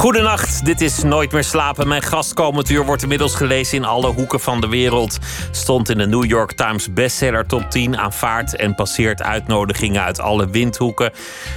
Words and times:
Goedenacht, 0.00 0.64
dit 0.64 0.80
is 0.80 1.02
Nooit 1.02 1.32
meer 1.32 1.44
slapen. 1.44 1.88
Mijn 1.88 2.02
gast 2.02 2.34
komend 2.34 2.70
uur 2.70 2.84
wordt 2.84 3.02
inmiddels 3.02 3.34
gelezen 3.34 3.76
in 3.76 3.84
alle 3.84 4.12
hoeken 4.12 4.40
van 4.40 4.60
de 4.60 4.68
wereld. 4.68 5.18
Stond 5.50 5.88
in 5.88 5.98
de 5.98 6.06
New 6.06 6.24
York 6.24 6.52
Times 6.52 6.92
bestseller 6.92 7.46
top 7.46 7.70
10, 7.70 7.98
aanvaardt 7.98 8.56
en 8.56 8.74
passeert 8.74 9.22
uitnodigingen 9.22 10.02
uit 10.02 10.20
alle 10.20 10.50
windhoeken. 10.50 11.12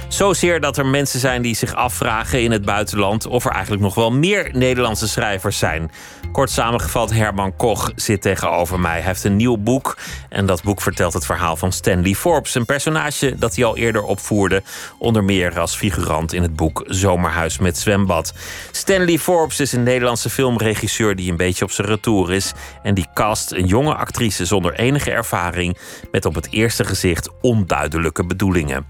Zozeer 0.08 0.60
dat 0.60 0.76
er 0.76 0.86
mensen 0.86 1.20
zijn 1.20 1.42
die 1.42 1.54
zich 1.54 1.74
afvragen 1.74 2.42
in 2.42 2.50
het 2.50 2.64
buitenland 2.64 3.26
of 3.26 3.44
er 3.44 3.52
eigenlijk 3.52 3.82
nog 3.82 3.94
wel 3.94 4.10
meer 4.12 4.50
Nederlandse 4.52 5.08
schrijvers 5.08 5.58
zijn. 5.58 5.90
Kort 6.32 6.50
samengevat, 6.50 7.12
Herman 7.12 7.56
Koch 7.56 7.92
zit 7.96 8.22
tegenover 8.22 8.80
mij. 8.80 8.92
Hij 8.92 9.02
heeft 9.02 9.24
een 9.24 9.36
nieuw 9.36 9.56
boek 9.56 9.96
en 10.28 10.46
dat 10.46 10.62
boek 10.62 10.80
vertelt 10.80 11.12
het 11.12 11.26
verhaal 11.26 11.56
van 11.56 11.72
Stanley 11.72 12.14
Forbes. 12.14 12.54
Een 12.54 12.64
personage 12.64 13.38
dat 13.38 13.54
hij 13.54 13.64
al 13.64 13.76
eerder 13.76 14.02
opvoerde, 14.02 14.62
onder 14.98 15.24
meer 15.24 15.60
als 15.60 15.74
figurant 15.74 16.32
in 16.32 16.42
het 16.42 16.56
boek 16.56 16.84
Zomerhuis 16.86 17.58
met 17.58 17.78
zwembad. 17.78 18.33
Stanley 18.70 19.18
Forbes 19.18 19.60
is 19.60 19.72
een 19.72 19.82
Nederlandse 19.82 20.30
filmregisseur 20.30 21.16
die 21.16 21.30
een 21.30 21.36
beetje 21.36 21.64
op 21.64 21.70
zijn 21.70 21.86
retour 21.86 22.32
is 22.32 22.52
en 22.82 22.94
die 22.94 23.06
cast 23.14 23.52
een 23.52 23.66
jonge 23.66 23.94
actrice 23.94 24.44
zonder 24.44 24.74
enige 24.74 25.10
ervaring 25.10 25.78
met 26.10 26.24
op 26.24 26.34
het 26.34 26.52
eerste 26.52 26.84
gezicht 26.84 27.28
onduidelijke 27.40 28.26
bedoelingen. 28.26 28.86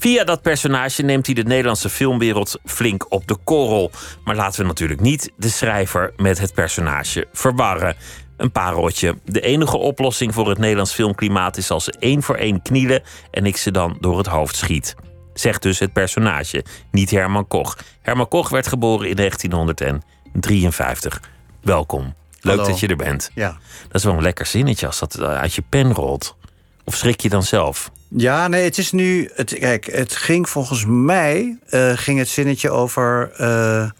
Via 0.00 0.24
dat 0.24 0.42
personage 0.42 1.02
neemt 1.02 1.26
hij 1.26 1.34
de 1.34 1.42
Nederlandse 1.42 1.88
filmwereld 1.88 2.58
flink 2.64 3.06
op 3.12 3.26
de 3.26 3.36
korrel. 3.44 3.90
Maar 4.24 4.36
laten 4.36 4.60
we 4.60 4.66
natuurlijk 4.66 5.00
niet 5.00 5.32
de 5.36 5.48
schrijver 5.48 6.12
met 6.16 6.38
het 6.38 6.54
personage 6.54 7.26
verwarren. 7.32 7.96
Een 8.36 8.52
pareltje. 8.52 9.18
De 9.24 9.40
enige 9.40 9.76
oplossing 9.76 10.34
voor 10.34 10.48
het 10.48 10.58
Nederlands 10.58 10.92
filmklimaat 10.92 11.56
is 11.56 11.70
als 11.70 11.84
ze 11.84 11.94
één 11.98 12.22
voor 12.22 12.36
één 12.36 12.62
knielen 12.62 13.02
en 13.30 13.46
ik 13.46 13.56
ze 13.56 13.70
dan 13.70 13.96
door 14.00 14.18
het 14.18 14.26
hoofd 14.26 14.56
schiet. 14.56 14.94
Zegt 15.40 15.62
dus 15.62 15.78
het 15.78 15.92
personage, 15.92 16.64
niet 16.90 17.10
Herman 17.10 17.46
Koch. 17.48 17.76
Herman 18.02 18.28
Koch 18.28 18.48
werd 18.48 18.66
geboren 18.66 19.08
in 19.08 19.16
1953. 19.16 21.20
Welkom. 21.62 22.14
Leuk 22.40 22.56
Hallo. 22.56 22.70
dat 22.70 22.80
je 22.80 22.86
er 22.86 22.96
bent. 22.96 23.30
Ja. 23.34 23.48
Dat 23.82 23.94
is 23.94 24.04
wel 24.04 24.14
een 24.14 24.22
lekker 24.22 24.46
zinnetje 24.46 24.86
als 24.86 24.98
dat 24.98 25.20
uit 25.20 25.54
je 25.54 25.62
pen 25.68 25.92
rolt. 25.92 26.36
Of 26.84 26.94
schrik 26.96 27.20
je 27.20 27.28
dan 27.28 27.42
zelf? 27.42 27.90
Ja, 28.08 28.48
nee, 28.48 28.64
het 28.64 28.78
is 28.78 28.92
nu. 28.92 29.30
Het, 29.34 29.58
kijk, 29.58 29.86
het 29.92 30.16
ging 30.16 30.48
volgens 30.48 30.84
mij. 30.86 31.58
eh, 31.68 31.92
ging 31.94 32.18
het 32.18 32.28
zinnetje 32.28 32.70
over. 32.70 33.30
eh, 33.36 33.90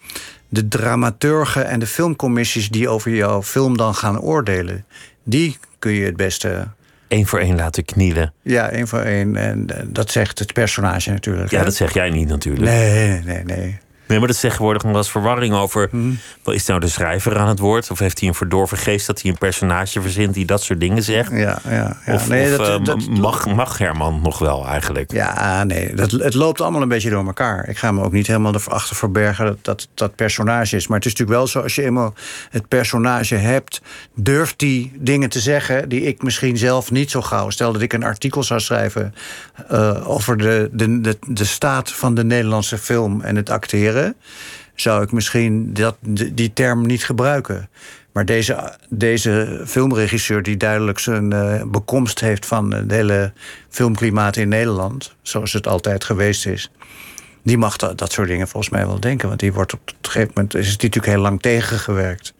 de 0.49 0.69
dramaturgen 0.69 1.67
en 1.67 1.81
de 1.81 1.87
filmcommissies. 1.87 2.69
die 2.69 2.89
over 2.89 3.11
jouw 3.15 3.43
film 3.43 3.77
dan 3.77 3.95
gaan 3.95 4.21
oordelen. 4.21 4.85
Die 5.25 5.59
kun 5.79 5.93
je 5.93 6.05
het 6.05 6.17
beste. 6.17 6.69
Eén 7.11 7.27
voor 7.27 7.39
één 7.39 7.57
laten 7.57 7.85
knielen. 7.85 8.33
Ja, 8.43 8.71
één 8.71 8.89
voor 8.89 9.01
één. 9.01 9.37
En 9.37 9.67
eh, 9.67 9.87
dat 9.87 10.11
zegt 10.11 10.39
het 10.39 10.53
personage 10.53 11.11
natuurlijk. 11.11 11.51
Ja, 11.51 11.59
hè? 11.59 11.65
dat 11.65 11.75
zeg 11.75 11.95
jij 11.95 12.11
niet 12.11 12.29
natuurlijk. 12.29 12.65
Nee, 12.65 13.23
nee, 13.23 13.45
nee, 13.45 13.79
nee. 14.11 14.19
Maar 14.19 14.27
dat 14.27 14.37
is 14.37 14.43
tegenwoordig 14.43 14.83
nog 14.83 14.91
wel 14.93 15.01
eens 15.01 15.11
verwarring 15.11 15.55
over. 15.55 15.89
Mhm. 15.91 16.11
Wel, 16.43 16.55
is 16.55 16.67
nou 16.67 16.81
de 16.81 16.89
schrijver 16.89 17.39
aan 17.39 17.49
het 17.49 17.59
woord? 17.59 17.91
Of 17.91 17.99
heeft 17.99 18.19
hij 18.21 18.29
een 18.29 18.35
verdorven 18.35 18.79
geest 18.79 19.07
dat 19.07 19.23
hij 19.23 19.31
een 19.31 19.39
personage 19.39 20.01
verzint 20.01 20.35
die 20.35 20.45
dat 20.45 20.63
soort 20.63 20.81
dingen 20.81 21.03
zegt? 21.03 21.31
Ja, 21.31 21.59
ja, 21.69 21.97
ja. 22.07 22.15
Of, 22.15 22.29
nee, 22.29 22.51
of, 22.51 22.57
dat, 22.57 22.79
eh, 22.79 22.85
dat- 22.85 23.09
mag, 23.09 23.47
mag 23.47 23.79
Herman 23.79 24.21
nog 24.23 24.39
wel 24.39 24.67
eigenlijk? 24.67 25.13
Ja, 25.13 25.65
nee, 25.65 25.95
dat, 25.95 26.11
het 26.11 26.35
loopt 26.35 26.61
allemaal 26.61 26.83
een 26.83 26.89
beetje 26.89 27.11
door 27.11 27.27
elkaar. 27.27 27.69
Ik 27.69 27.79
ga 27.79 27.93
me 27.93 28.03
ook 28.03 28.13
niet 28.13 28.27
helemaal 28.27 28.55
erachter 28.55 28.97
verbergen 28.97 29.45
dat, 29.47 29.59
dat 29.63 29.89
dat 29.95 30.15
personage 30.15 30.77
is. 30.77 30.87
Maar 30.87 30.97
het 30.97 31.07
is 31.07 31.13
natuurlijk 31.13 31.39
wel 31.39 31.47
zo, 31.49 31.61
als 31.61 31.75
je 31.75 31.83
eenmaal 31.83 32.15
het 32.51 32.69
personage 32.69 33.35
hebt... 33.35 33.81
durft 34.15 34.59
die 34.59 34.93
dingen 34.99 35.29
te 35.29 35.41
zeggen 35.41 35.89
die 35.89 36.03
ik 36.03 36.23
misschien 36.23 36.57
zelf 36.57 36.91
niet 36.91 37.11
zo 37.11 37.23
gauw... 37.23 37.51
stel 37.51 37.73
dat 37.73 37.83
ik 37.83 37.93
een 37.93 38.05
artikel 38.05 38.43
zou 38.43 38.61
schrijven 38.61 39.15
eh, 39.69 40.09
over 40.09 40.37
de, 40.37 40.69
de, 40.73 41.01
de, 41.01 41.19
de 41.27 41.45
staat 41.45 41.93
van 41.93 42.15
de 42.15 42.25
Nederlandse 42.25 42.79
film 42.79 43.21
en 43.21 43.37
het 43.37 43.51
acteren... 43.51 44.00
zou 44.75 45.03
ik 45.03 45.13
misschien 45.13 45.75
dat, 45.75 45.97
die 46.01 46.35
die 46.35 46.53
term 46.53 46.87
niet 46.87 47.05
gebruiken. 47.05 47.69
Maar 48.13 48.25
deze, 48.25 48.79
deze 48.89 49.63
filmregisseur 49.67 50.43
die 50.43 50.57
duidelijk 50.57 50.99
zijn 50.99 51.33
eh, 51.33 51.63
bekomst 51.67 52.21
heeft 52.21 52.47
van 52.47 52.75
het 52.75 52.91
hele 52.91 53.33
filmklimaat 53.69 54.37
in 54.37 54.49
Nederland, 54.49 55.15
zoals 55.23 55.53
het 55.53 55.67
altijd 55.67 56.05
geweest 56.05 56.47
is, 56.47 56.71
die 57.43 57.59
mag 57.59 57.77
dat, 57.77 57.99
dat 57.99 58.13
soort 58.13 58.29
dingen 58.29 58.49
volgens 58.49 58.73
mij 58.73 58.87
wel 58.87 59.01
denken. 59.01 59.29
Want 59.29 59.41
die 59.41 59.53
wordt 59.53 59.73
op 59.73 59.81
een 59.87 59.95
gegeven 60.01 60.33
moment 60.35 60.55
is 60.55 60.71
het 60.71 60.83
natuurlijk 60.83 61.13
heel 61.13 61.23
lang 61.23 61.43
tegengewerkt. 61.43 62.35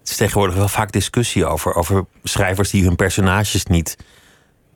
Het 0.00 0.10
is 0.10 0.16
tegenwoordig 0.16 0.56
wel 0.56 0.68
vaak 0.68 0.92
discussie 0.92 1.46
over, 1.46 1.74
over 1.74 2.04
schrijvers 2.22 2.70
die 2.70 2.84
hun 2.84 2.96
personages 2.96 3.64
niet 3.64 3.96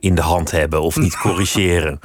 in 0.00 0.15
de 0.15 0.21
hand 0.21 0.50
hebben 0.50 0.83
of 0.83 0.97
niet 0.97 1.17
corrigeren. 1.25 2.00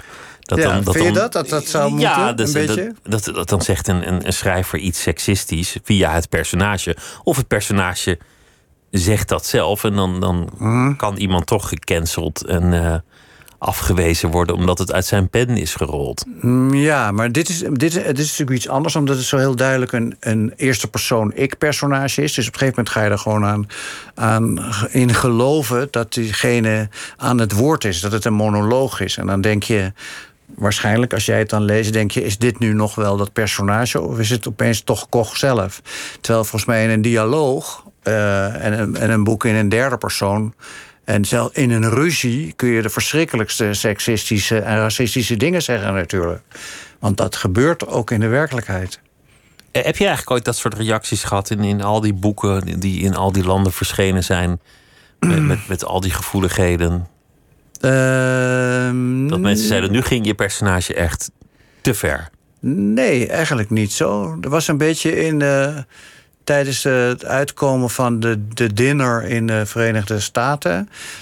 Dat 0.48 0.58
Ja, 0.58 0.84
vind 0.84 1.06
je 1.06 1.12
dat? 1.12 1.32
Dat 1.34 1.50
dat 1.50 1.66
zou 1.66 2.00
ja, 2.00 2.18
moeten, 2.18 2.36
dat, 2.36 2.48
een 2.48 2.54
beetje? 2.54 2.94
Dat, 3.04 3.24
dat, 3.24 3.50
dan 3.50 3.62
zegt 3.62 3.88
een, 3.88 4.08
een, 4.08 4.26
een 4.26 4.34
schrijver 4.34 4.80
iets 4.80 5.02
seksistisch 5.02 5.78
via 5.84 6.12
het 6.12 6.30
personage. 6.30 6.96
Of 7.24 7.38
het 7.38 7.48
personage 7.48 8.18
zegt 8.92 9.30
dat 9.30 9.46
zelf 9.46 9.84
en 9.84 9.96
dan, 9.96 10.20
dan 10.20 10.50
Mhm. 10.58 10.96
kan 10.96 11.16
iemand 11.18 11.46
toch 11.46 11.70
gecanceld 11.70 12.46
en 12.46 12.74
eh, 12.74 12.96
afgewezen 13.60 14.32
worden 14.32 14.56
omdat 14.56 14.78
het 14.78 14.92
uit 14.94 15.06
zijn 15.06 15.30
pen 15.30 15.50
is 15.50 15.76
gerold. 15.76 16.26
Mm, 16.42 16.74
Ja, 16.74 17.12
maar 17.12 17.32
dit 17.32 17.50
is, 17.50 17.60
dit, 17.60 17.80
dit 17.94 18.20
is 18.20 18.30
natuurlijk 18.30 18.58
iets 18.58 18.68
anders, 18.70 18.96
omdat 18.96 19.16
het 19.18 19.26
zo 19.26 19.38
heel 19.38 19.56
duidelijk 19.56 19.92
een, 19.92 20.16
een 20.20 20.54
eerste 20.56 20.88
persoon 20.88 21.32
ik-personage 21.36 22.22
is. 22.24 22.34
Dus 22.34 22.48
op 22.48 22.54
een 22.54 22.60
gegeven 22.60 22.84
moment 22.84 22.96
ga 22.96 23.04
je 23.04 23.10
er 23.10 23.18
gewoon 23.20 23.46
aan, 23.46 23.68
aan 24.16 24.74
in 24.90 25.14
geloven 25.14 25.88
dat 25.92 26.14
diegene 26.14 26.90
aan 27.18 27.38
het 27.40 27.52
woord 27.52 27.84
is, 27.84 28.00
dat 28.02 28.12
het 28.12 28.26
een 28.26 28.34
monoloog 28.34 29.00
is. 29.00 29.18
En 29.18 29.28
dan 29.28 29.42
denk 29.42 29.64
je. 29.64 29.92
Waarschijnlijk, 30.56 31.14
als 31.14 31.26
jij 31.26 31.40
het 31.40 31.50
dan 31.50 31.64
leest, 31.64 31.94
denk 31.94 32.12
je: 32.12 32.24
is 32.24 32.38
dit 32.38 32.60
nu 32.60 32.74
nog 32.74 32.96
wel 32.96 33.18
dat 33.18 33.34
personage? 33.34 34.02
Of 34.02 34.20
is 34.20 34.30
het 34.30 34.48
opeens 34.48 34.82
toch 34.82 35.10
Koch 35.10 35.38
zelf? 35.38 35.82
Terwijl 36.22 36.44
volgens 36.44 36.66
mij 36.66 36.84
in 36.84 36.90
een 36.90 37.02
dialoog 37.02 37.86
eh, 38.04 38.66
en, 38.66 38.96
en 38.96 39.10
een 39.10 39.24
boek 39.24 39.46
in 39.46 39.56
een 39.56 39.70
derde 39.70 39.98
persoon. 39.98 40.54
En 41.04 41.26
zelf 41.26 41.56
in 41.56 41.72
een 41.72 41.90
ruzie 41.90 42.54
kun 42.54 42.70
je 42.70 42.82
de 42.82 42.90
verschrikkelijkste 42.90 43.74
seksistische 43.74 44.60
en 44.60 44.78
racistische 44.78 45.38
dingen 45.38 45.62
zeggen, 45.62 45.94
natuurlijk. 45.94 46.42
Want 47.00 47.18
dat 47.18 47.36
gebeurt 47.36 47.88
ook 47.88 48.12
in 48.12 48.20
de 48.20 48.28
werkelijkheid. 48.28 49.00
Eh, 49.72 49.84
Heb 49.84 49.98
je 49.98 50.06
eigenlijk 50.06 50.32
ooit 50.32 50.46
dat 50.46 50.56
soort 50.56 50.74
reacties 50.74 51.24
gehad 51.24 51.50
in, 51.50 51.64
in 51.64 51.82
al 51.82 52.02
die 52.02 52.14
boeken 52.14 52.80
die 52.80 53.02
in 53.02 53.16
al 53.16 53.32
die 53.32 53.44
landen 53.46 53.72
verschenen 53.74 54.24
zijn? 54.24 54.60
Met, 55.20 55.42
met, 55.42 55.68
met 55.68 55.86
al 55.86 56.00
die 56.00 56.12
gevoeligheden. 56.12 57.08
Ehm, 57.82 59.28
Dat 59.28 59.40
mensen 59.40 59.68
zeiden, 59.68 59.92
nu 59.92 60.02
ging 60.02 60.26
je 60.26 60.34
personage 60.36 60.94
echt 60.94 61.32
te 61.82 61.94
ver. 61.94 62.30
Nee, 62.60 63.28
eigenlijk 63.28 63.70
niet 63.70 63.92
zo. 63.92 64.38
Er 64.42 64.50
was 64.50 64.68
een 64.68 64.78
beetje 64.78 65.16
in. 65.26 65.42
eh, 65.42 65.78
tijdens 66.44 66.84
het 66.84 67.26
uitkomen 67.26 67.90
van 67.90 68.20
de, 68.20 68.48
de 68.48 68.74
dinner 68.74 69.24
in 69.24 69.48
de 69.48 69.66
Verenigde 69.66 70.20
Staten. 70.20 70.72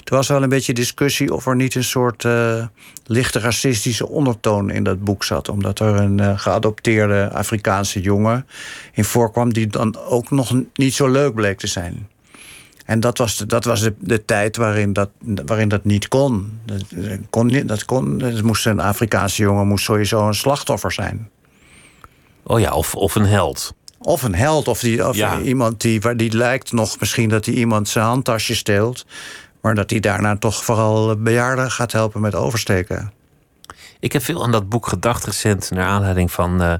Er 0.03 0.15
was 0.15 0.27
wel 0.27 0.43
een 0.43 0.49
beetje 0.49 0.73
discussie 0.73 1.33
of 1.33 1.45
er 1.47 1.55
niet 1.55 1.75
een 1.75 1.83
soort 1.83 2.25
eh, 2.25 2.65
lichte 3.05 3.39
racistische 3.39 4.07
ondertoon 4.07 4.69
in 4.71 4.83
dat 4.83 5.03
boek 5.03 5.23
zat. 5.23 5.49
Omdat 5.49 5.79
er 5.79 5.95
een 5.95 6.19
eh, 6.19 6.39
geadopteerde 6.39 7.29
Afrikaanse 7.33 8.01
jongen 8.01 8.45
in 8.93 9.03
voorkwam. 9.03 9.53
die 9.53 9.67
dan 9.67 9.97
ook 9.97 10.31
nog 10.31 10.53
niet 10.73 10.93
zo 10.93 11.07
leuk 11.07 11.33
bleek 11.33 11.57
te 11.57 11.67
zijn. 11.67 12.07
En 12.85 12.99
dat 12.99 13.17
was, 13.17 13.37
de, 13.37 13.45
dat 13.45 13.65
was 13.65 13.81
de, 13.81 13.93
de 13.99 14.25
tijd 14.25 14.57
waarin 14.57 14.93
dat, 14.93 15.09
waarin 15.45 15.69
dat 15.69 15.83
niet 15.83 16.07
kon. 16.07 16.59
Dat, 16.65 16.83
kon, 17.29 17.45
niet, 17.45 17.67
dat 17.67 17.85
kon. 17.85 18.19
Het 18.19 18.43
moest 18.43 18.65
een 18.65 18.79
Afrikaanse 18.79 19.41
jongen 19.41 19.67
moest 19.67 19.83
sowieso 19.85 20.27
een 20.27 20.33
slachtoffer 20.33 20.91
zijn. 20.91 21.29
Oh 22.43 22.59
ja, 22.59 22.73
of, 22.73 22.95
of 22.95 23.15
een 23.15 23.25
held. 23.25 23.73
Of 23.99 24.23
een 24.23 24.35
held, 24.35 24.67
of, 24.67 24.79
die, 24.79 25.07
of 25.07 25.15
Ja. 25.15 25.39
iemand 25.39 25.81
die, 25.81 26.01
waar 26.01 26.17
die 26.17 26.37
lijkt 26.37 26.71
nog 26.71 26.99
misschien 26.99 27.29
dat 27.29 27.45
hij 27.45 27.55
iemand 27.55 27.89
zijn 27.89 28.05
handtasje 28.05 28.55
steelt. 28.55 29.05
Maar 29.61 29.75
dat 29.75 29.89
hij 29.89 29.99
daarna 29.99 30.37
toch 30.37 30.63
vooral 30.63 31.15
bejaarden 31.15 31.71
gaat 31.71 31.91
helpen 31.91 32.21
met 32.21 32.35
oversteken. 32.35 33.11
Ik 33.99 34.13
heb 34.13 34.23
veel 34.23 34.43
aan 34.43 34.51
dat 34.51 34.69
boek 34.69 34.87
gedacht 34.87 35.25
recent... 35.25 35.71
naar 35.71 35.87
aanleiding 35.87 36.31
van 36.31 36.61
eh, 36.61 36.73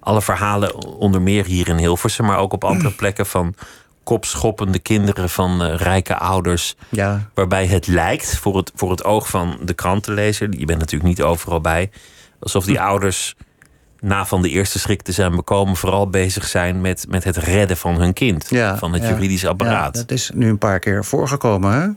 alle 0.00 0.22
verhalen... 0.22 0.74
onder 0.84 1.22
meer 1.22 1.44
hier 1.44 1.68
in 1.68 1.76
Hilversum... 1.76 2.26
maar 2.26 2.38
ook 2.38 2.52
op 2.52 2.64
andere 2.64 2.92
plekken 3.00 3.26
van 3.26 3.54
kopschoppende 4.02 4.78
kinderen... 4.78 5.30
van 5.30 5.62
eh, 5.62 5.74
rijke 5.76 6.16
ouders... 6.16 6.76
Ja, 6.88 7.28
waarbij 7.34 7.66
het 7.66 7.86
lijkt 7.86 8.36
voor 8.36 8.56
het, 8.56 8.72
voor 8.74 8.90
het 8.90 9.04
oog 9.04 9.28
van 9.28 9.58
de 9.62 9.74
krantenlezer... 9.74 10.58
je 10.58 10.64
bent 10.64 10.78
natuurlijk 10.78 11.08
niet 11.08 11.22
overal 11.22 11.60
bij... 11.60 11.90
alsof 12.40 12.64
die 12.64 12.80
ouders 12.80 13.36
na 14.00 14.26
van 14.26 14.42
de 14.42 14.48
eerste 14.48 14.78
schrik 14.78 15.02
te 15.02 15.12
zijn 15.12 15.36
bekomen... 15.36 15.76
vooral 15.76 16.10
bezig 16.10 16.46
zijn 16.46 16.80
met, 16.80 17.06
met 17.08 17.24
het 17.24 17.36
redden 17.36 17.76
van 17.76 18.00
hun 18.00 18.12
kind. 18.12 18.46
ja, 18.50 18.78
van 18.78 18.92
het 18.92 19.02
ja. 19.02 19.08
juridisch 19.08 19.46
apparaat. 19.46 19.94
Ja, 19.94 20.00
dat 20.00 20.10
is 20.10 20.30
nu 20.34 20.48
een 20.48 20.58
paar 20.58 20.78
keer 20.78 21.04
voorgekomen, 21.04 21.72
hè? 21.72 21.88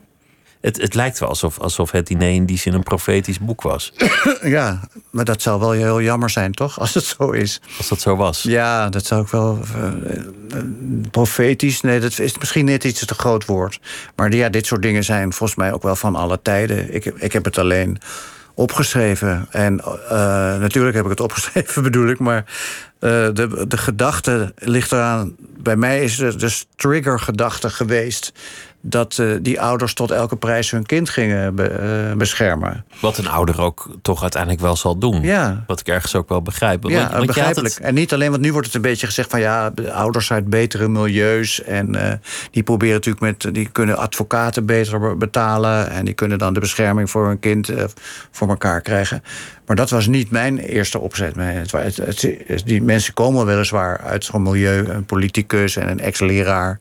Het, 0.63 0.81
het 0.81 0.93
lijkt 0.93 1.19
wel 1.19 1.29
alsof, 1.29 1.59
alsof 1.59 1.91
het 1.91 2.07
diner 2.07 2.29
in 2.29 2.45
die 2.45 2.57
zin 2.57 2.73
een 2.73 2.83
profetisch 2.83 3.39
boek 3.39 3.61
was. 3.61 3.93
Ja, 4.41 4.79
maar 5.09 5.25
dat 5.25 5.41
zou 5.41 5.59
wel 5.59 5.71
heel 5.71 6.01
jammer 6.01 6.29
zijn, 6.29 6.51
toch? 6.51 6.79
Als 6.79 6.93
het 6.93 7.03
zo 7.03 7.31
is. 7.31 7.61
Als 7.77 7.87
dat 7.87 8.01
zo 8.01 8.15
was. 8.15 8.43
Ja, 8.43 8.89
dat 8.89 9.05
zou 9.05 9.21
ik 9.21 9.27
wel. 9.27 9.59
eh, 9.75 9.87
eh, 9.87 10.63
profetisch, 11.11 11.81
nee, 11.81 11.99
dat 11.99 12.19
is 12.19 12.37
misschien 12.37 12.65
net 12.65 12.83
iets 12.83 13.05
te 13.05 13.13
groot 13.13 13.45
woord. 13.45 13.79
Maar 14.15 14.33
ja, 14.33 14.49
dit 14.49 14.65
soort 14.65 14.81
dingen 14.81 15.03
zijn 15.03 15.33
volgens 15.33 15.59
mij 15.59 15.73
ook 15.73 15.83
wel 15.83 15.95
van 15.95 16.15
alle 16.15 16.41
tijden. 16.41 16.93
Ik, 16.93 17.05
ik 17.05 17.33
heb 17.33 17.45
het 17.45 17.57
alleen 17.57 17.97
opgeschreven. 18.53 19.47
En 19.51 19.79
eh, 19.79 20.17
natuurlijk 20.59 20.95
heb 20.95 21.03
ik 21.03 21.09
het 21.11 21.19
opgeschreven, 21.29 21.83
bedoel 21.83 22.07
ik. 22.07 22.19
Maar 22.19 22.45
de, 22.99 23.65
de 23.67 23.77
gedachte 23.77 24.53
ligt 24.57 24.91
eraan. 24.91 25.35
Bij 25.57 25.75
mij 25.75 26.03
is 26.03 26.15
de, 26.15 26.35
de 26.35 26.57
triggergedachte 26.75 27.69
geweest. 27.69 28.33
Dat 28.85 29.17
eh, 29.19 29.27
die 29.41 29.61
ouders 29.61 29.93
tot 29.93 30.11
elke 30.11 30.35
prijs 30.35 30.71
hun 30.71 30.85
kind 30.85 31.09
gingen 31.09 31.55
be- 31.55 31.67
eh, 31.67 32.17
beschermen. 32.17 32.85
Wat 33.01 33.17
een 33.17 33.27
ouder 33.27 33.61
ook 33.61 33.89
toch 34.01 34.21
uiteindelijk 34.21 34.61
wel 34.61 34.75
zal 34.75 34.97
doen. 34.97 35.21
Ja. 35.21 35.63
Wat 35.67 35.79
ik 35.79 35.87
ergens 35.87 36.15
ook 36.15 36.29
wel 36.29 36.41
begrijp. 36.41 36.83
Ja, 36.87 37.11
want 37.11 37.25
begrijpelijk. 37.25 37.73
het- 37.75 37.83
En 37.83 37.93
niet 37.93 38.13
alleen, 38.13 38.29
want 38.29 38.41
nu 38.41 38.51
wordt 38.51 38.67
het 38.67 38.75
een 38.75 38.81
beetje 38.81 39.05
gezegd 39.05 39.29
van 39.29 39.39
ja, 39.39 39.69
de 39.69 39.91
ouders 39.91 40.31
uit 40.31 40.47
betere 40.49 40.87
milieus. 40.87 41.61
En 41.63 41.95
eh, 41.95 42.13
die 42.51 42.63
proberen 42.63 42.93
natuurlijk 42.93 43.23
met, 43.41 43.53
die 43.53 43.69
kunnen 43.69 43.97
advocaten 43.97 44.65
beter 44.65 44.99
be- 44.99 45.15
betalen. 45.15 45.89
En 45.89 46.05
die 46.05 46.13
kunnen 46.13 46.37
dan 46.37 46.53
de 46.53 46.59
bescherming 46.59 47.09
voor 47.09 47.27
hun 47.27 47.39
kind 47.39 47.69
voor 48.31 48.49
elkaar 48.49 48.81
krijgen. 48.81 49.23
Maar 49.65 49.75
dat 49.75 49.89
was 49.89 50.07
niet 50.07 50.31
mijn 50.31 50.57
eerste 50.57 50.99
opzet. 50.99 51.35
Het, 51.35 51.71
het- 51.97 52.61
die 52.65 52.81
mensen 52.81 53.13
komen 53.13 53.45
weliswaar 53.45 53.99
uit 53.99 54.25
zo'n 54.25 54.41
milieu, 54.43 54.87
een 54.89 55.05
politicus 55.05 55.75
en 55.75 55.89
een 55.89 55.99
ex-leraar. 55.99 56.79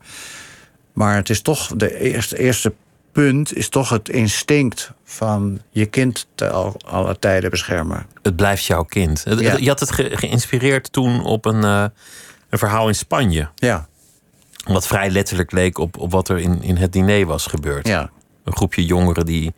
Maar 0.92 1.16
het 1.16 1.30
is 1.30 1.40
toch, 1.42 1.66
de 1.76 1.98
eerste, 2.00 2.38
eerste 2.38 2.74
punt 3.12 3.54
is 3.56 3.68
toch 3.68 3.88
het 3.88 4.08
instinct 4.08 4.92
van 5.04 5.60
je 5.70 5.86
kind 5.86 6.26
te 6.34 6.50
al, 6.50 6.76
alle 6.86 7.18
tijden 7.18 7.50
beschermen. 7.50 8.06
het 8.22 8.36
blijft 8.36 8.64
jouw 8.64 8.82
kind. 8.82 9.22
Ja. 9.38 9.56
Je 9.56 9.68
had 9.68 9.80
het 9.80 9.92
ge- 9.92 10.10
geïnspireerd 10.16 10.92
toen 10.92 11.24
op 11.24 11.44
een, 11.44 11.64
eh, 11.64 11.84
een 12.48 12.58
verhaal 12.58 12.88
in 12.88 12.94
Spanje. 12.94 13.48
Ja, 13.54 13.86
Wat 14.64 14.86
vrij 14.86 15.10
letterlijk 15.10 15.52
leek 15.52 15.78
op, 15.78 15.98
op 15.98 16.10
wat 16.12 16.28
er 16.28 16.38
in, 16.38 16.62
in 16.62 16.76
het 16.76 16.92
diner 16.92 17.26
was 17.26 17.46
gebeurd. 17.46 17.86
ja. 17.88 18.10
Een 18.44 18.56
groepje 18.56 18.84
jongeren 18.84 19.26
die 19.26 19.54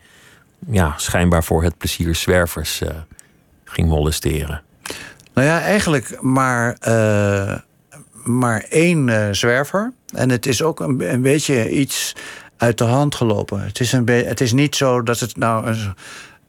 ja, 0.70 0.94
schijnbaar 0.96 1.44
voor 1.44 1.62
het 1.62 1.78
plezier 1.78 2.14
zwervers 2.14 2.80
eh, 2.80 2.88
ging 3.64 3.88
molesteren. 3.88 4.62
Nou 5.34 5.46
ja, 5.46 5.60
eigenlijk 5.60 6.22
maar, 6.22 6.76
eh, 6.80 7.58
maar 8.24 8.64
één 8.68 9.08
eh, 9.08 9.28
zwerver. 9.30 9.92
En 10.14 10.30
het 10.30 10.46
is 10.46 10.62
ook 10.62 10.80
een, 10.80 11.12
een 11.12 11.22
beetje 11.22 11.70
iets 11.70 12.14
uit 12.56 12.78
de 12.78 12.84
hand 12.84 13.14
gelopen. 13.14 13.60
Het 13.60 13.80
is, 13.80 13.92
een 13.92 14.08
het 14.08 14.40
is 14.40 14.52
niet 14.52 14.76
zo 14.76 15.02
dat 15.02 15.20
het 15.20 15.36
nou. 15.36 15.74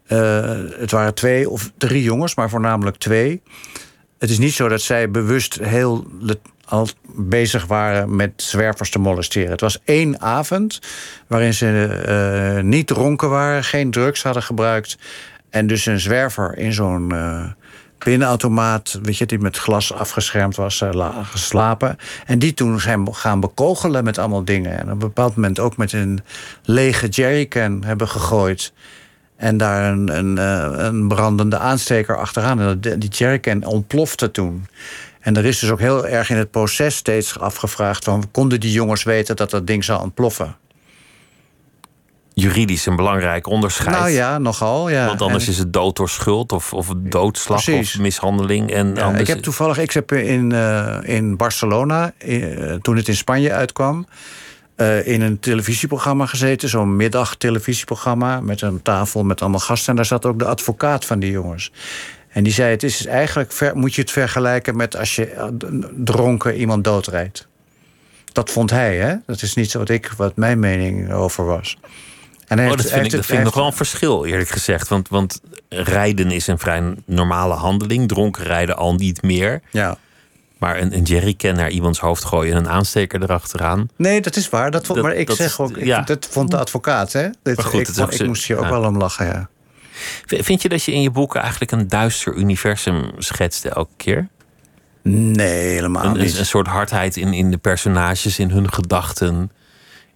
Eh, 0.06 0.54
het 0.77 0.92
waren 0.92 1.13
twee 1.13 1.50
of 1.50 1.72
drie 1.77 2.04
jongens, 2.04 2.36
maar 2.36 2.50
voornamelijk 2.50 2.98
twee. 2.98 3.42
Het 4.18 4.30
is 4.30 4.38
niet 4.38 4.54
zo 4.54 4.68
dat 4.68 4.81
zij 4.81 5.12
bewust 5.12 5.60
heel 5.62 6.06
al 6.66 6.88
bezig 7.16 7.66
waren 7.66 8.16
met 8.16 8.31
zwervers 8.36 8.89
te 8.89 9.00
molesteren. 9.00 9.51
Het 9.51 9.62
was 9.62 9.80
één 9.83 10.22
avond 10.22 10.80
waarin 11.27 11.54
ze 11.54 11.88
eh, 11.88 12.63
niet 12.63 12.88
dronken 12.88 13.30
waren, 13.30 13.63
geen 13.63 13.92
drugs 13.92 14.24
hadden 14.24 14.44
gebruikt. 14.44 14.98
En 15.50 15.68
dus 15.68 15.86
een 15.86 16.00
zwerver 16.00 16.57
in 16.57 16.74
zo'n 16.74 17.13
pinautomaat, 17.98 19.00
weet 19.04 19.18
je, 19.18 19.26
die 19.26 19.40
met 19.40 19.58
glas 19.58 19.94
afgeschermd 19.94 20.56
was, 20.56 20.82
eh, 20.82 20.92
la- 20.92 21.24
geslapen. 21.24 21.98
En 22.26 22.40
die 22.40 22.54
toen 22.54 22.80
zijn 22.80 23.14
gaan 23.16 23.40
bekogelen 23.40 24.04
met 24.04 24.18
allemaal 24.18 24.46
dingen. 24.46 24.78
En 24.78 24.86
op 24.86 24.92
een 24.92 24.98
bepaald 24.98 25.36
moment 25.36 25.60
ook 25.60 25.78
met 25.78 25.94
een 25.94 26.20
lege 26.64 27.08
jerrycan 27.08 27.84
hebben 27.84 28.08
gegooid. 28.08 28.74
En 29.36 29.58
daar 29.58 29.92
een, 29.92 30.18
een, 30.18 30.38
eh, 30.38 30.86
een 30.86 31.08
brandende 31.08 31.58
aansteker 31.58 32.18
achteraan. 32.18 32.60
En 32.60 32.80
die 32.80 33.10
jerrycan 33.10 33.64
ontplofte 33.64 34.32
toen. 34.32 34.68
En 35.20 35.38
er 35.38 35.46
is 35.46 35.60
dus 35.60 35.70
ook 35.70 35.80
heel 35.80 36.08
erg 36.08 36.30
in 36.30 36.38
het 36.38 36.52
proces 36.52 36.96
steeds 36.96 37.40
afgevraagd... 37.40 38.04
van 38.04 38.24
konden 38.32 38.60
die 38.60 38.72
jongens 38.72 39.04
weten 39.04 39.36
dat 39.36 39.50
dat 39.50 39.68
ding 39.68 39.84
zou 39.84 40.02
ontploffen? 40.02 40.56
Juridisch 42.38 42.86
een 42.86 42.96
belangrijk 42.96 43.48
onderscheid. 43.48 43.98
Nou 43.98 44.10
ja, 44.10 44.38
nogal. 44.38 44.90
Ja. 44.90 45.06
Want 45.06 45.22
anders 45.22 45.46
En- 45.46 45.52
is 45.52 45.58
het 45.58 45.74
dood 45.74 45.96
door 45.96 46.10
schuld 46.10 46.52
of, 46.52 46.74
of 46.74 46.88
doodslag 46.98 47.64
Precies. 47.64 47.96
of 47.96 48.02
mishandeling. 48.02 48.72
En 48.72 48.96
Ja, 48.96 49.02
anders 49.02 49.22
ik 49.22 49.28
heb 49.28 49.40
toevallig, 49.44 49.78
ik 49.78 49.92
heb 49.92 50.12
in, 50.12 50.52
eh, 50.52 50.98
in 51.04 51.38
Barcelona, 51.38 52.12
eh, 52.18 52.74
toen 52.74 52.96
het 52.96 53.08
in 53.08 53.16
Spanje 53.16 53.52
uitkwam, 53.54 54.08
eh, 54.76 55.08
in 55.08 55.22
een 55.22 55.40
televisieprogramma 55.40 56.26
gezeten, 56.26 56.70
zo'n 56.70 56.96
middagtelevisieprogramma 56.96 58.42
met 58.42 58.62
een 58.62 58.82
tafel 58.82 59.24
met 59.24 59.42
allemaal 59.42 59.60
gasten. 59.60 59.90
En 59.90 59.96
daar 59.96 60.06
zat 60.06 60.26
ook 60.26 60.40
de 60.40 60.46
advocaat 60.46 61.06
van 61.06 61.20
die 61.20 61.32
jongens. 61.32 61.72
En 62.30 62.44
die 62.44 62.54
zei: 62.54 62.70
Het 62.72 62.84
is 62.84 63.06
eigenlijk, 63.06 63.52
ver- 63.52 63.78
moet 63.78 63.96
je 63.96 64.02
het 64.02 64.12
vergelijken 64.12 64.76
met 64.76 64.98
als 64.98 65.16
je 65.16 65.52
dronken 66.04 66.56
iemand 66.56 66.84
doodrijdt. 66.84 67.48
Dat 68.32 68.52
vond 68.52 68.70
hij, 68.70 68.98
hè? 68.98 69.16
Dat 69.26 69.42
is 69.42 69.54
niet 69.54 69.72
zo 69.72 69.80
wat 69.80 69.90
ik, 69.90 70.12
wat 70.18 70.36
mijn 70.36 70.60
mening 70.60 71.12
over 71.14 71.46
was. 71.46 71.78
En 72.48 72.58
hij 72.58 72.70
Oh, 72.70 72.78
dat 72.78 72.86
vind 72.86 73.06
ik, 73.06 73.12
dat 73.12 73.26
vind 73.26 73.40
ik 73.40 73.46
nog 73.46 73.54
wel 73.54 73.66
een 73.66 73.74
verschil, 73.74 74.26
eerlijk 74.26 74.50
gezegd. 74.50 74.88
Want, 74.88 75.10
want 75.10 75.42
rijden 75.70 76.32
is 76.32 76.48
een 76.48 76.60
vrij 76.60 76.96
normale 77.06 77.54
handeling. 77.54 78.08
Dronken 78.08 78.44
rijden 78.44 78.78
al 78.78 78.94
niet 78.96 79.22
meer. 79.22 79.62
Ja. 79.72 79.98
Maar 80.58 80.80
een, 80.82 80.96
een 80.96 81.04
jerrycan 81.04 81.56
naar 81.56 81.70
iemands 81.70 82.00
hoofd 82.00 82.24
gooien 82.26 82.54
en 82.54 82.60
een 82.60 82.70
aansteker 82.70 83.22
erachteraan. 83.24 83.90
Nee, 83.96 84.22
dat 84.22 84.36
is 84.36 84.50
waar. 84.50 84.72
Dat 84.72 84.86
vond, 84.86 84.98
Dat- 85.00 85.08
maar 85.08 85.16
ik 85.18 85.28
dat 85.28 85.36
zeg 85.36 85.48
is- 85.48 85.58
ook, 85.60 85.78
ik- 85.78 85.86
ja. 85.86 86.02
dat 86.02 86.28
vond 86.32 86.52
de 86.52 86.58
advocaat, 86.58 87.12
hè? 87.14 87.30
Dit, 87.44 87.56
Maar 87.56 87.66
goed, 87.66 87.80
ik, 87.82 87.88
is 87.88 87.98
ik 87.98 88.12
zo- 88.12 88.26
moest 88.26 88.46
hier 88.48 88.58
ook 88.58 88.64
ja. 88.64 88.70
wel 88.70 88.84
om 88.84 88.98
lachen, 88.98 89.26
ja. 89.26 89.50
Vind 90.26 90.62
je 90.62 90.70
dat 90.70 90.84
je 90.84 90.92
in 90.92 91.02
je 91.02 91.12
boeken 91.12 91.42
eigenlijk 91.42 91.72
een 91.72 91.88
duister 91.88 92.34
universum 92.34 93.12
schetste 93.18 93.70
elke 93.70 93.94
keer? 93.98 94.28
Nee, 95.04 95.48
helemaal 95.74 96.04
Een, 96.06 96.12
een, 96.16 96.18
niet. 96.26 96.38
een 96.38 96.46
soort 96.46 96.68
hardheid 96.68 97.18
in, 97.18 97.34
in 97.34 97.52
de 97.52 97.58
personages, 97.58 98.40
in 98.40 98.50
hun 98.50 98.74
gedachten. 98.74 99.52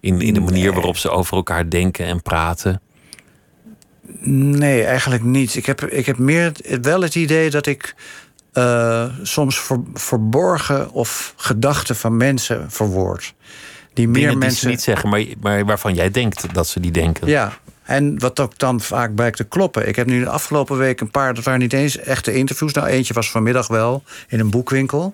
In, 0.00 0.20
in 0.20 0.34
de 0.34 0.40
manier 0.40 0.72
waarop 0.72 0.96
ze 0.96 1.10
over 1.10 1.36
elkaar 1.36 1.70
denken 1.70 2.06
en 2.06 2.22
praten. 2.22 2.80
Nee, 4.22 4.84
eigenlijk 4.84 5.22
niet. 5.22 5.54
Ik 5.56 5.66
heb, 5.66 5.82
ik 5.84 6.06
heb 6.06 6.18
meer 6.18 6.52
wel 6.82 7.00
het 7.02 7.14
idee 7.14 7.50
dat 7.50 7.66
ik 7.66 7.94
eh, 8.52 9.04
soms 9.22 9.60
ver- 9.60 9.82
verborgen 9.94 10.90
of 10.90 11.34
gedachten 11.36 11.96
van 11.96 12.16
mensen 12.16 12.70
verwoord. 12.70 13.34
Die 13.94 14.06
meer 14.06 14.14
Dingen 14.14 14.30
die 14.30 14.38
mensen. 14.38 14.60
ze 14.60 14.68
niet 14.68 14.82
zeggen, 14.82 15.08
maar, 15.08 15.24
maar 15.40 15.64
waarvan 15.64 15.94
jij 15.94 16.10
denkt 16.10 16.54
dat 16.54 16.68
ze 16.68 16.80
die 16.80 16.90
denken. 16.90 17.28
Ja, 17.28 17.52
en 17.82 18.18
wat 18.18 18.40
ook 18.40 18.58
dan 18.58 18.80
vaak 18.80 19.14
blijkt 19.14 19.36
te 19.36 19.44
kloppen. 19.44 19.88
Ik 19.88 19.96
heb 19.96 20.06
nu 20.06 20.20
de 20.20 20.28
afgelopen 20.30 20.78
week 20.78 21.00
een 21.00 21.10
paar, 21.10 21.34
dat 21.34 21.44
waren 21.44 21.60
niet 21.60 21.72
eens 21.72 21.98
echte 21.98 22.34
interviews. 22.34 22.72
Nou, 22.72 22.86
eentje 22.86 23.14
was 23.14 23.30
vanmiddag 23.30 23.66
wel 23.68 24.02
in 24.28 24.40
een 24.40 24.50
boekwinkel. 24.50 25.12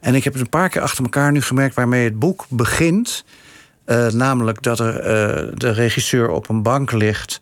En 0.00 0.14
ik 0.14 0.24
heb 0.24 0.32
het 0.32 0.42
een 0.42 0.48
paar 0.48 0.68
keer 0.68 0.82
achter 0.82 1.04
elkaar 1.04 1.32
nu 1.32 1.42
gemerkt 1.42 1.74
waarmee 1.74 2.04
het 2.04 2.18
boek 2.18 2.46
begint. 2.48 3.24
Eh, 3.84 4.06
namelijk 4.06 4.62
dat 4.62 4.78
er 4.78 4.98
eh, 4.98 5.48
de 5.54 5.70
regisseur 5.70 6.28
op 6.28 6.48
een 6.48 6.62
bank 6.62 6.92
ligt 6.92 7.40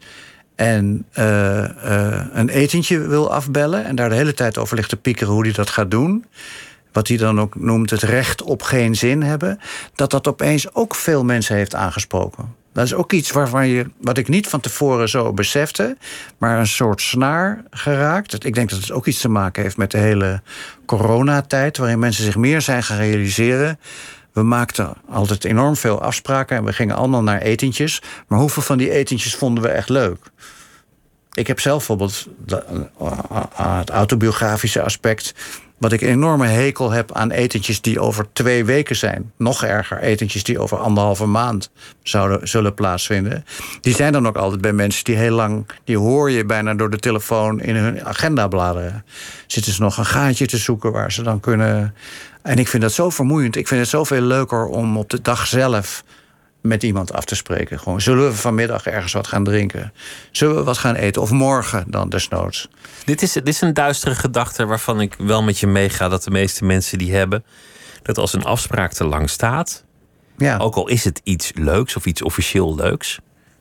en 0.55 1.07
eh, 1.13 1.65
een 2.33 2.49
etentje 2.49 2.99
wil 2.99 3.33
afbellen. 3.33 3.85
En 3.85 3.95
daar 3.95 4.09
de 4.09 4.15
hele 4.15 4.35
tijd 4.35 4.59
over 4.59 4.77
ligt 4.77 4.89
te 4.89 4.97
piekeren 4.97 5.33
hoe 5.33 5.45
hij 5.45 5.53
dat 5.53 5.71
gaat 5.71 5.91
doen. 5.91 6.25
Wat 6.93 7.09
hij 7.09 7.17
dan 7.17 7.41
ook 7.41 7.55
noemt 7.55 7.91
het 7.91 8.03
recht 8.03 8.43
op 8.43 8.63
geen 8.63 8.95
zin 8.95 9.23
hebben. 9.23 9.61
Dat 9.95 10.11
dat 10.11 10.29
opeens 10.29 10.75
ook 10.75 10.95
veel 10.95 11.25
mensen 11.25 11.57
heeft 11.57 11.75
aangesproken. 11.75 12.55
Dat 12.73 12.85
is 12.85 12.95
ook 12.95 13.13
iets 13.13 13.31
waarvan 13.31 13.69
je, 13.69 13.91
wat 14.01 14.19
ik 14.19 14.29
niet 14.29 14.49
van 14.49 14.61
tevoren 14.61 15.09
zo 15.09 15.33
besefte, 15.33 15.97
maar 16.39 16.59
een 16.59 16.67
soort 16.67 17.01
snaar 17.01 17.63
geraakt. 17.71 18.45
Ik 18.45 18.55
denk 18.55 18.71
dat 18.71 18.81
het 18.81 18.93
ook 18.93 19.07
iets 19.07 19.21
te 19.21 19.29
maken 19.29 19.63
heeft 19.63 19.77
met 19.77 19.91
de 19.91 19.99
hele 19.99 20.43
coronatijd, 20.87 21.77
waarin 21.77 21.99
mensen 21.99 22.25
zich 22.25 22.37
meer 22.37 22.61
zijn 22.61 22.83
gaan 22.83 22.99
realiseren. 22.99 23.79
We 24.33 24.43
maakten 24.43 24.95
altijd 25.11 25.45
enorm 25.45 25.77
veel 25.77 26.03
afspraken 26.03 26.57
en 26.57 26.65
we 26.65 26.73
gingen 26.73 26.97
allemaal 26.97 27.23
naar 27.23 27.41
etentjes. 27.41 28.03
Maar 28.29 28.39
hoeveel 28.39 28.63
van 28.63 28.79
die 28.79 28.91
etentjes 28.91 29.35
vonden 29.35 29.63
we 29.63 29.69
echt 29.69 29.89
leuk? 29.89 30.19
Ik 31.33 31.47
heb 31.47 31.61
zelf 31.61 31.77
bijvoorbeeld 31.79 32.27
de- 32.47 32.89
aan 33.55 33.79
het 33.79 33.91
autobiografische 33.91 34.83
aspect. 34.83 35.35
Wat 35.79 35.93
ik 35.93 36.01
een 36.01 36.09
enorme 36.09 36.47
hekel 36.47 36.91
heb 36.91 37.13
aan 37.13 37.31
etentjes 37.31 37.81
die 37.81 38.01
over 38.01 38.27
twee 38.33 38.65
weken 38.65 38.97
zijn. 38.97 39.33
Nog 39.37 39.65
erger, 39.65 39.99
etentjes 39.99 40.45
die 40.45 40.59
over 40.59 40.79
anderhalve 40.79 41.27
maand 41.27 41.71
zouden, 42.03 42.49
zullen 42.49 42.75
plaatsvinden. 42.75 43.45
Die 43.81 43.95
zijn 43.95 44.13
dan 44.13 44.29
ook 44.29 44.37
altijd 44.37 44.61
bij 44.61 44.73
mensen 44.73 45.05
die 45.05 45.17
heel 45.17 45.35
lang. 45.35 45.67
die 45.85 45.99
hoor 45.99 46.31
je 46.31 46.45
bijna 46.45 46.75
door 46.75 46.91
de 46.91 46.99
telefoon 46.99 47.61
in 47.61 47.77
hun 47.77 48.05
agenda 48.05 48.49
bladeren. 48.49 49.05
Zitten 49.47 49.73
ze 49.73 49.83
nog 49.83 49.97
een 49.97 50.07
gaatje 50.07 50.47
te 50.47 50.57
zoeken 50.59 50.93
waar 50.93 51.13
ze 51.13 51.23
dan 51.23 51.41
kunnen. 51.41 51.95
En 52.43 52.59
ik 52.59 52.69
vind 52.69 52.83
dat 52.83 52.93
zo 52.93 53.11
vermoeiend. 53.11 53.57
Ik 53.57 53.69
vind 53.69 53.81
het 53.81 53.91
zoveel 53.91 54.21
leuker 54.21 54.67
om 54.67 54.97
op 54.97 55.11
de 55.11 55.23
dag 55.23 55.47
zelf 55.47 56.05
met 56.61 56.83
iemand 56.83 57.13
af 57.13 57.25
te 57.25 57.35
spreken. 57.35 57.79
Gewoon, 57.79 58.01
zullen 58.01 58.25
we 58.25 58.35
vanmiddag 58.35 58.87
ergens 58.87 59.13
wat 59.13 59.27
gaan 59.27 59.45
drinken? 59.45 59.93
Zullen 60.31 60.57
we 60.57 60.63
wat 60.63 60.79
gaan 60.79 60.95
eten? 60.95 61.23
Of 61.23 61.31
morgen 61.31 61.85
dan 61.89 62.09
desnoods? 62.09 62.69
Dit, 63.05 63.23
is, 63.23 63.33
dit 63.33 63.49
is 63.49 63.61
een 63.61 63.75
duistere 63.75 64.15
gedachte 64.15 64.67
waarvan 64.67 65.01
ik 65.01 65.15
wel 65.19 65.43
met 65.43 65.59
je 65.59 65.67
meega 65.67 66.09
dat 66.09 66.25
de 66.25 66.31
meeste 66.31 66.65
mensen 66.65 66.99
die 66.99 67.15
hebben. 67.15 67.45
Dat 68.03 68.19
als 68.19 68.33
een 68.33 68.45
afspraak 68.45 68.93
te 68.93 69.05
lang 69.05 69.31
staat, 69.31 69.85
Ja, 70.37 70.57
ook 70.57 70.75
al 70.75 70.89
is 70.89 71.05
het 71.05 71.21
iets 71.25 71.53
leuks 71.55 71.97
of 71.97 72.07
iets 72.07 72.23
officieel 72.23 72.75
leuks, 72.75 73.19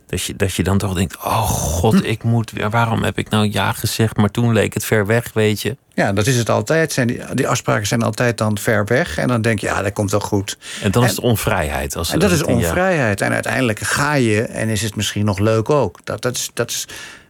Dat 0.09 0.23
je, 0.23 0.35
dat 0.35 0.53
je 0.53 0.63
dan 0.63 0.77
toch 0.77 0.93
denkt: 0.93 1.17
oh 1.17 1.49
god, 1.49 2.05
ik 2.05 2.23
moet 2.23 2.51
weer. 2.51 2.69
Waarom 2.69 3.03
heb 3.03 3.17
ik 3.17 3.29
nou 3.29 3.49
ja 3.51 3.71
gezegd? 3.71 4.17
Maar 4.17 4.31
toen 4.31 4.53
leek 4.53 4.73
het 4.73 4.85
ver 4.85 5.05
weg, 5.05 5.33
weet 5.33 5.61
je. 5.61 5.77
Ja, 5.93 6.13
dat 6.13 6.27
is 6.27 6.35
het 6.35 6.49
altijd. 6.49 6.93
Zijn 6.93 7.07
die, 7.07 7.21
die 7.33 7.47
afspraken 7.47 7.87
zijn 7.87 8.01
altijd 8.01 8.37
dan 8.37 8.57
ver 8.57 8.85
weg. 8.85 9.17
En 9.17 9.27
dan 9.27 9.41
denk 9.41 9.59
je, 9.59 9.65
ja, 9.65 9.81
dat 9.81 9.93
komt 9.93 10.11
wel 10.11 10.19
goed. 10.19 10.57
En 10.81 10.91
dan 10.91 11.03
is 11.03 11.09
het 11.09 11.19
onvrijheid. 11.19 11.95
Als 11.95 12.11
En 12.11 12.19
dat 12.19 12.31
is 12.31 12.39
ja. 12.39 12.45
onvrijheid. 12.45 13.21
En 13.21 13.33
uiteindelijk 13.33 13.79
ga 13.79 14.13
je 14.13 14.41
en 14.41 14.69
is 14.69 14.81
het 14.81 14.95
misschien 14.95 15.25
nog 15.25 15.39
leuk 15.39 15.69
ook. 15.69 15.99
Dat, 16.03 16.21
dat, 16.21 16.35
is, 16.35 16.49
dat, 16.53 16.69
is, 16.69 16.87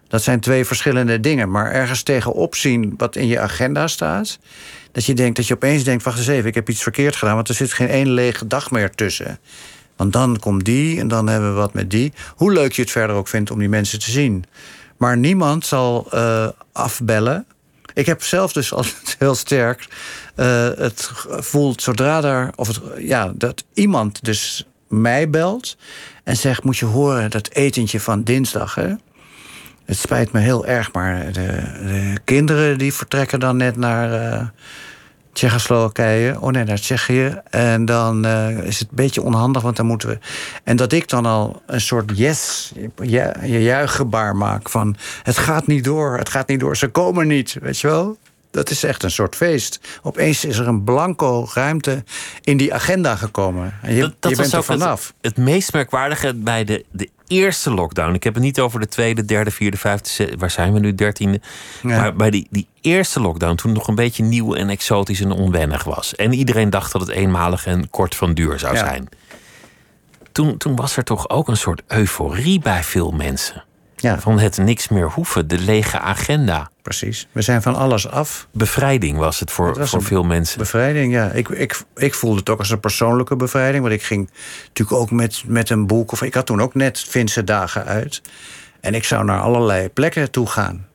dat 0.08 0.24
zijn 0.24 0.40
twee 0.40 0.66
verschillende 0.66 1.20
dingen. 1.20 1.52
Maar 1.52 1.72
ergens 1.72 2.04
tegenop 2.04 2.56
zien 2.56 2.94
wat 2.98 3.16
in 3.16 3.28
je 3.28 3.40
agenda 3.40 3.88
staat. 3.88 4.40
Dat 4.92 5.06
je 5.06 5.14
denkt 5.14 5.36
dat 5.36 5.48
je 5.48 5.54
opeens 5.54 5.84
denkt: 5.84 6.04
wacht 6.04 6.18
eens 6.18 6.28
even, 6.28 6.50
ik 6.50 6.56
heb 6.56 6.70
iets 6.70 6.84
verkeerd 6.84 7.16
gedaan. 7.16 7.36
Want 7.36 7.50
er 7.50 7.56
zit 7.56 7.74
geen 7.74 7.90
één 7.90 8.12
lege 8.12 8.48
dag 8.48 8.72
meer 8.72 8.90
tussen. 8.90 9.40
Want 10.00 10.14
dan 10.14 10.40
komt 10.40 10.66
die 10.66 11.00
en 11.00 11.08
dan 11.08 11.28
hebben 11.28 11.50
we 11.50 11.56
wat 11.56 11.74
met 11.74 11.92
die. 11.92 12.14
Hoe 12.36 12.54
leuk 12.54 12.72
je 12.72 12.82
het 12.82 12.92
verder 12.92 13.16
ook 13.16 13.28
vindt 13.28 13.52
om 13.52 13.60
die 13.60 13.70
mensen 13.70 14.00
te 14.00 14.12
zien. 14.12 14.46
Maar 14.98 15.18
niemand 15.18 15.66
zal 15.66 16.08
eh, 16.12 16.48
afbellen. 16.72 17.46
Ik 17.94 18.06
heb 18.06 18.24
zelf 18.24 18.54
dus 18.54 18.74
altijd 18.74 19.16
heel 19.20 19.36
sterk 19.36 19.88
eh, 20.36 20.70
het 20.78 21.12
voelt 21.26 21.82
zodra 21.82 22.22
daar, 22.22 22.52
of 22.56 22.68
het, 22.68 22.82
ja, 22.98 23.32
dat 23.36 23.64
iemand 23.74 24.24
dus 24.24 24.68
mij 24.88 25.30
belt 25.30 25.78
en 26.24 26.38
zegt: 26.38 26.64
Moet 26.64 26.78
je 26.78 26.86
horen 26.86 27.30
dat 27.30 27.50
etentje 27.50 28.00
van 28.00 28.24
dinsdag, 28.24 28.76
hè? 28.76 28.94
Het 29.86 29.98
spijt 29.98 30.32
me 30.32 30.40
heel 30.40 30.66
erg, 30.66 30.92
maar 30.92 31.32
de, 31.32 31.46
de 31.86 32.18
kinderen 32.24 32.78
die 32.78 32.94
vertrekken 32.94 33.40
dan 33.40 33.58
net 33.58 33.76
naar 33.76 34.34
uh, 34.34 34.48
Tsjechoslowakije. 35.34 36.42
Oh 36.42 36.50
nee, 36.50 36.64
naar 36.64 36.80
Tsjechië. 36.80 37.42
En 37.50 37.86
dan 37.86 38.26
uh, 38.26 38.50
is 38.64 38.80
het 38.80 38.90
een 38.90 38.96
beetje 38.96 39.22
onhandig, 39.22 39.62
want 39.62 39.76
dan 39.76 39.86
moeten 39.86 40.10
we. 40.10 40.18
En 40.64 40.76
dat 40.76 40.92
ik 40.92 41.10
dan 41.10 41.26
al 41.26 41.62
een 41.66 41.82
soort 41.82 42.12
yes, 42.18 42.72
je, 43.04 43.34
je 43.42 43.62
juichgebaar 43.62 44.36
maak 44.36 44.70
van 44.70 44.96
het 45.24 45.38
gaat 45.38 45.68
niet 45.68 45.84
door, 45.84 46.18
het 46.18 46.30
gaat 46.30 46.48
niet 46.48 46.60
door, 46.60 46.78
ze 46.78 46.88
komen 46.88 47.28
niet, 47.28 47.58
weet 47.62 47.80
je 47.80 47.88
wel? 47.88 48.18
Dat 48.52 48.70
is 48.70 48.84
echt 48.84 49.04
een 49.04 49.12
soort 49.12 49.36
feest. 49.36 49.80
Opeens 50.02 50.46
is 50.46 50.58
er 50.58 50.68
een 50.68 50.84
blanco 50.84 51.48
ruimte 51.54 52.04
in 52.42 52.58
die 52.58 52.74
agenda 52.74 53.16
gekomen. 53.16 53.74
En 53.82 53.94
je, 53.94 54.02
dat, 54.02 54.14
dat 54.20 54.32
je 54.32 54.38
bent 54.38 54.54
er 54.54 54.64
vanaf. 54.64 55.14
Het, 55.22 55.36
het 55.36 55.46
meest 55.46 55.74
merkwaardige 55.74 56.34
bij 56.34 56.64
de, 56.64 56.86
de 56.92 57.10
eerste 57.30 57.72
lockdown. 57.74 58.14
Ik 58.14 58.24
heb 58.24 58.34
het 58.34 58.44
niet 58.44 58.60
over 58.60 58.80
de 58.80 58.88
tweede, 58.88 59.26
derde, 59.26 59.52
vierde, 59.52 59.78
vijfde, 59.78 60.10
zes- 60.10 60.34
waar 60.38 60.52
zijn 60.52 60.74
we 60.74 60.80
nu, 60.80 60.96
dertiende. 60.96 61.42
Ja. 61.82 61.98
Maar 62.02 62.16
bij 62.16 62.30
die, 62.30 62.48
die 62.50 62.68
eerste 62.82 63.20
lockdown, 63.20 63.56
toen 63.56 63.70
het 63.70 63.80
nog 63.80 63.88
een 63.88 63.96
beetje 63.96 64.24
nieuw 64.24 64.54
en 64.56 64.70
exotisch 64.70 65.22
en 65.22 65.32
onwennig 65.32 65.84
was. 65.84 66.16
En 66.16 66.34
iedereen 66.34 66.70
dacht 66.70 66.92
dat 66.92 67.02
het 67.02 67.10
eenmalig 67.10 67.66
en 67.66 67.90
kort 67.90 68.16
van 68.16 68.34
duur 68.34 68.60
zou 68.60 68.74
Ja. 68.74 68.80
zijn. 68.80 69.10
Toen, 70.32 70.58
toen 70.58 70.76
was 70.76 70.98
er 70.98 71.04
toch 71.04 71.30
ook 71.30 71.48
een 71.48 71.58
soort 71.58 71.82
euforie 71.88 72.60
bij 72.60 72.84
veel 72.84 73.12
mensen. 73.12 73.64
Ja, 74.02 74.20
Van 74.20 74.40
het 74.40 74.58
niks 74.58 74.88
meer 74.88 75.10
hoeven, 75.10 75.48
de 75.48 75.60
lege 75.60 76.00
agenda. 76.00 76.70
precies. 76.82 77.28
We 77.32 77.42
zijn 77.42 77.62
van 77.62 77.76
alles 77.76 78.10
af. 78.10 78.48
Bevrijding 78.52 79.18
was 79.18 79.40
het 79.40 79.52
voor, 79.52 79.78
was 79.78 79.90
voor 79.90 80.04
veel 80.04 80.24
mensen. 80.24 80.58
Bevrijding, 80.58 81.14
ja. 81.14 81.32
Ik, 81.32 81.50
ik, 81.50 81.82
ik 81.96 82.14
voelde 82.14 82.40
het 82.40 82.50
ook 82.50 82.60
als 82.60 82.70
een 82.70 82.80
persoonlijke 82.80 83.36
bevrijding. 83.36 83.82
Want 83.84 83.96
ik 83.96 84.04
ging 84.04 84.30
natuurlijk 84.68 84.98
ook 84.98 85.12
met, 85.12 85.44
met 85.46 85.70
een 85.70 85.88
boek... 85.88 86.12
of 86.12 86.22
ik 86.22 86.34
had 86.34 86.46
toen 86.46 86.62
ook 86.62 86.76
net 86.76 87.00
Finse 87.00 87.44
dagen 87.44 87.86
uit. 87.86 88.22
En 88.82 88.94
ik 88.94 89.04
zou 89.04 89.24
naar 89.26 89.40
allerlei 89.40 89.90
plekken 89.90 90.32
toe 90.32 90.48
gaan. 90.48 90.88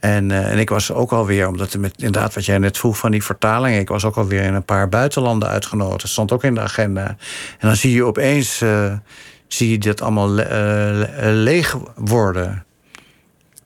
En, 0.00 0.30
eh, 0.30 0.50
en 0.52 0.58
ik 0.58 0.68
was 0.68 0.92
ook 0.92 1.12
alweer, 1.12 1.48
omdat 1.48 1.72
er 1.72 1.80
met, 1.80 1.94
inderdaad 1.96 2.34
wat 2.34 2.44
jij 2.44 2.58
net 2.58 2.78
vroeg 2.78 2.98
van 2.98 3.10
die 3.10 3.24
vertaling... 3.24 3.78
ik 3.78 3.88
was 3.88 4.04
ook 4.04 4.16
alweer 4.16 4.42
in 4.42 4.54
een 4.54 4.64
paar 4.64 4.88
buitenlanden 4.88 5.48
uitgenodigd. 5.48 6.00
Dat 6.00 6.10
stond 6.10 6.32
ook 6.32 6.44
in 6.44 6.54
de 6.54 6.60
agenda. 6.60 7.06
En 7.58 7.68
dan 7.68 7.76
zie 7.76 7.92
je 7.92 8.04
opeens 8.04 8.60
eh, 8.60 8.92
zie 9.48 9.70
je 9.70 9.78
dat 9.78 10.00
allemaal 10.00 10.28
le- 10.28 10.42
eh, 10.42 10.96
le- 10.98 11.32
leeg 11.32 11.76
worden. 11.96 12.64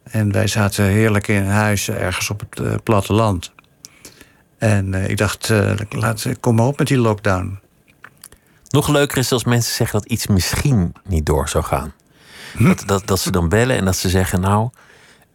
En 0.03 0.33
wij 0.33 0.47
zaten 0.47 0.85
heerlijk 0.85 1.29
in 1.29 1.37
een 1.37 1.47
huis 1.47 1.91
ergens 1.91 2.31
op 2.31 2.41
het 2.41 2.61
eh, 2.61 2.75
platteland. 2.83 3.53
En 4.59 4.95
eh, 4.95 5.09
ik 5.09 5.17
dacht, 5.17 5.51
eh, 5.51 5.73
laat, 5.91 6.27
kom 6.41 6.55
maar 6.55 6.67
op 6.67 6.79
met 6.79 6.87
die 6.87 6.99
lockdown. 6.99 7.59
Nog 8.69 8.89
leuker 8.89 9.19
is 9.19 9.33
als 9.33 9.45
mensen 9.45 9.75
zeggen 9.75 10.01
dat 10.01 10.11
iets 10.11 10.27
misschien 10.27 10.95
niet 11.05 11.27
door 11.27 11.49
zou 11.49 11.65
gaan. 11.65 11.93
Hm? 12.57 12.67
Dat, 12.67 12.83
dat, 12.87 13.07
dat 13.07 13.21
ze 13.21 13.31
dan 13.31 13.49
bellen 13.49 13.77
en 13.77 13.85
dat 13.85 13.97
ze 13.97 14.09
zeggen: 14.09 14.41
Nou, 14.41 14.71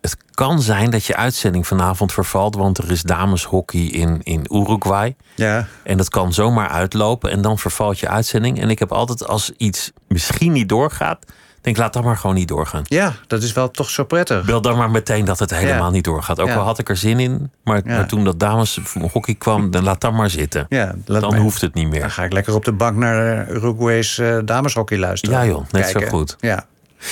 het 0.03 0.17
kan 0.31 0.61
zijn 0.61 0.89
dat 0.89 1.05
je 1.05 1.15
uitzending 1.15 1.67
vanavond 1.67 2.13
vervalt, 2.13 2.55
want 2.55 2.77
er 2.77 2.91
is 2.91 3.01
dameshockey 3.03 3.81
in, 3.81 4.19
in 4.23 4.45
Uruguay. 4.51 5.15
Ja, 5.35 5.67
En 5.83 5.97
dat 5.97 6.09
kan 6.09 6.33
zomaar 6.33 6.67
uitlopen 6.69 7.31
en 7.31 7.41
dan 7.41 7.57
vervalt 7.57 7.99
je 7.99 8.07
uitzending. 8.07 8.61
En 8.61 8.69
ik 8.69 8.79
heb 8.79 8.91
altijd 8.91 9.27
als 9.27 9.51
iets 9.57 9.91
misschien 10.07 10.51
niet 10.51 10.69
doorgaat, 10.69 11.25
denk 11.61 11.77
laat 11.77 11.93
dan 11.93 12.03
maar 12.03 12.17
gewoon 12.17 12.35
niet 12.35 12.47
doorgaan. 12.47 12.81
ja 12.83 13.13
dat 13.27 13.43
is 13.43 13.53
wel 13.53 13.71
toch 13.71 13.89
zo 13.89 14.03
prettig. 14.03 14.45
Bel 14.45 14.61
dan 14.61 14.77
maar 14.77 14.91
meteen 14.91 15.25
dat 15.25 15.39
het 15.39 15.49
helemaal 15.55 15.85
Ja. 15.87 15.89
niet 15.91 16.03
doorgaat. 16.03 16.39
Ook 16.39 16.47
Ja. 16.47 16.55
al 16.55 16.63
had 16.65 16.79
ik 16.79 16.89
er 16.89 16.97
zin 16.97 17.19
in, 17.19 17.51
maar, 17.63 17.81
Ja. 17.85 17.95
maar 17.95 18.07
toen 18.07 18.23
dat 18.23 18.39
dameshockey 18.39 19.35
kwam, 19.35 19.71
dan 19.71 19.83
laat 19.83 20.01
dan 20.01 20.15
maar 20.15 20.29
zitten. 20.29 20.65
Ja, 20.69 20.95
laat 21.05 21.21
dan 21.21 21.29
mij- 21.31 21.39
hoeft 21.39 21.61
het 21.61 21.73
niet 21.73 21.87
meer. 21.89 21.99
Dan 21.99 22.11
ga 22.11 22.23
ik 22.23 22.33
lekker 22.33 22.55
op 22.55 22.65
de 22.65 22.71
bank 22.71 22.97
naar 22.97 23.45
de 23.45 23.53
Uruguay's 23.53 24.17
eh, 24.17 24.37
dameshockey 24.45 24.97
luisteren. 24.97 25.39
Ja, 25.39 25.45
joh, 25.45 25.63
net 25.71 25.87
zo 25.89 25.99
goed. 26.09 26.35
Ja. 26.39 26.65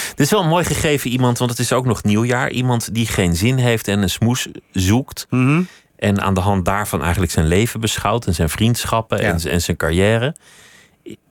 Dit 0.10 0.19
is 0.19 0.31
wel 0.31 0.41
een 0.41 0.48
mooi 0.48 0.65
gegeven 0.65 1.10
iemand, 1.10 1.38
want 1.38 1.50
het 1.51 1.60
is 1.60 1.74
ook 1.74 1.86
nog 1.86 2.03
nieuwjaar. 2.03 2.50
Iemand 2.51 2.93
die 2.93 3.07
geen 3.07 3.36
zin 3.36 3.57
heeft 3.57 3.88
en 3.88 4.01
een 4.01 4.10
smoes 4.10 4.48
zoekt. 4.71 5.27
Mhm. 5.29 5.62
En 5.95 6.21
aan 6.21 6.33
de 6.33 6.39
hand 6.39 6.65
daarvan 6.65 7.01
eigenlijk 7.01 7.31
zijn 7.31 7.48
leven 7.48 7.79
beschouwt 7.79 8.25
en 8.25 8.33
zijn 8.33 8.50
vriendschappen 8.50 9.21
Ja. 9.21 9.24
en, 9.33 9.50
en 9.51 9.62
zijn 9.62 9.77
carrière. 9.77 10.36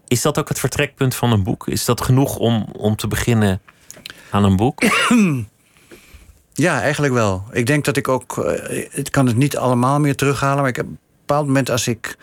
Is 0.08 0.22
dat 0.22 0.38
ook 0.38 0.48
het 0.48 0.58
vertrekpunt 0.58 1.14
van 1.14 1.32
een 1.32 1.42
boek? 1.42 1.68
Is 1.68 1.84
dat 1.84 2.00
genoeg 2.00 2.36
om, 2.36 2.66
om 2.72 2.96
te 2.96 3.08
beginnen 3.08 3.60
aan 4.30 4.44
een 4.44 4.56
boek? 4.56 4.82
Ja, 6.52 6.80
eigenlijk 6.80 7.12
wel. 7.12 7.44
Ik 7.52 7.66
denk 7.66 7.84
dat 7.84 7.96
ik 7.96 8.08
ook. 8.08 8.38
eh, 8.38 8.84
Ik 8.92 9.10
kan 9.12 9.26
het 9.26 9.36
niet 9.36 9.56
allemaal 9.56 10.00
meer 10.00 10.16
terughalen. 10.16 10.58
Maar 10.60 10.68
ik 10.68 10.76
heb 10.76 10.84
op 10.84 10.90
een 10.92 10.98
bepaald 11.26 11.46
moment 11.46 11.70
als 11.70 11.86
ik 11.88 12.16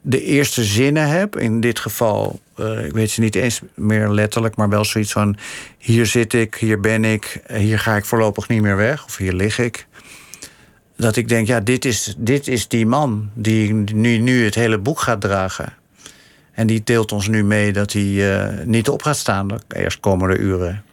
de 0.00 0.22
eerste 0.22 0.64
zinnen 0.64 1.08
heb. 1.08 1.38
In 1.38 1.60
dit 1.60 1.78
geval, 1.78 2.40
eh, 2.56 2.84
ik 2.84 2.92
weet 2.92 3.10
ze 3.10 3.20
niet 3.20 3.34
eens 3.34 3.60
meer 3.74 4.08
letterlijk. 4.10 4.56
Maar 4.56 4.68
wel 4.68 4.84
zoiets 4.84 5.12
van: 5.12 5.36
hier 5.78 6.06
zit 6.06 6.32
ik, 6.32 6.54
hier 6.54 6.80
ben 6.80 7.04
ik. 7.04 7.42
Hier 7.52 7.78
ga 7.78 7.96
ik 7.96 8.04
voorlopig 8.04 8.48
niet 8.48 8.62
meer 8.62 8.76
weg. 8.76 9.04
Of 9.04 9.16
hier 9.16 9.32
lig 9.32 9.58
ik. 9.58 9.86
Dat 10.96 11.16
ik 11.16 11.28
denk: 11.28 11.46
ja, 11.46 11.60
dit 11.60 11.84
is, 11.84 12.14
dit 12.18 12.48
is 12.48 12.68
die 12.68 12.86
man 12.86 13.30
die 13.34 13.72
nu, 13.74 14.18
nu 14.18 14.44
het 14.44 14.54
hele 14.54 14.78
boek 14.78 15.00
gaat 15.00 15.20
dragen. 15.20 15.72
En 16.52 16.66
die 16.66 16.82
deelt 16.84 17.12
ons 17.12 17.28
nu 17.28 17.44
mee 17.44 17.72
dat 17.72 17.92
hij 17.92 18.38
eh, 18.38 18.64
niet 18.64 18.88
op 18.88 19.02
gaat 19.02 19.16
staan 19.16 19.48
de 19.48 19.58
eerst 19.74 20.00
komende 20.00 20.38
uren. 20.38 20.84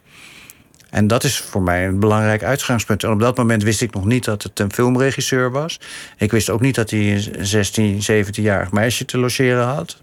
En 0.94 1.06
dat 1.06 1.24
is 1.24 1.38
voor 1.38 1.62
mij 1.62 1.86
een 1.86 1.98
belangrijk 1.98 2.42
uitgangspunt. 2.42 3.04
En 3.04 3.10
op 3.10 3.20
dat 3.20 3.36
moment 3.36 3.62
wist 3.62 3.82
ik 3.82 3.94
nog 3.94 4.04
niet 4.04 4.24
dat 4.24 4.42
het 4.42 4.60
een 4.60 4.72
filmregisseur 4.72 5.50
was. 5.50 5.80
Ik 6.16 6.30
wist 6.30 6.50
ook 6.50 6.60
niet 6.60 6.74
dat 6.74 6.90
hij 6.90 7.14
een 7.14 7.46
16, 7.46 8.00
17-jarig 8.10 8.72
meisje 8.72 9.04
te 9.04 9.18
logeren 9.18 9.66
had. 9.66 10.02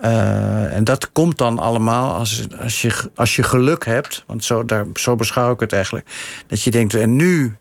Eh, 0.00 0.76
en 0.76 0.84
dat 0.84 1.12
komt 1.12 1.38
dan 1.38 1.58
allemaal 1.58 2.14
als, 2.14 2.46
als, 2.60 2.82
je, 2.82 3.10
als 3.14 3.36
je 3.36 3.42
geluk 3.42 3.84
hebt. 3.84 4.24
Want 4.26 4.44
zo, 4.44 4.64
daar, 4.64 4.86
zo 4.94 5.16
beschouw 5.16 5.52
ik 5.52 5.60
het 5.60 5.72
eigenlijk. 5.72 6.06
Dat 6.46 6.62
je 6.62 6.70
denkt, 6.70 6.94
en 6.94 7.16
nu, 7.16 7.56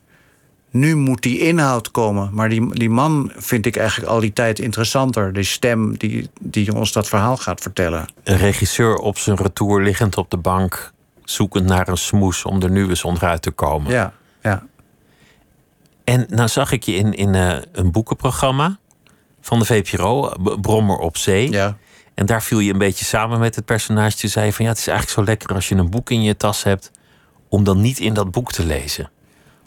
nu 0.71 0.95
moet 0.95 1.21
die 1.21 1.39
inhoud 1.39 1.91
komen. 1.91 2.29
Maar 2.33 2.49
die, 2.49 2.75
die 2.75 2.89
man 2.89 3.31
vind 3.35 3.65
ik 3.65 3.75
eigenlijk 3.75 4.09
al 4.09 4.19
die 4.19 4.33
tijd 4.33 4.59
interessanter. 4.59 5.33
Die 5.33 5.43
stem 5.43 5.97
die, 5.97 6.29
die 6.39 6.75
ons 6.75 6.91
dat 6.91 7.07
verhaal 7.07 7.37
gaat 7.37 7.61
vertellen. 7.61 8.07
Een 8.23 8.37
regisseur 8.37 8.95
op 8.95 9.17
zijn 9.17 9.37
retour 9.37 9.81
liggend 9.81 10.17
op 10.17 10.29
de 10.29 10.37
bank, 10.37 10.95
zoekend 11.29 11.65
naar 11.65 11.87
een 11.87 11.97
smoes 11.97 12.43
om 12.45 12.61
er 12.61 12.69
nu 12.71 12.89
eens 12.89 13.03
onderuit 13.03 13.41
te 13.41 13.51
komen. 13.51 13.91
Ja, 13.91 14.13
ja. 14.41 14.63
En 16.03 16.25
nou 16.29 16.47
zag 16.47 16.71
ik 16.71 16.83
je 16.83 16.95
in, 16.95 17.13
in 17.13 17.35
eh, 17.35 17.57
een 17.71 17.91
boekenprogramma 17.91 18.77
van 19.41 19.59
de 19.59 19.65
VPRO, 19.65 20.33
Brommer 20.61 20.97
op 20.97 21.17
Zee. 21.17 21.51
ja. 21.51 21.77
En 22.13 22.25
daar 22.25 22.43
viel 22.43 22.59
je 22.59 22.71
een 22.71 22.77
beetje 22.77 23.05
samen 23.05 23.39
met 23.39 23.55
het 23.55 23.65
personage. 23.65 24.17
Die 24.19 24.29
zei 24.29 24.53
van 24.53 24.65
ja, 24.65 24.71
het 24.71 24.79
is 24.79 24.87
eigenlijk 24.87 25.19
zo 25.19 25.25
lekker 25.31 25.55
als 25.55 25.69
je 25.69 25.75
een 25.75 25.89
boek 25.89 26.09
in 26.09 26.23
je 26.23 26.37
tas 26.37 26.63
hebt. 26.63 26.91
om 27.49 27.63
dan 27.63 27.81
niet 27.81 27.99
in 27.99 28.13
dat 28.13 28.31
boek 28.31 28.51
te 28.51 28.65
lezen. 28.65 29.09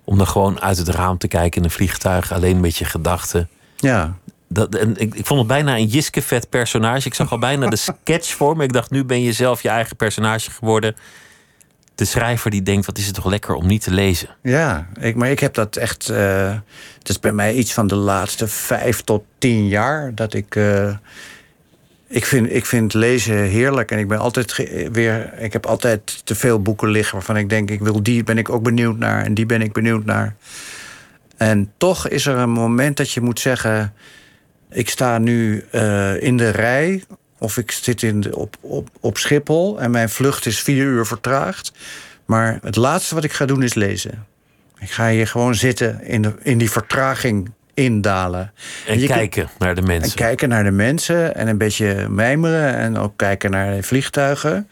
Om 0.04 0.18
dan 0.18 0.26
gewoon 0.26 0.60
uit 0.60 0.76
het 0.76 0.88
raam 0.88 1.18
te 1.18 1.28
kijken 1.28 1.58
in 1.58 1.64
een 1.64 1.70
vliegtuig, 1.70 2.32
alleen 2.32 2.60
met 2.60 2.76
je 2.76 2.84
gedachten. 2.84 3.48
ja. 3.76 4.16
Dat, 4.52 4.74
en 4.74 4.96
ik, 4.96 5.14
ik 5.14 5.26
vond 5.26 5.38
het 5.38 5.48
bijna 5.48 5.76
een 5.76 5.86
Jiske-vet 5.86 6.48
personage. 6.48 7.06
Ik 7.06 7.14
zag 7.14 7.30
al 7.32 7.38
bijna 7.38 7.68
de 7.68 7.76
sketch 8.02 8.34
voor 8.34 8.56
me. 8.56 8.64
Ik 8.64 8.72
dacht, 8.72 8.90
nu 8.90 9.04
ben 9.04 9.22
je 9.22 9.32
zelf 9.32 9.62
je 9.62 9.68
eigen 9.68 9.96
personage 9.96 10.50
geworden. 10.50 10.94
De 12.00 12.06
schrijver 12.06 12.50
die 12.50 12.62
denkt, 12.62 12.86
wat 12.86 12.98
is 12.98 13.06
het 13.06 13.14
toch 13.14 13.24
lekker 13.24 13.54
om 13.54 13.66
niet 13.66 13.82
te 13.82 13.90
lezen. 13.90 14.28
Ja, 14.42 14.88
ik, 15.00 15.14
maar 15.14 15.30
ik 15.30 15.38
heb 15.40 15.54
dat 15.54 15.76
echt. 15.76 16.08
eh, 16.08 16.54
het 16.98 17.08
is 17.08 17.20
bij 17.20 17.32
mij 17.32 17.54
iets 17.54 17.72
van 17.72 17.86
de 17.86 17.94
laatste 17.94 18.48
vijf 18.48 19.00
tot 19.00 19.24
tien 19.38 19.68
jaar 19.68 20.14
dat 20.14 20.34
ik. 20.34 20.56
eh, 20.56 20.96
ik, 22.08 22.24
vind, 22.24 22.52
ik 22.52 22.66
vind 22.66 22.94
lezen 22.94 23.36
heerlijk 23.36 23.90
en 23.90 23.98
ik 23.98 24.08
ben 24.08 24.18
altijd 24.18 24.56
weer. 24.92 25.38
Ik 25.38 25.52
heb 25.52 25.66
altijd 25.66 26.26
te 26.26 26.34
veel 26.34 26.62
boeken 26.62 26.88
liggen 26.88 27.14
waarvan 27.14 27.36
ik 27.36 27.48
denk, 27.48 27.70
ik 27.70 27.80
wil 27.80 28.02
die 28.02 28.24
ben 28.24 28.38
ik 28.38 28.48
ook 28.48 28.62
benieuwd 28.62 28.98
naar 28.98 29.24
en 29.24 29.34
die 29.34 29.46
ben 29.46 29.62
ik 29.62 29.72
benieuwd 29.72 30.04
naar. 30.04 30.34
En 31.36 31.72
toch 31.76 32.08
is 32.08 32.26
er 32.26 32.36
een 32.36 32.50
moment 32.50 32.96
dat 32.96 33.10
je 33.12 33.20
moet 33.20 33.40
zeggen: 33.40 33.92
ik 34.70 34.88
sta 34.90 35.18
nu 35.18 35.64
eh, 35.70 36.22
in 36.22 36.36
de 36.36 36.50
rij 36.50 37.02
Of 37.40 37.56
ik 37.56 37.70
zit 37.70 38.02
in 38.02 38.20
de, 38.20 38.36
op, 38.36 38.56
op, 38.60 38.88
op 39.00 39.18
Schiphol 39.18 39.80
en 39.80 39.90
mijn 39.90 40.08
vlucht 40.08 40.46
is 40.46 40.60
vier 40.60 40.84
uur 40.84 41.06
vertraagd. 41.06 41.72
Maar 42.24 42.58
het 42.62 42.76
laatste 42.76 43.14
wat 43.14 43.24
ik 43.24 43.32
ga 43.32 43.44
doen 43.44 43.62
is 43.62 43.74
lezen. 43.74 44.26
Ik 44.78 44.90
ga 44.90 45.08
hier 45.08 45.26
gewoon 45.26 45.54
zitten 45.54 46.04
in, 46.04 46.22
de, 46.22 46.34
in 46.42 46.58
die 46.58 46.70
vertraging 46.70 47.50
indalen. 47.74 48.52
En 48.86 49.06
kijken 49.06 49.48
naar 49.58 49.74
de 49.74 49.82
mensen. 49.82 50.10
En 50.10 50.16
kijken 50.16 50.48
naar 50.48 50.64
de 50.64 50.70
mensen 50.70 51.34
en 51.34 51.48
een 51.48 51.58
beetje 51.58 52.08
mijmeren 52.08 52.74
en 52.74 52.96
ook 52.96 53.12
kijken 53.16 53.50
naar 53.50 53.76
de 53.76 53.82
vliegtuigen. 53.82 54.68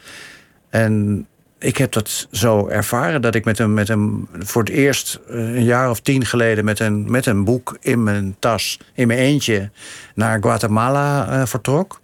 En 0.70 1.26
ik 1.58 1.76
heb 1.76 1.92
dat 1.92 2.28
zo 2.30 2.68
ervaren 2.68 3.22
dat 3.22 3.34
ik 3.34 3.44
met 3.44 3.58
een, 3.58 3.74
met 3.74 3.88
een 3.88 4.28
voor 4.38 4.62
het 4.62 4.70
eerst 4.70 5.20
eh, 5.28 5.36
een 5.36 5.64
jaar 5.64 5.90
of 5.90 6.00
tien 6.00 6.26
geleden 6.26 6.64
met 6.64 6.80
een, 6.80 7.10
met 7.10 7.26
een 7.26 7.44
boek 7.44 7.76
in 7.80 8.02
mijn 8.02 8.36
tas, 8.38 8.80
in 8.94 9.06
mijn 9.06 9.18
eentje, 9.18 9.70
naar 10.14 10.38
Guatemala 10.40 11.28
uh, 11.32 11.46
vertrok. 11.46 12.00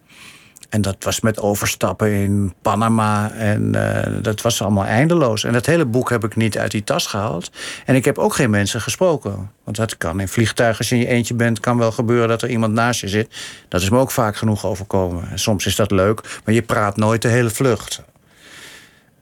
En 0.74 0.80
dat 0.80 0.96
was 1.00 1.20
met 1.20 1.40
overstappen 1.40 2.12
in 2.12 2.54
Panama. 2.62 3.30
En 3.30 3.72
uh, 3.74 4.22
dat 4.22 4.42
was 4.42 4.62
allemaal 4.62 4.84
eindeloos. 4.84 5.44
En 5.44 5.52
dat 5.52 5.66
hele 5.66 5.84
boek 5.84 6.10
heb 6.10 6.24
ik 6.24 6.36
niet 6.36 6.58
uit 6.58 6.70
die 6.70 6.84
tas 6.84 7.06
gehaald. 7.06 7.50
En 7.84 7.94
ik 7.94 8.04
heb 8.04 8.18
ook 8.18 8.34
geen 8.34 8.50
mensen 8.50 8.80
gesproken. 8.80 9.50
Want 9.64 9.76
dat 9.76 9.96
kan 9.96 10.20
in 10.20 10.28
vliegtuigen, 10.28 10.78
als 10.78 10.88
je 10.88 10.94
in 10.94 11.00
je 11.00 11.06
eentje 11.06 11.34
bent... 11.34 11.60
kan 11.60 11.78
wel 11.78 11.92
gebeuren 11.92 12.28
dat 12.28 12.42
er 12.42 12.48
iemand 12.48 12.72
naast 12.72 13.00
je 13.00 13.08
zit. 13.08 13.34
Dat 13.68 13.82
is 13.82 13.90
me 13.90 13.98
ook 13.98 14.10
vaak 14.10 14.36
genoeg 14.36 14.66
overkomen. 14.66 15.30
En 15.30 15.38
soms 15.38 15.66
is 15.66 15.76
dat 15.76 15.90
leuk, 15.90 16.40
maar 16.44 16.54
je 16.54 16.62
praat 16.62 16.96
nooit 16.96 17.22
de 17.22 17.28
hele 17.28 17.50
vlucht. 17.50 18.02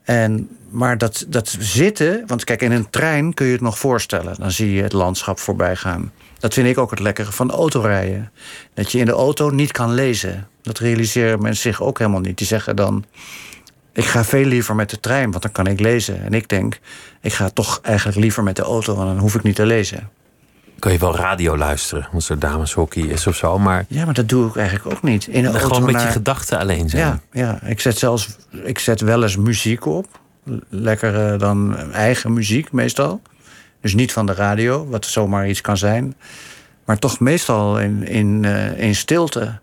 En, 0.03 0.49
maar 0.71 0.99
dat, 0.99 1.25
dat 1.29 1.57
zitten, 1.59 2.23
want 2.27 2.45
kijk, 2.45 2.63
in 2.63 2.73
een 2.73 2.91
trein 2.91 3.35
kun 3.35 3.47
je 3.47 3.53
het 3.53 3.61
nog 3.61 3.79
voorstellen. 3.79 4.35
Dan 4.39 4.51
zie 4.51 4.73
je 4.73 4.83
het 4.83 4.93
landschap 4.93 5.39
voorbij 5.39 5.77
gaan. 5.77 6.13
Dat 6.43 6.55
vind 6.55 6.69
ik 6.69 6.79
ook 6.79 6.91
het 6.91 6.99
lekkere 6.99 7.33
van 7.33 7.51
autorijden. 7.51 8.31
Dat 8.75 8.93
je 8.93 8.99
in 8.99 9.05
de 9.05 9.13
auto 9.13 9.51
niet 9.51 9.73
kan 9.73 9.95
lezen. 9.95 10.49
Dat 10.63 10.79
realiseren 10.79 11.43
mensen 11.43 11.63
zich 11.63 11.83
ook 11.83 11.99
helemaal 11.99 12.21
niet. 12.21 12.39
Die 12.39 12.47
zeggen 12.47 12.77
dan: 12.77 13.05
Ik 13.93 14.05
ga 14.05 14.25
veel 14.25 14.45
liever 14.45 14.75
met 14.75 14.91
de 14.91 15.01
trein, 15.01 15.31
want 15.31 15.43
dan 15.43 15.53
kan 15.53 15.67
ik 15.67 15.81
lezen. 15.81 16.25
En 16.25 16.35
ik 16.35 16.49
denk: 16.49 16.79
Ik 17.21 17.33
ga 17.33 17.49
toch 17.49 17.81
eigenlijk 17.83 18.19
liever 18.19 18.43
met 18.43 18.57
de 18.57 18.63
auto, 18.63 18.95
want 18.95 19.09
dan 19.09 19.19
hoef 19.19 19.35
ik 19.35 19.43
niet 19.43 19.55
te 19.55 19.67
lezen. 19.67 20.11
Kan 20.79 20.93
je 20.93 20.99
wel 20.99 21.17
radio 21.17 21.57
luisteren, 21.57 22.09
als 22.13 22.29
er 22.29 22.39
dameshockey 22.39 23.03
is 23.03 23.27
of 23.27 23.37
zo, 23.37 23.59
maar. 23.59 23.85
Ja, 23.89 24.05
maar 24.05 24.15
dat 24.15 24.29
doe 24.29 24.49
ik 24.49 24.57
eigenlijk 24.57 24.97
ook 24.97 25.03
niet. 25.03 25.27
In 25.27 25.43
de 25.43 25.49
auto 25.49 25.67
gewoon 25.67 25.85
met 25.85 25.95
naar... 25.95 26.07
je 26.07 26.13
gedachten 26.13 26.59
alleen 26.59 26.89
zijn. 26.89 27.03
Ja, 27.03 27.21
ja, 27.33 27.63
ik 27.63 27.81
zet 27.81 27.99
zelfs 27.99 28.29
ik 28.65 28.79
zet 28.79 29.01
wel 29.01 29.23
eens 29.23 29.37
muziek 29.37 29.87
op. 29.87 30.07
Lekker 30.69 31.39
dan 31.39 31.77
eigen 31.93 32.33
muziek 32.33 32.73
meestal. 32.73 33.21
Dus 33.83 33.95
niet 33.95 34.13
van 34.13 34.27
de 34.27 34.35
radio, 34.35 34.87
wat 34.89 35.07
zomaar 35.07 35.49
iets 35.49 35.61
kan 35.61 35.77
zijn. 35.77 36.15
Maar 36.85 36.99
toch 36.99 37.21
meestal 37.21 37.81
in, 37.81 38.09
in, 38.09 38.43
uh, 38.43 38.79
in 38.79 38.95
stilte. 38.95 39.61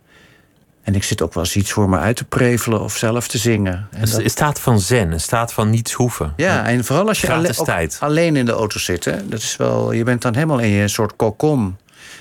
En 0.84 0.96
ik 0.96 1.04
zit 1.04 1.22
ook 1.22 1.34
wel 1.34 1.44
eens 1.44 1.56
iets 1.56 1.72
voor 1.72 1.90
me 1.90 1.98
uit 1.98 2.16
te 2.16 2.26
prevelen 2.26 2.82
of 2.82 2.98
zelf 2.98 3.28
te 3.28 3.38
zingen. 3.38 3.88
En 3.92 4.10
dat... 4.10 4.20
Een 4.20 4.30
staat 4.30 4.60
van 4.60 4.80
zen, 4.80 5.12
een 5.12 5.20
staat 5.20 5.54
van 5.54 5.70
niets 5.70 5.94
hoeven. 5.94 6.34
Ja, 6.36 6.66
en 6.66 6.86
vooral 6.86 7.08
als 7.08 7.22
je 7.22 7.32
alle, 7.32 7.90
alleen 8.00 8.36
in 8.36 8.46
de 8.46 8.52
auto 8.52 8.80
zit. 8.80 9.06
Hè, 9.06 9.28
dat 9.28 9.40
is 9.40 9.58
wel, 9.58 9.92
je 9.92 10.04
bent 10.04 10.22
dan 10.22 10.34
helemaal 10.34 10.60
in 10.60 10.70
je 10.70 10.88
soort 10.88 11.16
kokon. 11.16 11.78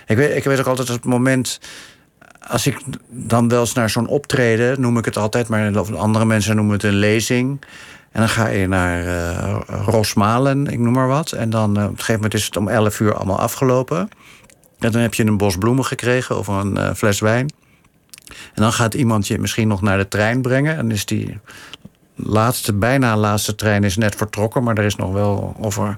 Ik 0.06 0.16
weet, 0.16 0.36
ik 0.36 0.44
weet 0.44 0.58
ook 0.58 0.66
altijd 0.66 0.88
het 0.88 1.04
moment 1.04 1.60
als 2.48 2.66
ik 2.66 2.80
dan 3.08 3.48
wel 3.48 3.60
eens 3.60 3.72
naar 3.72 3.90
zo'n 3.90 4.06
optreden, 4.06 4.80
noem 4.80 4.98
ik 4.98 5.04
het 5.04 5.16
altijd, 5.16 5.48
maar 5.48 5.78
andere 5.96 6.24
mensen 6.24 6.56
noemen 6.56 6.74
het 6.74 6.82
een 6.82 6.94
lezing. 6.94 7.60
En 8.12 8.20
dan 8.20 8.28
ga 8.28 8.48
je 8.48 8.66
naar 8.66 9.04
uh, 9.04 9.60
Rosmalen, 9.66 10.66
ik 10.66 10.78
noem 10.78 10.92
maar 10.92 11.08
wat. 11.08 11.32
En 11.32 11.50
dan 11.50 11.78
uh, 11.78 11.84
op 11.84 11.90
een 11.90 11.96
gegeven 11.96 12.14
moment 12.14 12.34
is 12.34 12.44
het 12.44 12.56
om 12.56 12.68
11 12.68 13.00
uur 13.00 13.14
allemaal 13.14 13.38
afgelopen. 13.38 14.08
En 14.78 14.92
dan 14.92 15.00
heb 15.00 15.14
je 15.14 15.26
een 15.26 15.36
bos 15.36 15.56
bloemen 15.56 15.84
gekregen 15.84 16.38
of 16.38 16.46
een 16.46 16.76
uh, 16.76 16.94
fles 16.94 17.20
wijn. 17.20 17.52
En 18.28 18.62
dan 18.62 18.72
gaat 18.72 18.94
iemand 18.94 19.26
je 19.26 19.38
misschien 19.38 19.68
nog 19.68 19.82
naar 19.82 19.98
de 19.98 20.08
trein 20.08 20.42
brengen. 20.42 20.76
En 20.76 20.90
is 20.90 21.06
die 21.06 21.38
laatste, 22.14 22.72
bijna 22.72 23.16
laatste 23.16 23.54
trein 23.54 23.84
is 23.84 23.96
net 23.96 24.14
vertrokken, 24.14 24.62
maar 24.62 24.78
er 24.78 24.84
is 24.84 24.96
nog 24.96 25.12
wel 25.12 25.56
over. 25.60 25.96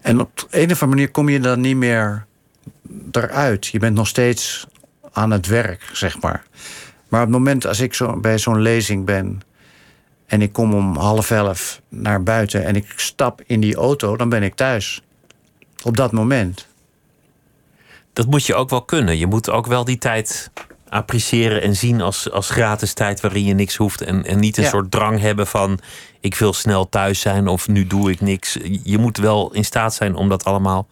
En 0.00 0.20
op 0.20 0.46
een 0.50 0.70
of 0.70 0.82
andere 0.82 0.86
manier 0.86 1.10
kom 1.10 1.28
je 1.28 1.40
dan 1.40 1.60
niet 1.60 1.76
meer 1.76 2.26
eruit. 3.10 3.66
Je 3.66 3.78
bent 3.78 3.96
nog 3.96 4.06
steeds 4.06 4.66
aan 5.12 5.30
het 5.30 5.46
werk, 5.46 5.90
zeg 5.92 6.20
maar. 6.20 6.44
Maar 7.08 7.20
op 7.20 7.26
het 7.26 7.36
moment 7.36 7.66
als 7.66 7.80
ik 7.80 7.94
zo 7.94 8.20
bij 8.20 8.38
zo'n 8.38 8.60
lezing 8.60 9.04
ben 9.04 9.40
en 10.32 10.42
ik 10.42 10.52
kom 10.52 10.74
om 10.74 10.96
half 10.96 11.30
elf 11.30 11.80
naar 11.88 12.22
buiten 12.22 12.64
en 12.64 12.76
ik 12.76 12.92
stap 12.96 13.42
in 13.46 13.60
die 13.60 13.76
auto, 13.76 14.16
dan 14.16 14.28
ben 14.28 14.42
ik 14.42 14.54
thuis. 14.54 15.02
Op 15.84 15.96
dat 15.96 16.12
moment. 16.12 16.66
Dat 18.12 18.26
moet 18.26 18.46
je 18.46 18.54
ook 18.54 18.70
wel 18.70 18.82
kunnen. 18.82 19.18
Je 19.18 19.26
moet 19.26 19.50
ook 19.50 19.66
wel 19.66 19.84
die 19.84 19.98
tijd 19.98 20.50
appreciëren 20.88 21.62
en 21.62 21.76
zien 21.76 22.00
als, 22.00 22.30
als 22.30 22.50
gratis 22.50 22.92
tijd 22.92 23.20
waarin 23.20 23.44
je 23.44 23.54
niks 23.54 23.76
hoeft. 23.76 24.00
En, 24.00 24.24
en 24.24 24.38
niet 24.38 24.56
een 24.56 24.62
Ja. 24.62 24.68
soort 24.68 24.90
drang 24.90 25.20
hebben 25.20 25.46
van 25.46 25.80
ik 26.20 26.34
wil 26.34 26.52
snel 26.52 26.88
thuis 26.88 27.20
zijn 27.20 27.48
of 27.48 27.68
nu 27.68 27.86
doe 27.86 28.10
ik 28.10 28.20
niks. 28.20 28.58
Je 28.82 28.98
moet 28.98 29.16
wel 29.18 29.52
in 29.54 29.64
staat 29.64 29.94
zijn 29.94 30.14
om 30.14 30.28
dat 30.28 30.44
allemaal 30.44 30.88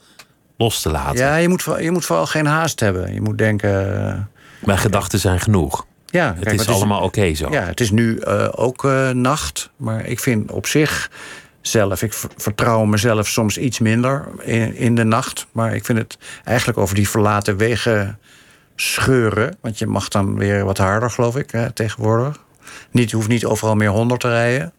los 0.57 0.81
te 0.83 0.91
laten. 0.91 1.19
Ja, 1.25 1.37
je 1.37 1.49
moet, 1.49 1.67
je 1.79 1.91
moet 1.91 2.05
vooral 2.05 2.27
geen 2.27 2.47
haast 2.47 2.81
hebben. 2.81 3.15
Je 3.15 3.21
moet 3.21 3.39
denken. 3.39 4.07
eh, 4.09 4.19
Mijn 4.65 4.79
gedachten 4.79 5.19
zijn 5.19 5.41
genoeg. 5.41 5.87
Ja, 6.11 6.35
Het 6.35 6.45
kijk, 6.45 6.61
is 6.61 6.69
allemaal 6.69 7.03
oké 7.03 7.35
zo. 7.35 7.51
Ja, 7.51 7.63
het 7.65 7.81
is 7.81 7.91
nu 7.91 8.19
eh, 8.19 8.49
ook 8.51 8.85
eh, 8.85 9.11
nacht. 9.11 9.71
Maar 9.77 10.07
ik 10.07 10.21
vind 10.21 10.51
op 10.51 10.67
zich 10.67 11.11
zelf, 11.61 12.03
ik 12.03 12.13
ver- 12.13 12.31
vertrouw 12.37 12.85
mezelf 12.85 13.29
soms 13.29 13.59
iets 13.59 13.79
minder 13.79 14.29
in, 14.43 14.75
in 14.75 14.95
de 14.95 15.05
nacht. 15.05 15.47
Maar 15.53 15.75
ik 15.75 15.85
vind 15.85 15.99
het 15.99 16.19
eigenlijk 16.45 16.79
over 16.79 16.95
die 16.95 17.09
verlaten 17.09 17.57
wegen 17.57 18.19
scheuren. 18.77 19.57
Want 19.61 19.79
je 19.79 19.87
mag 19.87 20.09
dan 20.09 20.37
weer 20.39 20.65
wat 20.65 20.79
harder, 20.79 21.11
geloof 21.11 21.37
ik, 21.37 21.51
hè, 21.51 21.73
tegenwoordig. 21.73 22.37
Niet, 22.91 23.11
je 23.11 23.17
hoeft 23.17 23.29
niet 23.29 23.45
overal 23.45 23.75
meer 23.75 23.89
100 23.89 24.21
te 24.21 24.29
rijden. 24.29 24.73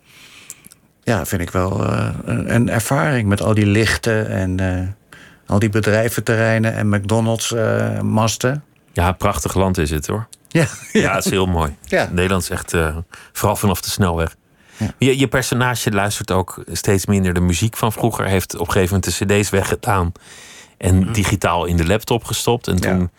Ja, 1.03 1.25
vind 1.25 1.41
ik 1.41 1.51
wel 1.51 1.85
eh, 1.85 2.09
een, 2.25 2.55
een 2.55 2.69
ervaring 2.69 3.27
met 3.27 3.41
al 3.41 3.53
die 3.53 3.65
lichten 3.65 4.27
en 4.29 4.95
al 5.45 5.59
die 5.59 5.69
bedrijventerreinen 5.69 6.73
en 6.73 6.89
McDonald's-masten. 6.89 8.63
Ja, 8.93 9.11
prachtig 9.11 9.53
land 9.55 9.77
is 9.77 9.89
het 9.89 10.07
hoor. 10.07 10.27
Ja, 10.51 10.67
Ja, 10.91 11.13
het 11.15 11.25
is 11.25 11.31
heel 11.31 11.45
mooi. 11.45 11.75
Ja. 11.83 12.09
Nederland 12.11 12.43
is 12.43 12.49
echt, 12.49 12.73
eh, 12.73 12.97
vooral 13.31 13.55
vanaf 13.55 13.81
de 13.81 13.89
snelweg. 13.89 14.35
Ja. 14.77 14.93
Je, 14.97 15.17
je 15.19 15.27
personage 15.27 15.91
luistert 15.91 16.31
ook 16.31 16.63
steeds 16.71 17.05
minder 17.05 17.33
de 17.33 17.39
muziek 17.39 17.77
van 17.77 17.91
vroeger. 17.91 18.25
Heeft 18.25 18.53
op 18.53 18.67
een 18.67 18.71
gegeven 18.73 18.95
moment 18.95 19.17
de 19.19 19.25
cd's 19.39 19.49
weggedaan. 19.49 20.11
En 20.77 21.11
digitaal 21.11 21.65
in 21.65 21.77
de 21.77 21.85
laptop 21.85 22.23
gestopt. 22.23 22.67
En 22.67 22.75
Mm. 22.75 22.81
Ja. 22.83 22.89
toen 22.89 23.09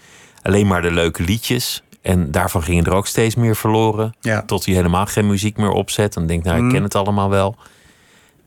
alleen 0.43 0.67
maar 0.67 0.83
de 0.83 0.91
leuke 0.91 1.23
liedjes. 1.23 1.83
En 2.03 2.31
daarvan 2.31 2.63
gingen 2.63 2.85
er 2.85 2.93
ook 2.93 3.07
steeds 3.07 3.35
meer 3.35 3.57
verloren. 3.57 4.15
Ja. 4.21 4.43
Tot 4.43 4.65
hij 4.67 4.75
helemaal 4.75 5.07
geen 5.07 5.27
muziek 5.27 5.57
meer 5.57 5.71
opzet. 5.71 6.17
En 6.17 6.27
denkt, 6.27 6.45
nou, 6.45 6.57
ik 6.57 6.63
Mm. 6.63 6.73
ken 6.73 6.83
het 6.83 6.95
allemaal 6.95 7.29
wel. 7.31 7.57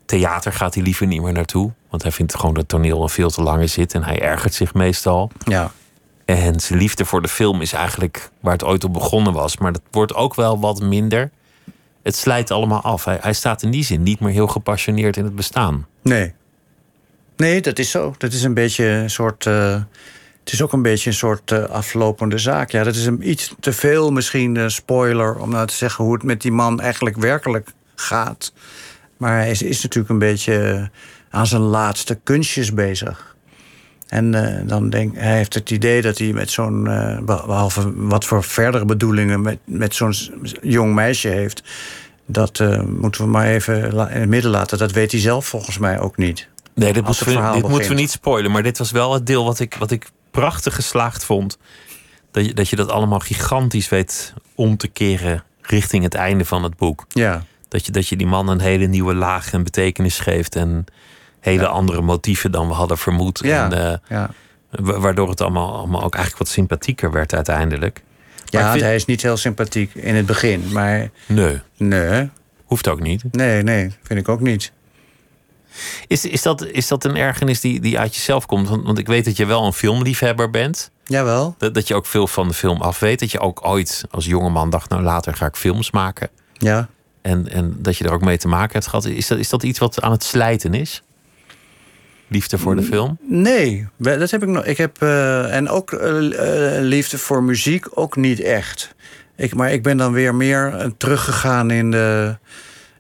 Theater 0.06 0.54
gaat 0.54 0.74
hij 0.74 0.84
liever 0.84 1.08
niet 1.08 1.22
meer 1.22 1.34
naartoe. 1.34 1.72
Want 1.90 2.02
hij 2.02 2.12
vindt 2.12 2.36
gewoon 2.36 2.54
dat 2.56 2.68
toneel 2.68 3.02
een 3.04 3.10
veel 3.10 3.30
te 3.30 3.42
lange 3.42 3.68
zit. 3.68 3.94
En 3.94 4.04
hij 4.04 4.20
ergert 4.22 4.54
zich 4.54 4.74
meestal. 4.74 5.32
ja. 5.46 5.72
En 6.26 6.60
zijn 6.60 6.80
liefde 6.80 7.06
voor 7.06 7.22
de 7.22 7.28
film 7.28 7.62
is 7.62 7.74
eigenlijk 7.74 8.30
waar 8.40 8.54
het 8.54 8.64
ooit 8.64 8.84
op 8.84 8.94
begonnen 8.94 9.34
was. 9.34 9.58
Maar 9.58 9.72
dat 9.72 9.82
wordt 9.92 10.14
ook 10.14 10.36
wel 10.36 10.60
wat 10.60 10.82
minder. 10.82 11.32
Het 12.04 12.16
slijt 12.16 12.52
allemaal 12.52 12.82
af. 12.82 13.06
Hij, 13.06 13.18
hij 13.22 13.34
staat 13.34 13.62
in 13.62 13.72
die 13.72 13.84
zin 13.84 14.04
niet 14.04 14.20
meer 14.20 14.32
heel 14.32 14.48
gepassioneerd 14.48 15.18
in 15.18 15.24
het 15.24 15.36
bestaan. 15.36 15.88
Nee. 16.04 16.34
Nee, 17.38 17.62
dat 17.62 17.80
is 17.80 17.92
zo. 17.92 18.14
Dat 18.18 18.34
is 18.34 18.44
een 18.44 18.54
beetje 18.54 18.86
een 18.86 19.10
soort. 19.10 19.46
eh, 19.46 19.82
het 20.44 20.54
is 20.54 20.62
ook 20.62 20.74
een 20.74 20.82
beetje 20.82 21.10
een 21.10 21.16
soort 21.16 21.52
eh, 21.52 21.64
aflopende 21.64 22.38
zaak. 22.38 22.72
Ja, 22.72 22.84
dat 22.84 22.96
is 22.96 23.06
een 23.06 23.30
iets 23.30 23.54
te 23.60 23.74
veel 23.74 24.12
misschien 24.12 24.58
eh, 24.58 24.68
spoiler 24.68 25.36
om 25.36 25.50
nou 25.50 25.68
te 25.68 25.74
zeggen 25.74 26.04
hoe 26.06 26.14
het 26.14 26.24
met 26.24 26.42
die 26.42 26.52
man 26.52 26.82
eigenlijk 26.82 27.18
werkelijk 27.18 27.70
gaat. 27.96 28.54
Maar 29.18 29.38
hij 29.38 29.50
is, 29.50 29.84
natuurlijk 29.84 30.10
een 30.10 30.20
beetje 30.20 30.90
aan 31.30 31.48
zijn 31.48 31.62
laatste 31.62 32.20
kunstjes 32.24 32.74
bezig. 32.74 33.35
En 34.08 34.34
eh, 34.34 34.68
dan 34.68 34.90
denk 34.90 35.16
hij 35.16 35.36
heeft 35.36 35.54
het 35.54 35.72
idee 35.72 36.02
dat 36.02 36.18
hij 36.18 36.34
met 36.34 36.52
zo'n, 36.52 36.88
eh, 36.88 37.20
behalve 37.20 37.94
wat 37.96 38.26
voor 38.26 38.44
verdere 38.44 38.86
bedoelingen 38.86 39.42
met, 39.42 39.58
met 39.64 39.96
zo'n 39.96 40.14
jong 40.62 40.94
meisje 40.94 41.28
heeft, 41.28 41.64
dat 42.26 42.60
eh, 42.60 42.82
moeten 42.82 43.22
we 43.22 43.28
maar 43.28 43.46
even 43.46 43.92
in 43.92 44.20
het 44.20 44.30
midden 44.30 44.52
laten. 44.52 44.78
Dat 44.78 44.92
weet 44.92 45.12
hij 45.12 45.22
zelf 45.22 45.46
volgens 45.46 45.78
mij 45.78 46.00
ook 46.00 46.18
niet. 46.18 46.48
Nee, 46.74 46.94
dit, 46.94 47.06
moeten 47.06 47.26
het 47.26 47.54
we, 47.54 47.62
dit 47.62 47.70
moeten 47.70 47.90
we 47.90 47.96
niet 47.96 48.12
spoilen. 48.12 48.52
Maar 48.52 48.64
dit 48.64 48.78
was 48.78 48.92
wel 48.92 49.14
het 49.14 49.26
deel 49.26 49.46
wat 49.46 49.60
ik, 49.60 49.76
wat 49.76 49.92
ik 49.92 50.10
prachtig 50.32 50.76
geslaagd 50.76 51.24
vond. 51.24 51.58
Dat 52.32 52.46
je, 52.46 52.54
dat 52.54 52.70
je 52.70 52.76
dat 52.76 52.90
allemaal 52.90 53.20
gigantisch 53.20 53.90
weet 53.90 54.34
om 54.56 54.78
te 54.78 54.88
keren 54.88 55.44
richting 55.62 56.04
het 56.04 56.14
einde 56.14 56.46
van 56.46 56.64
het 56.64 56.78
boek. 56.78 57.06
Ja, 57.10 57.46
Dat 57.68 57.86
je, 57.86 57.92
dat 57.92 58.08
je 58.08 58.16
die 58.16 58.28
man 58.28 58.48
een 58.48 58.60
hele 58.60 58.86
nieuwe 58.86 59.14
laag 59.14 59.54
en 59.54 59.64
betekenis 59.64 60.20
geeft. 60.20 60.56
En 60.56 60.86
hele 61.46 61.68
andere 61.68 62.02
motieven 62.02 62.52
dan 62.52 62.68
we 62.68 62.74
hadden 62.74 62.98
vermoed. 62.98 63.40
Ja. 63.44 63.72
En, 63.72 63.92
eh, 63.92 63.98
ja. 64.10 64.30
wa- 64.70 65.00
waardoor 65.00 65.30
het 65.30 65.42
allemaal, 65.42 65.74
allemaal 65.76 66.04
ook 66.04 66.14
eigenlijk 66.16 66.44
wat 66.44 66.54
sympathieker 66.54 67.12
werd 67.12 67.34
uiteindelijk. 67.34 68.02
Maar 68.52 68.62
ja 68.64 68.72
vind- 68.72 68.84
hij 68.84 68.96
is 68.96 69.06
niet 69.06 69.22
heel 69.22 69.38
sympathiek 69.38 69.94
in 69.96 70.16
het 70.16 70.26
begin. 70.26 70.72
Maar 70.72 71.10
Nee, 71.28 71.60
nee, 71.78 72.30
hoeft 72.66 72.88
ook 72.88 73.00
niet. 73.02 73.24
nee, 73.32 73.64
nee, 73.64 73.94
vind 74.04 74.20
ik 74.20 74.30
ook 74.30 74.40
niet. 74.42 74.72
Is, 76.08 76.26
is, 76.26 76.42
dat, 76.42 76.66
is 76.66 76.88
dat 76.88 77.04
een 77.04 77.16
ergernis 77.16 77.60
die, 77.62 77.80
die 77.80 78.00
uit 78.00 78.16
jezelf 78.16 78.46
komt? 78.46 78.70
Want, 78.70 78.84
want 78.86 78.98
ik 78.98 79.08
weet 79.08 79.26
dat 79.26 79.38
je 79.38 79.46
wel 79.46 79.66
een 79.66 79.74
filmliefhebber 79.74 80.50
bent. 80.50 80.92
Jawel. 81.06 81.56
Dat, 81.58 81.74
dat 81.74 81.88
je 81.88 81.96
ook 81.96 82.06
veel 82.06 82.28
van 82.28 82.48
de 82.48 82.54
film 82.54 82.82
af 82.82 83.00
weet. 83.00 83.20
Dat 83.20 83.32
je 83.32 83.40
ook 83.40 83.66
ooit 83.68 84.06
als 84.12 84.26
jongeman 84.26 84.70
dacht, 84.70 84.90
nou 84.90 85.02
later 85.04 85.34
ga 85.36 85.46
ik 85.46 85.56
films 85.56 85.92
maken. 85.92 86.30
Ja. 86.54 86.88
En, 87.22 87.50
en 87.52 87.76
dat 87.78 87.98
je 87.98 88.04
er 88.04 88.14
ook 88.14 88.22
mee 88.22 88.38
te 88.38 88.48
maken 88.48 88.74
hebt 88.74 88.88
gehad. 88.88 89.06
Is 89.06 89.28
dat, 89.28 89.38
is 89.38 89.50
dat 89.50 89.64
iets 89.64 89.80
wat 89.80 90.02
aan 90.02 90.12
het 90.12 90.24
slijten 90.24 90.74
is? 90.74 91.04
Liefde 92.36 92.58
voor 92.58 92.76
de 92.76 92.82
film? 92.82 93.18
Nee, 93.22 93.88
dat 93.98 94.32
heb 94.32 94.44
ik 94.44 94.50
nog. 94.50 94.66
Ik 94.66 94.78
heb 94.78 95.02
eh, 95.02 95.56
en 95.56 95.70
ook 95.70 95.92
eh, 95.94 96.78
eh, 96.78 96.84
liefde 96.84 97.18
voor 97.18 97.44
muziek 97.44 97.86
ook 97.94 98.16
niet 98.16 98.40
echt. 98.40 98.96
Ik, 99.36 99.56
maar 99.56 99.72
ik 99.72 99.84
ben 99.84 99.98
dan 99.98 100.12
weer 100.12 100.36
meer 100.36 100.92
teruggegaan 100.98 101.72
in 101.72 101.92
de, 101.92 102.38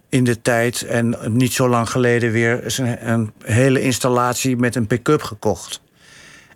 in 0.10 0.24
de 0.24 0.42
tijd 0.42 0.82
en 0.82 1.16
niet 1.28 1.54
zo 1.54 1.70
lang 1.70 1.90
geleden 1.90 2.32
weer 2.32 2.80
een, 2.80 3.10
een 3.10 3.32
hele 3.44 3.82
installatie 3.82 4.58
met 4.58 4.76
een 4.76 4.88
pick-up 4.88 5.22
gekocht. 5.22 5.82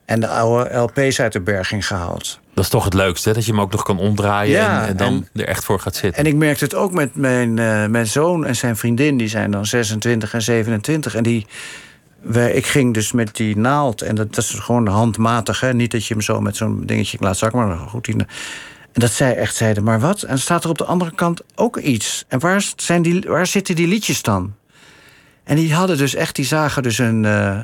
En 0.06 0.20
de 0.20 0.28
oude 0.28 0.76
LP's 0.78 1.20
uit 1.20 1.34
de 1.34 1.42
berging 1.42 1.88
gehaald. 1.88 2.40
Dat 2.54 2.64
is 2.64 2.70
toch 2.70 2.84
het 2.84 2.94
leukste, 2.94 3.30
hè? 3.30 3.36
dat 3.36 3.46
je 3.46 3.52
hem 3.52 3.62
ook 3.62 3.72
nog 3.72 3.84
kan 3.84 3.98
omdraaien 4.00 4.52
Ja, 4.52 4.82
en, 4.82 4.88
en 4.88 4.98
dan 4.98 5.28
en- 5.34 5.42
er 5.42 5.48
echt 5.48 5.64
voor 5.64 5.80
gaat 5.80 5.96
zitten. 5.96 6.24
En 6.24 6.30
ik 6.32 6.36
merkte 6.36 6.64
het 6.64 6.76
ook 6.76 6.92
met 6.92 7.16
mijn, 7.16 7.54
mijn 7.92 8.08
zoon 8.08 8.46
en 8.46 8.56
zijn 8.56 8.78
vriendin, 8.78 9.18
die 9.18 9.28
zijn 9.28 9.52
dan 9.52 9.66
26 9.66 10.34
en 10.34 10.42
27. 10.42 11.16
En 11.16 11.24
die, 11.24 11.46
ik 12.54 12.66
ging 12.66 12.94
dus 12.94 13.12
met 13.12 13.36
die 13.36 13.58
naald, 13.58 14.02
en 14.02 14.16
dat, 14.16 14.38
is 14.38 14.50
gewoon 14.50 14.88
handmatig, 14.88 15.60
hè? 15.60 15.74
niet 15.74 15.92
dat 15.92 16.06
je 16.06 16.14
hem 16.14 16.24
zo 16.24 16.42
met 16.42 16.56
zo'n 16.56 16.86
dingetje 16.86 17.18
laat 17.20 17.38
zakken, 17.38 17.68
maar 17.68 17.78
goed. 17.78 18.06
Die, 18.06 18.16
en 18.92 19.02
dat 19.02 19.12
zij 19.12 19.36
echt 19.36 19.56
zeiden, 19.56 19.84
maar 19.84 20.00
wat? 20.00 20.22
En 20.22 20.40
staat 20.40 20.64
er 20.64 20.70
op 20.70 20.78
de 20.78 20.86
andere 20.86 21.12
kant 21.16 21.42
ook 21.56 21.78
iets? 21.78 22.26
En 22.28 22.40
waar, 22.40 22.72
zijn 22.76 23.02
die, 23.02 23.22
waar 23.28 23.48
zitten 23.48 23.76
die 23.76 23.88
liedjes 23.88 24.22
dan? 24.22 24.54
En 25.44 25.56
die 25.56 25.74
hadden 25.74 25.98
dus 25.98 26.16
echt, 26.16 26.36
die 26.36 26.46
zagen 26.46 26.84
dus 26.84 26.98
een, 26.98 27.26
eh, 27.26 27.60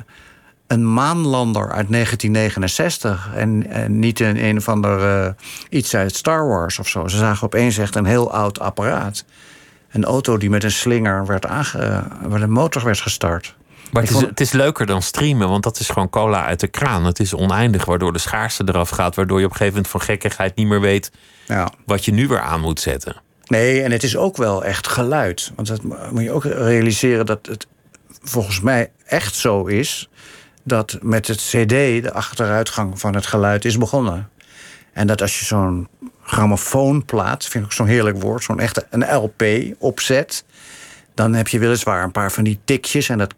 een 0.66 0.92
maanlander 0.92 1.72
uit 1.72 1.88
1969. 1.88 3.30
En, 3.34 3.66
niet 3.98 4.20
een 4.20 4.44
een 4.44 4.56
of 4.56 4.68
ander 4.68 5.24
eh, 5.24 5.32
iets 5.68 5.94
uit 5.94 6.16
Star 6.16 6.48
Wars 6.48 6.78
of 6.78 6.88
zo. 6.88 7.08
Ze 7.08 7.16
zagen 7.16 7.46
opeens 7.46 7.78
echt 7.78 7.94
een 7.94 8.04
heel 8.04 8.32
oud 8.32 8.60
apparaat. 8.60 9.24
Een 9.90 10.04
auto 10.04 10.36
die 10.36 10.50
met 10.50 10.64
een 10.64 10.70
slinger 10.70 11.26
werd 11.26 11.46
aange... 11.46 12.04
waar 12.22 12.40
de 12.40 12.46
motor 12.46 12.84
werd 12.84 13.00
gestart. 13.00 13.55
Maar 13.92 14.02
het 14.02 14.10
is, 14.10 14.16
vond- 14.18 14.30
het 14.30 14.40
is 14.40 14.52
leuker 14.52 14.86
dan 14.86 15.02
streamen, 15.02 15.48
want 15.48 15.62
dat 15.62 15.78
is 15.80 15.88
gewoon 15.88 16.10
cola 16.10 16.44
uit 16.44 16.60
de 16.60 16.68
kraan. 16.68 17.04
Het 17.04 17.18
is 17.20 17.34
oneindig, 17.34 17.84
waardoor 17.84 18.12
de 18.12 18.18
schaarste 18.18 18.64
eraf 18.66 18.88
gaat. 18.88 19.14
Waardoor 19.14 19.38
je 19.38 19.44
op 19.44 19.50
een 19.50 19.56
gegeven 19.56 19.74
moment 19.82 19.92
van 19.92 20.00
gekkigheid 20.08 20.56
niet 20.56 20.66
meer 20.66 20.80
weet 20.80 21.10
Ja. 21.46 21.70
wat 21.86 22.04
je 22.04 22.12
nu 22.12 22.28
weer 22.28 22.40
aan 22.40 22.60
moet 22.60 22.80
zetten. 22.80 23.16
Nee, 23.46 23.82
en 23.82 23.90
het 23.92 24.02
is 24.02 24.16
ook 24.16 24.36
wel 24.36 24.64
echt 24.64 24.88
geluid. 24.88 25.52
Want 25.56 25.68
dat 25.68 25.82
moet 26.10 26.22
je 26.22 26.30
ook 26.32 26.44
realiseren 26.44 27.26
dat 27.26 27.46
het 27.46 27.66
volgens 28.22 28.60
mij 28.60 28.90
echt 29.06 29.34
zo 29.34 29.64
is... 29.66 30.08
dat 30.64 30.98
met 31.02 31.26
het 31.26 31.36
cd 31.38 31.68
de 32.02 32.10
achteruitgang 32.12 33.00
van 33.00 33.14
het 33.14 33.26
geluid 33.26 33.64
is 33.64 33.78
begonnen. 33.78 34.28
En 34.92 35.06
dat 35.06 35.22
als 35.22 35.38
je 35.38 35.44
zo'n 35.44 35.88
grammofoonplaat, 36.22 37.44
vind 37.46 37.64
ik 37.64 37.72
zo'n 37.72 37.86
heerlijk 37.86 38.22
woord... 38.22 38.42
zo'n 38.42 38.60
echte 38.60 38.86
een 38.90 39.14
LP 39.14 39.42
opzet... 39.78 40.44
dan 41.14 41.34
heb 41.34 41.48
je 41.48 41.58
weliswaar 41.58 42.02
een 42.04 42.12
paar 42.12 42.32
van 42.32 42.44
die 42.44 42.58
tikjes 42.64 43.08
en 43.08 43.18
dat 43.18 43.34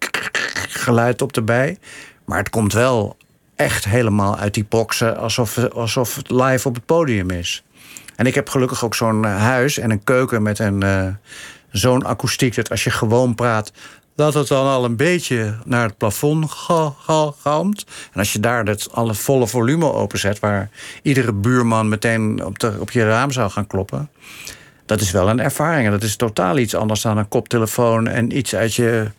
geluid 0.68 1.23
op 1.23 1.37
erbij. 1.37 1.79
Maar 2.25 2.38
het 2.38 2.51
komt 2.51 2.73
wel 2.73 3.16
echt 3.57 3.85
helemaal 3.85 4.37
uit 4.37 4.55
die 4.55 4.66
boxen... 4.68 5.16
alsof, 5.18 5.59
alsof 5.59 6.14
het 6.14 6.31
live 6.31 6.68
op 6.68 6.75
het 6.75 6.87
podium 6.87 7.31
is. 7.31 7.62
En 8.16 8.27
ik 8.27 8.35
heb 8.35 8.49
gelukkig 8.49 8.85
ook 8.85 8.94
zo'n 8.94 9.25
eh, 9.25 9.37
huis 9.37 9.79
en 9.79 9.90
een 9.90 10.05
keuken 10.05 10.42
met 10.42 10.59
een 10.59 10.83
eh, 10.83 11.07
zo'n 11.71 12.05
akoestiek 12.07 12.55
dat 12.55 12.71
als 12.71 12.85
je 12.85 12.90
gewoon 12.90 13.35
praat, 13.35 13.73
dat 14.16 14.35
het 14.35 14.49
dan 14.49 14.66
al 14.66 14.85
een 14.85 14.97
beetje 14.97 15.55
naar 15.64 15.87
het 15.87 15.99
plafond 15.99 16.51
ga- 16.51 16.94
ga- 16.99 17.33
galmt. 17.40 17.85
En 18.12 18.18
als 18.18 18.33
je 18.33 18.40
daar 18.40 18.64
het 18.64 18.92
alle 18.92 19.14
volle 19.14 19.47
volume 19.47 19.92
openzet, 19.92 20.38
waar 20.38 20.71
iedere 21.03 21.33
buurman 21.33 21.88
meteen 21.88 22.44
op, 22.44 22.59
de, 22.59 22.77
op 22.79 22.90
je 22.90 23.05
raam 23.05 23.33
zou 23.33 23.51
gaan 23.51 23.66
kloppen. 23.66 24.11
Dat 24.87 25.01
is 25.01 25.11
wel 25.11 25.29
een 25.29 25.40
ervaring. 25.40 25.87
En 25.87 25.92
dat 25.92 26.03
is 26.03 26.16
totaal 26.16 26.59
iets 26.59 26.75
anders 26.75 27.01
dan 27.01 27.18
een 27.18 27.29
koptelefoon 27.29 28.07
en 28.07 28.37
iets 28.37 28.55
uit 28.55 28.75
je, 28.75 29.11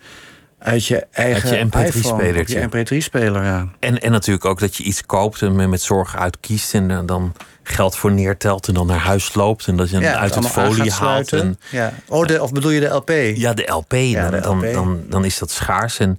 uit 0.60 0.86
je 0.86 1.08
eigen 1.12 1.58
je 1.58 1.66
MP3 1.66 1.86
iPhone, 1.86 2.20
spelertje. 2.20 2.60
Je 2.60 2.68
MP3-speler, 2.68 3.44
ja. 3.44 3.68
En, 3.80 4.02
en 4.02 4.12
natuurlijk 4.12 4.46
ook 4.46 4.60
dat 4.60 4.76
je 4.76 4.84
iets 4.84 5.06
koopt 5.06 5.42
en 5.42 5.70
met, 5.70 5.82
zorg 5.82 6.16
uitkiest 6.16 6.74
en 6.74 6.92
eh, 6.92 7.00
dan 7.06 7.34
geld 7.64 7.96
voor 7.96 8.12
neertelt 8.12 8.68
en 8.68 8.74
dan 8.74 8.88
naar 8.88 9.00
huis 9.00 9.34
loopt 9.34 9.68
en 9.68 9.76
dat 9.76 9.90
je 9.90 10.00
ja, 10.00 10.16
uit 10.16 10.36
het 10.36 10.48
folie 10.48 10.92
haalt. 10.92 11.34
En, 11.34 11.60
Ja. 11.72 11.94
Oh, 12.08 12.28
de, 12.28 12.42
of 12.42 12.52
bedoel 12.52 12.72
je 12.72 12.80
de 12.80 12.88
LP? 12.88 13.10
ja, 13.36 13.54
de 13.54 13.72
LP, 13.72 13.94
Ja, 13.94 14.30
dan, 14.30 14.32
de 14.32 14.40
dan, 14.42 14.58
LP. 14.58 14.74
dan, 14.74 15.02
dan 15.10 15.26
is 15.26 15.38
dat 15.38 15.52
schaars. 15.52 16.00
En 16.00 16.12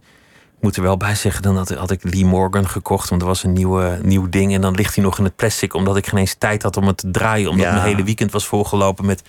ik 0.57 0.67
moet 0.67 0.77
er 0.77 0.83
wel 0.83 0.97
bij 0.97 1.15
zeggen, 1.15 1.43
dan 1.43 1.57
had, 1.57 1.69
had 1.69 1.91
ik 1.91 2.01
Lee 2.03 2.25
Morgan 2.25 2.69
gekocht, 2.69 3.09
want 3.09 3.23
er 3.23 3.29
was 3.29 3.45
een 3.45 3.53
nieuwe, 3.53 3.99
nieuw 4.03 4.29
ding. 4.29 4.55
En 4.55 4.61
dan 4.61 4.75
ligt 4.75 4.95
hij 4.95 5.05
nog 5.05 5.19
in 5.19 5.25
het 5.25 5.37
plastic, 5.37 5.75
omdat 5.75 5.97
ik 5.97 6.07
geen 6.07 6.19
eens 6.19 6.35
tijd 6.39 6.63
had 6.63 6.77
om 6.77 6.87
het 6.87 6.97
te 6.97 7.11
draaien. 7.11 7.51
Omdat 7.51 7.71
mijn 7.71 7.83
hele 7.83 8.05
weekend 8.05 8.33
was 8.33 8.47
volgelopen 8.47 9.07
met 9.07 9.23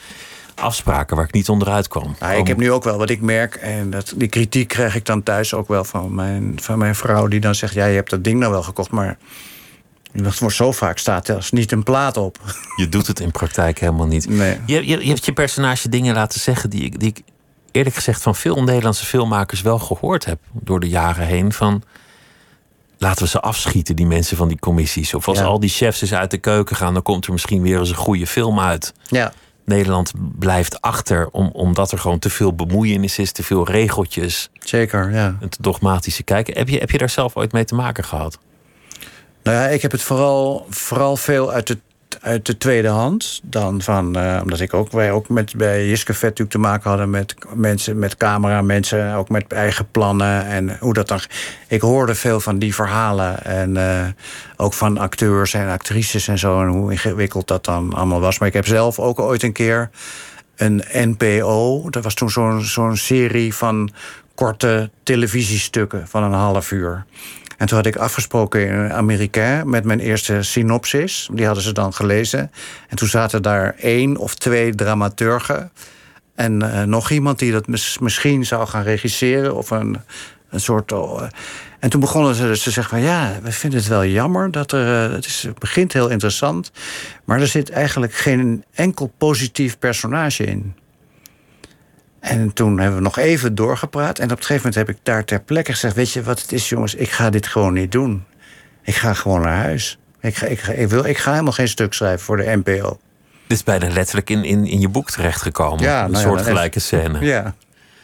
afspraken 0.55 1.15
waar 1.15 1.25
ik 1.25 1.33
niet 1.33 1.49
onderuit 1.49 1.87
kwam. 1.87 2.15
Nou, 2.19 2.37
ik 2.39 2.47
heb 2.47 2.57
nu 2.57 2.71
ook 2.71 2.83
wel 2.83 2.97
wat 2.97 3.09
ik 3.09 3.21
merk, 3.21 3.55
en 3.55 3.89
dat, 3.89 4.13
die 4.15 4.27
kritiek 4.27 4.67
krijg 4.67 4.95
ik 4.95 5.05
dan 5.05 5.23
thuis 5.23 5.53
ook 5.53 5.67
wel 5.67 5.83
van 5.83 6.15
mijn, 6.15 6.53
van 6.61 6.77
mijn 6.77 6.95
vrouw, 6.95 7.27
die 7.27 7.39
dan 7.39 7.55
zegt: 7.55 7.73
Ja, 7.73 7.85
je 7.85 7.95
hebt 7.95 8.09
dat 8.09 8.23
ding 8.23 8.39
nou 8.39 8.51
wel 8.51 8.63
gekocht, 8.63 8.91
maar 8.91 9.17
dat 10.13 10.37
wordt 10.39 10.55
zo 10.55 10.71
vaak 10.71 10.97
staat 10.97 11.27
er 11.27 11.35
als 11.35 11.51
niet 11.51 11.71
een 11.71 11.83
plaat 11.83 12.17
op. 12.17 12.37
Je 12.75 12.89
doet 12.89 13.07
het 13.07 13.19
in 13.19 13.31
praktijk 13.31 13.79
helemaal 13.79 14.07
niet. 14.07 14.29
Nee. 14.29 14.57
Je, 14.65 14.87
je, 14.87 14.99
je 15.03 15.07
hebt 15.07 15.25
je 15.25 15.33
personage 15.33 15.89
dingen 15.89 16.13
laten 16.13 16.39
zeggen 16.39 16.69
die 16.69 16.83
ik, 16.83 16.99
die 16.99 17.09
ik 17.09 17.21
eerlijk 17.71 17.95
gezegd 17.95 18.21
van 18.21 18.35
veel 18.35 18.63
Nederlandse 18.63 19.05
filmmakers 19.05 19.61
wel 19.61 19.79
gehoord 19.79 20.25
heb 20.25 20.39
door 20.51 20.79
de 20.79 20.89
jaren 20.89 21.25
heen. 21.25 21.53
Van 21.53 21.83
laten 22.97 23.23
we 23.23 23.29
ze 23.29 23.39
afschieten, 23.39 23.95
die 23.95 24.05
mensen 24.05 24.37
van 24.37 24.47
die 24.47 24.59
commissies. 24.59 25.13
Of 25.13 25.27
als 25.27 25.37
Ja. 25.37 25.43
al 25.43 25.59
die 25.59 25.69
chefs 25.69 26.01
eens 26.01 26.13
uit 26.13 26.31
de 26.31 26.37
keuken 26.37 26.75
gaan, 26.75 26.93
dan 26.93 27.03
komt 27.03 27.25
er 27.25 27.31
misschien 27.31 27.61
weer 27.61 27.79
eens 27.79 27.89
een 27.89 27.95
goede 27.95 28.27
film 28.27 28.59
uit. 28.59 28.93
Ja. 29.07 29.33
Nederland 29.71 30.13
blijft 30.39 30.81
achter 30.81 31.29
om, 31.31 31.49
omdat 31.53 31.91
er 31.91 31.97
gewoon 31.97 32.19
te 32.19 32.29
veel 32.29 32.53
bemoeienis 32.53 33.19
is, 33.19 33.31
te 33.31 33.43
veel 33.43 33.67
regeltjes, 33.67 34.49
Zeker, 34.59 35.11
ja. 35.11 35.37
een 35.39 35.49
te 35.49 35.61
dogmatische 35.61 36.23
kijken. 36.23 36.57
Heb 36.57 36.69
je, 36.69 36.77
heb 36.77 36.91
je 36.91 36.97
daar 36.97 37.09
zelf 37.09 37.35
ooit 37.35 37.51
mee 37.51 37.65
te 37.65 37.75
maken 37.75 38.03
gehad? 38.03 38.37
Nou 39.43 39.57
ja, 39.57 39.67
ik 39.67 39.81
heb 39.81 39.91
het 39.91 40.01
vooral, 40.01 40.65
vooral 40.69 41.17
veel 41.17 41.51
uit 41.51 41.67
de, 41.67 41.77
uit 42.21 42.45
de 42.45 42.57
tweede 42.57 42.87
hand. 42.87 43.39
Dan 43.43 43.81
van, 43.81 44.15
eh, 44.15 44.39
omdat 44.41 44.59
ik 44.59 44.73
ook, 44.73 44.91
wij 44.91 45.11
ook 45.11 45.29
met, 45.29 45.55
bij 45.55 45.87
Jiske 45.87 46.13
Vet 46.13 46.21
natuurlijk 46.21 46.49
te 46.49 46.57
maken 46.57 46.89
hadden 46.89 47.09
met 47.09 47.35
mensen, 47.53 47.99
met 47.99 48.17
cameramensen, 48.17 49.13
ook 49.13 49.29
met 49.29 49.53
eigen 49.53 49.91
plannen 49.91 50.45
en 50.45 50.77
hoe 50.79 50.93
dat 50.93 51.07
dan. 51.07 51.19
Ik 51.67 51.81
hoorde 51.81 52.15
veel 52.15 52.39
van 52.39 52.59
die 52.59 52.75
verhalen 52.75 53.43
en 53.43 53.77
eh, 53.77 54.07
ook 54.57 54.73
van 54.73 54.97
acteurs 54.97 55.53
en 55.53 55.69
actrices 55.69 56.27
en 56.27 56.39
zo 56.39 56.61
en 56.61 56.67
hoe 56.67 56.91
ingewikkeld 56.91 57.47
dat 57.47 57.65
dan 57.65 57.93
allemaal 57.93 58.21
was. 58.21 58.39
Maar 58.39 58.47
ik 58.47 58.53
heb 58.53 58.67
zelf 58.67 58.99
ook 58.99 59.19
ooit 59.19 59.43
een 59.43 59.53
keer 59.53 59.89
een 60.55 60.83
NPO, 60.93 61.89
dat 61.89 62.03
was 62.03 62.13
toen 62.13 62.29
zo'n 62.29 62.61
zo'n 62.61 62.95
serie 62.95 63.55
van 63.55 63.89
korte 64.35 64.89
televisiestukken 65.03 66.07
van 66.07 66.23
een 66.23 66.33
half 66.33 66.71
uur. 66.71 67.05
En 67.61 67.67
toen 67.67 67.77
had 67.77 67.85
ik 67.85 67.95
afgesproken 67.95 68.67
in 68.67 68.73
een 68.73 68.93
Amerikaan 68.93 69.69
met 69.69 69.83
mijn 69.83 69.99
eerste 69.99 70.41
synopsis. 70.41 71.29
Die 71.33 71.45
hadden 71.45 71.63
ze 71.63 71.71
dan 71.73 71.93
gelezen. 71.93 72.51
En 72.89 72.95
toen 72.97 73.07
zaten 73.07 73.41
daar 73.41 73.75
één 73.79 74.17
of 74.17 74.35
twee 74.35 74.75
dramaturgen. 74.75 75.71
En 76.35 76.61
eh, 76.61 76.83
nog 76.83 77.09
iemand 77.09 77.39
die 77.39 77.51
dat 77.51 77.67
mis- 77.67 77.97
misschien 77.99 78.45
zou 78.45 78.67
gaan 78.67 78.83
regisseren. 78.83 79.55
Of 79.55 79.69
een, 79.71 79.97
een 80.49 80.59
soort. 80.59 80.91
eh, 80.91 81.21
en 81.79 81.89
toen 81.89 81.99
begonnen 81.99 82.35
ze 82.35 82.43
dus 82.47 82.63
te 82.63 82.71
zeggen 82.71 82.97
van 82.97 83.07
ja, 83.07 83.39
we 83.43 83.51
vinden 83.51 83.79
het 83.79 83.87
wel 83.87 84.05
jammer 84.05 84.51
dat 84.51 84.71
er. 84.71 85.05
eh, 85.05 85.15
het, 85.15 85.25
is, 85.25 85.43
het 85.43 85.59
begint 85.59 85.93
heel 85.93 86.09
interessant. 86.09 86.71
Maar 87.25 87.39
er 87.39 87.47
zit 87.47 87.69
eigenlijk 87.69 88.13
geen 88.13 88.63
enkel 88.73 89.13
positief 89.17 89.79
personage 89.79 90.43
in. 90.43 90.75
En 92.21 92.53
toen 92.53 92.79
hebben 92.79 92.97
we 92.97 93.03
nog 93.03 93.17
even 93.17 93.55
doorgepraat. 93.55 94.19
En 94.19 94.25
op 94.25 94.31
een 94.31 94.43
gegeven 94.45 94.55
moment 94.55 94.75
heb 94.75 94.89
ik 94.89 94.97
daar 95.03 95.25
ter 95.25 95.41
plekke 95.41 95.71
gezegd: 95.71 95.95
Weet 95.95 96.11
je 96.11 96.23
wat 96.23 96.41
het 96.41 96.51
is, 96.51 96.69
jongens? 96.69 96.95
Ik 96.95 97.09
ga 97.09 97.29
dit 97.29 97.47
gewoon 97.47 97.73
niet 97.73 97.91
doen. 97.91 98.23
Ik 98.83 98.95
ga 98.95 99.13
gewoon 99.13 99.41
naar 99.41 99.57
huis. 99.57 99.97
Ik 100.21 100.35
ga, 100.35 100.45
ik 100.45 100.59
ga, 100.59 100.71
ik 100.71 100.87
wil, 100.89 101.05
ik 101.05 101.17
ga 101.17 101.31
helemaal 101.31 101.51
geen 101.53 101.67
stuk 101.67 101.93
schrijven 101.93 102.19
voor 102.25 102.37
de 102.37 102.61
NPO. 102.63 102.99
Dit 103.47 103.57
is 103.57 103.63
bijna 103.63 103.87
letterlijk 103.89 104.29
in, 104.29 104.43
in, 104.43 104.65
in 104.65 104.79
je 104.79 104.89
boek 104.89 105.09
terechtgekomen. 105.09 105.83
Ja, 105.83 106.03
een 106.03 106.11
nou 106.11 106.23
ja, 106.23 106.29
soort 106.29 106.39
dan 106.43 106.47
gelijke 106.53 106.79
scène. 106.79 107.19
Ja. 107.25 107.55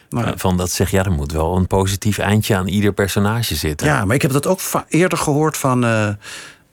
Maar, 0.10 0.26
Eh, 0.28 0.34
Van 0.36 0.58
dat 0.58 0.72
zeg 0.72 0.92
ja, 0.92 1.04
er 1.04 1.12
moet 1.12 1.32
wel 1.32 1.56
een 1.56 1.68
positief 1.68 2.18
eindje 2.18 2.56
aan 2.56 2.68
ieder 2.68 2.94
personage 2.94 3.56
zitten. 3.56 3.88
ja, 3.88 4.06
maar 4.06 4.16
ik 4.16 4.22
heb 4.22 4.32
dat 4.32 4.48
ook 4.48 4.60
eerder 4.88 5.18
gehoord 5.18 5.58
van 5.58 5.86
eh 5.86 6.10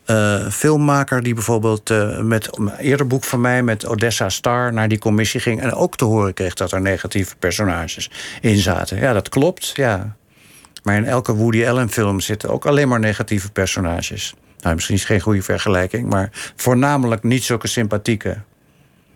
eh, 0.05 0.49
filmmaker 0.49 1.23
die 1.23 1.35
bijvoorbeeld 1.35 1.91
eh, 1.91 2.21
met 2.21 2.59
een 2.59 2.77
eerder 2.77 3.07
boek 3.07 3.25
van 3.25 3.41
mij 3.41 3.63
met 3.63 3.87
Odessa 3.87 4.29
Star 4.29 4.73
naar 4.73 4.89
die 4.89 4.99
commissie 4.99 5.41
ging 5.41 5.61
en 5.61 5.73
ook 5.73 5.97
te 5.97 6.05
horen 6.05 6.35
kreeg 6.35 6.55
dat 6.55 6.73
er 6.73 6.81
negatieve 6.81 7.37
personages 7.37 8.11
in 8.41 8.57
zaten. 8.57 8.99
Ja, 8.99 9.13
dat 9.13 9.29
klopt. 9.29 9.73
Ja. 9.75 10.17
Maar 10.83 10.97
in 10.97 11.05
elke 11.05 11.35
Woody 11.35 11.67
Allen 11.67 11.91
film 11.91 12.21
zitten 12.21 12.51
ook 12.51 12.67
alleen 12.67 12.89
maar 12.89 13.01
negatieve 13.01 13.51
personages. 13.51 14.35
Nou, 14.61 14.75
misschien 14.75 14.95
is 14.95 15.01
het 15.03 15.11
geen 15.11 15.21
goede 15.21 15.43
vergelijking, 15.43 16.09
maar 16.09 16.53
voornamelijk 16.57 17.23
niet 17.23 17.45
zulke 17.45 17.69
sympathieke. 17.69 18.39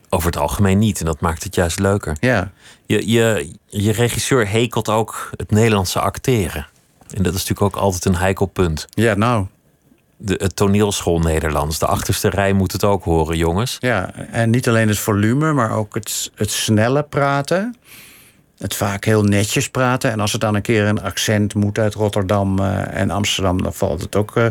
Over 0.08 0.26
het 0.26 0.36
algemeen 0.38 0.78
niet. 0.78 1.00
En 1.00 1.06
dat 1.06 1.20
maakt 1.20 1.42
het 1.42 1.54
juist 1.54 1.78
leuker. 1.78 2.16
Ja. 2.20 2.50
Je, 2.86 3.10
je, 3.10 3.52
je 3.66 3.92
regisseur 3.92 4.50
hekelt 4.50 4.88
ook 4.88 5.30
het 5.36 5.50
Nederlandse 5.50 6.00
acteren. 6.00 6.66
En 7.14 7.22
dat 7.22 7.34
is 7.34 7.46
natuurlijk 7.46 7.76
ook 7.76 7.82
altijd 7.82 8.04
een 8.04 8.16
heikel 8.16 8.46
punt. 8.46 8.86
Ja, 8.90 9.14
nou. 9.14 9.46
De, 10.18 10.34
het 10.38 10.56
toneelschool 10.56 11.18
Nederlands. 11.18 11.78
De 11.78 11.86
achterste 11.86 12.28
rij 12.28 12.52
moet 12.52 12.72
het 12.72 12.84
ook 12.84 13.04
horen, 13.04 13.36
jongens. 13.36 13.76
Ja, 13.80 14.14
en 14.14 14.50
niet 14.50 14.68
alleen 14.68 14.88
het 14.88 14.98
volume, 14.98 15.52
maar 15.52 15.76
ook 15.76 15.94
het, 15.94 16.30
het 16.34 16.50
snelle 16.50 17.02
praten. 17.02 17.76
Het 18.58 18.74
vaak 18.74 19.04
heel 19.04 19.22
netjes 19.22 19.70
praten. 19.70 20.10
En 20.10 20.20
als 20.20 20.32
het 20.32 20.40
dan 20.40 20.54
een 20.54 20.62
keer 20.62 20.84
een 20.84 21.02
accent 21.02 21.54
moet 21.54 21.78
uit 21.78 21.94
Rotterdam 21.94 22.58
eh, 22.58 23.00
en 23.00 23.10
Amsterdam, 23.10 23.62
dan 23.62 23.74
valt 23.74 24.00
het 24.00 24.16
ook, 24.16 24.36
eh, 24.36 24.46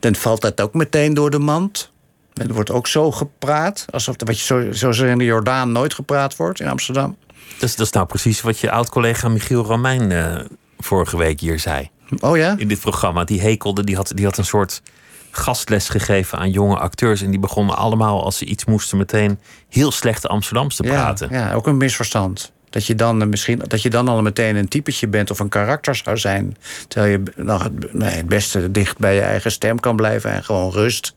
dan 0.00 0.14
valt 0.14 0.40
dat 0.40 0.60
ook 0.60 0.74
meteen 0.74 1.14
door 1.14 1.30
de 1.30 1.38
mand. 1.38 1.92
Er 2.32 2.54
wordt 2.54 2.70
ook 2.70 2.86
zo 2.86 3.12
gepraat, 3.12 3.86
alsof 3.90 4.14
wat 4.18 4.38
je 4.38 4.44
zo, 4.44 4.72
zoals 4.72 4.98
er 4.98 5.08
in 5.08 5.18
de 5.18 5.24
Jordaan 5.24 5.72
nooit 5.72 5.94
gepraat 5.94 6.36
wordt 6.36 6.60
in 6.60 6.68
Amsterdam. 6.68 7.16
Dat 7.58 7.68
is, 7.68 7.76
dat 7.76 7.86
is 7.86 7.92
nou 7.92 8.06
precies 8.06 8.40
wat 8.40 8.58
je 8.58 8.70
oud-collega 8.70 9.28
Michiel 9.28 9.64
Romein 9.64 10.12
eh, 10.12 10.44
vorige 10.78 11.16
week 11.16 11.40
hier 11.40 11.58
zei. 11.58 11.90
Oh 12.20 12.36
ja? 12.36 12.54
In 12.58 12.68
dit 12.68 12.80
programma. 12.80 13.24
Die 13.24 13.40
hekelde, 13.40 13.84
die 13.84 13.96
had, 13.96 14.12
die 14.14 14.24
had 14.24 14.38
een 14.38 14.44
soort 14.44 14.82
gastles 15.36 15.88
gegeven 15.88 16.38
aan 16.38 16.50
jonge 16.50 16.76
acteurs. 16.76 17.22
En 17.22 17.30
die 17.30 17.40
begonnen 17.40 17.76
allemaal, 17.76 18.24
als 18.24 18.38
ze 18.38 18.44
iets 18.44 18.64
moesten, 18.64 18.98
meteen 18.98 19.38
heel 19.68 19.90
slecht 19.90 20.28
Amsterdams 20.28 20.76
te 20.76 20.82
praten. 20.82 21.28
Ja, 21.30 21.48
ja, 21.48 21.52
ook 21.52 21.66
een 21.66 21.76
misverstand. 21.76 22.52
Dat 22.70 22.86
je, 22.86 22.94
dan 22.94 23.22
eh, 23.22 23.28
misschien, 23.28 23.62
dat 23.66 23.82
je 23.82 23.90
dan 23.90 24.08
al 24.08 24.22
meteen 24.22 24.56
een 24.56 24.68
typetje 24.68 25.08
bent 25.08 25.30
of 25.30 25.38
een 25.38 25.48
karakter 25.48 25.94
zou 25.94 26.18
zijn. 26.18 26.56
Terwijl 26.88 27.12
je 27.12 27.42
nog 27.42 27.62
het, 27.62 27.92
nee, 27.92 28.16
het 28.16 28.26
beste 28.26 28.70
dicht 28.70 28.98
bij 28.98 29.14
je 29.14 29.20
eigen 29.20 29.52
stem 29.52 29.80
kan 29.80 29.96
blijven 29.96 30.30
en 30.32 30.44
gewoon 30.44 30.72
rust. 30.72 31.14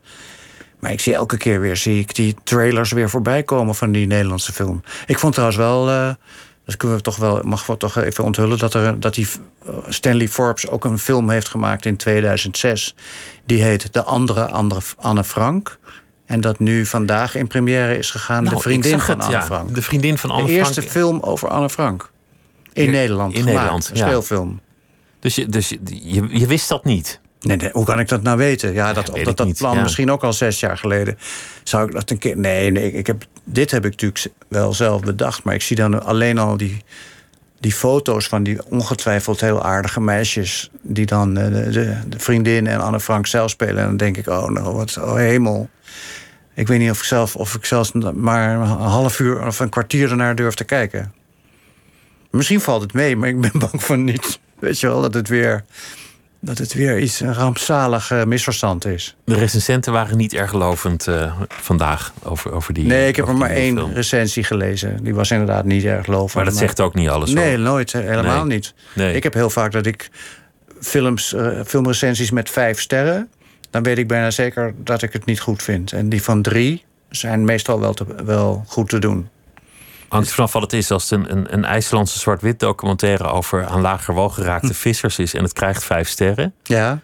Maar 0.80 0.92
ik 0.92 1.00
zie 1.00 1.14
elke 1.14 1.36
keer 1.36 1.60
weer 1.60 1.76
zie 1.76 1.98
ik 1.98 2.14
die 2.14 2.36
trailers 2.44 2.92
weer 2.92 3.10
voorbij 3.10 3.42
komen 3.42 3.74
van 3.74 3.92
die 3.92 4.06
Nederlandse 4.06 4.52
film. 4.52 4.82
Ik 5.06 5.18
vond 5.18 5.32
trouwens 5.32 5.58
wel. 5.58 5.88
Uh, 5.88 6.10
dat 6.70 6.78
kunnen 6.78 6.96
we 6.96 7.02
toch 7.02 7.16
wel, 7.16 7.40
mag 7.42 7.66
we 7.66 7.76
toch 7.76 7.96
even 7.96 8.24
onthullen 8.24 8.58
dat, 8.58 8.74
er, 8.74 9.00
dat 9.00 9.14
die 9.14 9.28
eh, 9.66 9.74
Stanley 9.88 10.28
Forbes 10.28 10.68
ook 10.68 10.84
een 10.84 10.98
film 10.98 11.30
heeft 11.30 11.48
gemaakt 11.48 11.86
in 11.86 11.96
2006. 11.96 12.94
Die 13.46 13.62
heet 13.62 13.92
De 13.92 14.02
Andere, 14.02 14.46
andere 14.48 14.80
Anne 14.96 15.24
Frank. 15.24 15.78
En 16.26 16.40
dat 16.40 16.58
nu 16.58 16.86
vandaag 16.86 17.34
in 17.34 17.46
première 17.46 17.98
is 17.98 18.10
gegaan. 18.10 18.42
Nou, 18.42 18.56
de 18.56 18.62
vriendin 18.62 18.92
het, 18.94 19.02
van 19.02 19.20
Anne 19.20 19.32
ja, 19.36 19.42
Frank. 19.42 19.74
De 19.74 19.82
vriendin 19.82 20.18
van 20.18 20.30
Anne 20.30 20.46
de 20.46 20.52
Frank. 20.52 20.66
eerste 20.66 20.82
film 20.82 21.20
over 21.20 21.48
Anne 21.48 21.70
Frank. 21.70 22.10
In 22.72 22.84
In- 22.84 22.90
Nederland. 22.90 23.32
in 23.34 23.38
gemaakt, 23.38 23.44
Nederland, 23.46 23.90
Een 23.90 23.96
ja. 23.96 24.06
speelfilm. 24.06 24.60
Dus, 25.20 25.34
je, 25.34 25.46
dus 25.46 25.68
je, 25.68 25.78
je, 25.84 26.38
je 26.38 26.46
wist 26.46 26.68
dat 26.68 26.84
niet. 26.84 27.20
Nee, 27.40 27.56
nee, 27.56 27.70
hoe 27.72 27.84
kan 27.84 27.98
ik 27.98 28.08
dat 28.08 28.22
nou 28.22 28.36
weten? 28.36 28.72
Ja, 28.72 28.92
dat, 28.92 29.06
dat, 29.06 29.36
dat 29.36 29.54
plan 29.54 29.74
ja. 29.74 29.82
misschien 29.82 30.10
ook 30.10 30.24
al 30.24 30.32
zes 30.32 30.60
jaar 30.60 30.78
geleden. 30.78 31.18
Zou 31.62 31.86
ik 31.86 31.92
dat 31.92 32.10
een 32.10 32.18
keer. 32.18 32.36
Nee, 32.36 32.70
nee 32.70 32.92
ik 32.92 33.06
heb, 33.06 33.24
dit 33.44 33.70
heb 33.70 33.84
ik 33.84 33.90
natuurlijk 33.90 34.26
wel 34.48 34.72
zelf 34.72 35.00
bedacht. 35.00 35.42
Maar 35.42 35.54
ik 35.54 35.62
zie 35.62 35.76
dan 35.76 36.04
alleen 36.04 36.38
al 36.38 36.56
die, 36.56 36.84
die 37.60 37.72
foto's 37.72 38.26
van 38.26 38.42
die 38.42 38.66
ongetwijfeld 38.66 39.40
heel 39.40 39.64
aardige 39.64 40.00
meisjes. 40.00 40.70
die 40.82 41.06
dan 41.06 41.36
eh, 41.38 41.72
de 42.08 42.18
vriendin 42.18 42.66
en 42.66 42.80
Anne 42.80 43.00
Frank 43.00 43.26
zelf 43.26 43.50
spelen. 43.50 43.78
En 43.78 43.86
dan 43.86 43.96
denk 43.96 44.16
ik, 44.16 44.28
oh, 44.28 44.48
nou, 44.48 44.74
wat 44.74 44.98
oh, 44.98 45.14
hemel. 45.14 45.68
Ik 46.54 46.66
weet 46.66 46.78
niet 46.78 46.90
of 46.90 46.98
ik, 46.98 47.04
zelf, 47.04 47.36
of 47.36 47.54
ik 47.54 47.64
zelfs 47.64 47.92
maar 48.14 48.54
een 48.54 48.66
half 48.66 49.18
uur 49.18 49.46
of 49.46 49.60
een 49.60 49.68
kwartier 49.68 50.10
ernaar 50.10 50.34
durf 50.34 50.54
te 50.54 50.64
kijken. 50.64 51.12
Misschien 52.30 52.60
valt 52.60 52.82
het 52.82 52.92
mee, 52.92 53.16
maar 53.16 53.28
ik 53.28 53.40
ben 53.40 53.58
bang 53.70 53.82
van 53.84 54.04
niet. 54.04 54.40
Weet 54.58 54.80
je 54.80 54.86
wel, 54.86 55.00
dat 55.00 55.14
het 55.14 55.28
weer, 55.28 55.64
dat 56.40 56.58
het 56.58 56.74
weer 56.74 56.98
iets 56.98 57.20
een 57.20 57.34
rampzalig 57.34 58.10
eh, 58.10 58.24
misverstand 58.24 58.84
is. 58.84 59.16
De 59.24 59.34
recensenten 59.34 59.92
waren 59.92 60.16
niet 60.16 60.34
erg 60.34 60.52
lovend 60.52 61.06
eh, 61.06 61.34
vandaag 61.48 62.12
over, 62.22 62.52
over 62.52 62.74
die. 62.74 62.84
Nee, 62.86 63.08
ik 63.08 63.16
heb 63.16 63.28
er 63.28 63.34
maar 63.36 63.50
één 63.50 63.76
film. 63.76 63.92
recensie 63.92 64.44
gelezen. 64.44 65.04
Die 65.04 65.14
was 65.14 65.30
inderdaad 65.30 65.64
niet 65.64 65.84
erg 65.84 66.06
lovend. 66.06 66.34
Maar 66.34 66.44
dat 66.44 66.56
zegt 66.56 66.80
ook 66.80 66.94
niet 66.94 67.08
alles. 67.08 67.30
Nee, 67.30 67.48
hoor. 67.50 67.58
nooit. 67.58 67.94
eh, 67.94 68.00
Helemaal 68.00 68.44
Nee. 68.44 68.54
niet. 68.56 68.74
Nee. 68.94 69.14
Ik 69.14 69.22
heb 69.22 69.34
heel 69.34 69.50
vaak 69.50 69.72
dat 69.72 69.86
ik 69.86 70.10
films, 70.80 71.34
filmrecensies 71.66 72.30
met 72.30 72.50
vijf 72.50 72.80
sterren... 72.80 73.28
dan 73.70 73.82
weet 73.82 73.98
ik 73.98 74.08
bijna 74.08 74.30
zeker 74.30 74.74
dat 74.84 75.02
ik 75.02 75.12
het 75.12 75.24
niet 75.24 75.40
goed 75.40 75.62
vind. 75.62 75.92
En 75.92 76.08
die 76.08 76.22
van 76.22 76.42
drie 76.42 76.84
zijn 77.10 77.44
meestal 77.44 77.80
wel, 77.80 77.94
te, 77.94 78.04
wel 78.24 78.64
goed 78.66 78.88
te 78.88 78.98
doen. 78.98 79.28
Hangt 80.10 80.32
vanaf 80.32 80.52
wat 80.52 80.62
het 80.62 80.72
is. 80.72 80.90
Als 80.90 81.10
het 81.10 81.20
een, 81.20 81.32
een, 81.36 81.52
een 81.52 81.64
IJslandse 81.64 82.18
zwart-wit 82.18 82.58
documentaire 82.60 83.24
over 83.24 83.66
aan 83.66 83.80
lager 83.80 84.14
wal 84.14 84.28
geraakte 84.28 84.66
Hm. 84.66 84.72
vissers 84.72 85.18
is 85.18 85.34
en 85.34 85.42
het 85.42 85.52
krijgt 85.52 85.84
vijf 85.84 86.08
sterren, 86.08 86.54
Ja? 86.62 87.00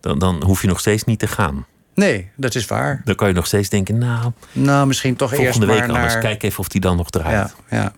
dan, 0.00 0.18
dan 0.18 0.42
hoef 0.44 0.62
je 0.62 0.68
nog 0.68 0.80
steeds 0.80 1.04
niet 1.04 1.18
te 1.18 1.26
gaan. 1.26 1.66
Nee, 1.94 2.30
dat 2.36 2.54
is 2.54 2.66
waar. 2.66 3.00
Dan 3.04 3.14
kan 3.14 3.28
je 3.28 3.34
nog 3.34 3.46
steeds 3.46 3.68
denken, 3.68 3.98
nou, 3.98 4.32
Nou, 4.52 4.86
misschien 4.86 5.16
toch 5.16 5.28
volgende 5.28 5.66
eerst 5.66 5.68
week 5.68 5.78
maar 5.86 5.96
anders. 5.96 6.12
naar... 6.12 6.22
Kijk 6.22 6.42
even 6.42 6.58
of 6.58 6.68
die 6.68 6.80
dan 6.80 6.96
nog 6.96 7.10
draait. 7.10 7.54
Ja, 7.70 7.92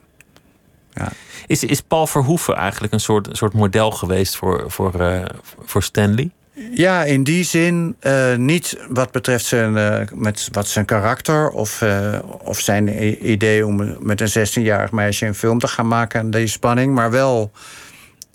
ja. 0.94 1.08
Is, 1.46 1.64
is 1.64 1.80
Paul 1.80 2.06
Verhoeven 2.06 2.56
eigenlijk 2.56 2.92
een 2.92 3.00
soort, 3.00 3.28
soort 3.32 3.52
model 3.52 3.90
geweest 3.90 4.36
voor, 4.36 4.70
voor, 4.70 5.00
eh, 5.00 5.24
voor 5.64 5.82
Stanley? 5.82 6.30
Ja, 6.74 7.04
in 7.04 7.22
die 7.22 7.44
zin 7.44 7.96
eh, 8.00 8.34
niet 8.34 8.78
wat 8.88 9.10
betreft 9.10 9.44
zijn, 9.44 9.76
eh, 9.76 10.00
met, 10.14 10.48
wat 10.52 10.68
zijn 10.68 10.84
karakter 10.84 11.50
of, 11.50 11.82
eh, 11.82 12.18
of 12.44 12.60
zijn 12.60 12.88
idee 13.30 13.66
om 13.66 13.96
met 14.00 14.20
een 14.20 14.28
16-jarig 14.28 14.92
meisje 14.92 15.26
een 15.26 15.34
film 15.34 15.58
te 15.58 15.68
gaan 15.68 15.88
maken 15.88 16.20
en 16.20 16.30
die 16.30 16.46
spanning, 16.46 16.94
maar 16.94 17.10
wel 17.10 17.50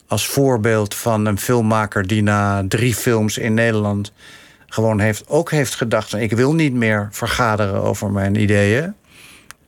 als 0.08 0.28
voorbeeld 0.28 0.96
van 0.96 1.26
een 1.26 1.40
filmmaker 1.40 2.08
die 2.08 2.24
na 2.24 2.66
drie 2.68 2.96
films 2.96 3.38
in 3.38 3.54
Nederland 3.54 4.12
gewoon 4.68 5.00
heeft, 5.00 5.28
ook 5.28 5.52
heeft 5.52 5.76
gedacht: 5.76 6.14
ik 6.14 6.32
wil 6.32 6.54
niet 6.54 6.74
meer 6.74 7.08
vergaderen 7.12 7.82
over 7.82 8.12
mijn 8.12 8.36
ideeën. 8.36 8.94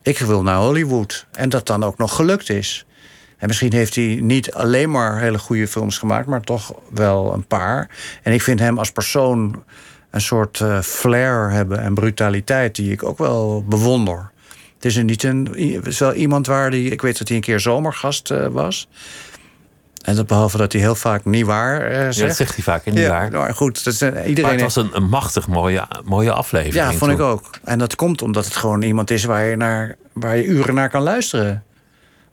Ik 0.01 0.19
wil 0.19 0.43
naar 0.43 0.57
Hollywood. 0.57 1.25
En 1.31 1.49
dat 1.49 1.67
dan 1.67 1.83
ook 1.83 1.97
nog 1.97 2.15
gelukt 2.15 2.49
is. 2.49 2.85
En 3.45 3.51
misschien 3.51 3.73
heeft 3.73 3.95
hij 3.95 4.19
niet 4.21 4.53
alleen 4.53 4.91
maar 4.91 5.19
hele 5.19 5.38
goede 5.38 5.67
films 5.67 5.97
gemaakt, 5.97 6.27
maar 6.27 6.41
toch 6.41 6.73
wel 6.89 7.34
een 7.34 7.45
paar. 7.47 7.89
En 8.23 8.34
ik 8.34 8.41
vind 8.41 8.60
hem 8.60 8.77
als 8.77 8.91
persoon 8.91 9.63
een 10.12 10.21
soort 10.21 10.60
eh, 10.60 10.81
flair 10.81 11.51
hebben 11.51 11.79
en 11.79 11.93
brutaliteit 11.93 12.75
die 12.75 12.91
ik 12.91 13.03
ook 13.03 13.17
wel 13.17 13.63
bewonder. 13.67 14.31
Het 14.75 14.86
is 14.86 14.95
een, 14.95 15.05
niet 15.05 15.23
een, 15.23 15.47
het 15.75 15.88
is 15.88 15.99
wel 15.99 16.13
iemand 16.13 16.47
waar 16.47 16.71
die. 16.71 16.89
Ik 16.89 17.01
weet 17.01 17.17
dat 17.17 17.27
hij 17.27 17.38
een 17.38 17.43
keer 17.43 17.60
zomergast 17.60 18.31
eh, 18.31 18.47
was. 18.47 18.88
En 20.01 20.15
dat 20.15 20.27
behalve 20.27 20.58
dat 20.58 20.71
hij 20.71 20.81
heel 20.81 20.95
vaak 20.95 21.25
niet 21.25 21.45
waar 21.45 21.81
eh, 21.81 21.99
zegt. 21.99 22.15
Ja, 22.15 22.25
dat 22.27 22.36
zegt 22.36 22.55
hij 22.55 22.63
vaak, 22.63 22.86
niet 22.86 22.97
Ja, 22.97 23.10
waar? 23.10 23.31
nou, 23.31 23.53
goed, 23.53 23.84
dat 23.84 23.93
is, 23.93 24.01
eh, 24.01 24.13
Maar 24.13 24.25
iedereen 24.25 24.51
het 24.51 24.62
was 24.62 24.75
een, 24.75 24.89
een 24.93 25.10
machtig 25.10 25.47
mooie, 25.47 25.88
mooie 26.05 26.31
aflevering. 26.31 26.91
ja, 26.91 26.93
vond 26.93 27.12
ik 27.12 27.19
ook. 27.19 27.49
En 27.63 27.79
dat 27.79 27.95
komt 27.95 28.21
omdat 28.21 28.45
het 28.45 28.55
gewoon 28.55 28.81
iemand 28.81 29.12
is 29.12 29.23
waar 29.23 29.45
je, 29.45 29.55
naar, 29.55 29.95
waar 30.13 30.38
je 30.38 30.45
uren 30.45 30.73
naar 30.73 30.89
kan 30.89 31.01
luisteren. 31.01 31.63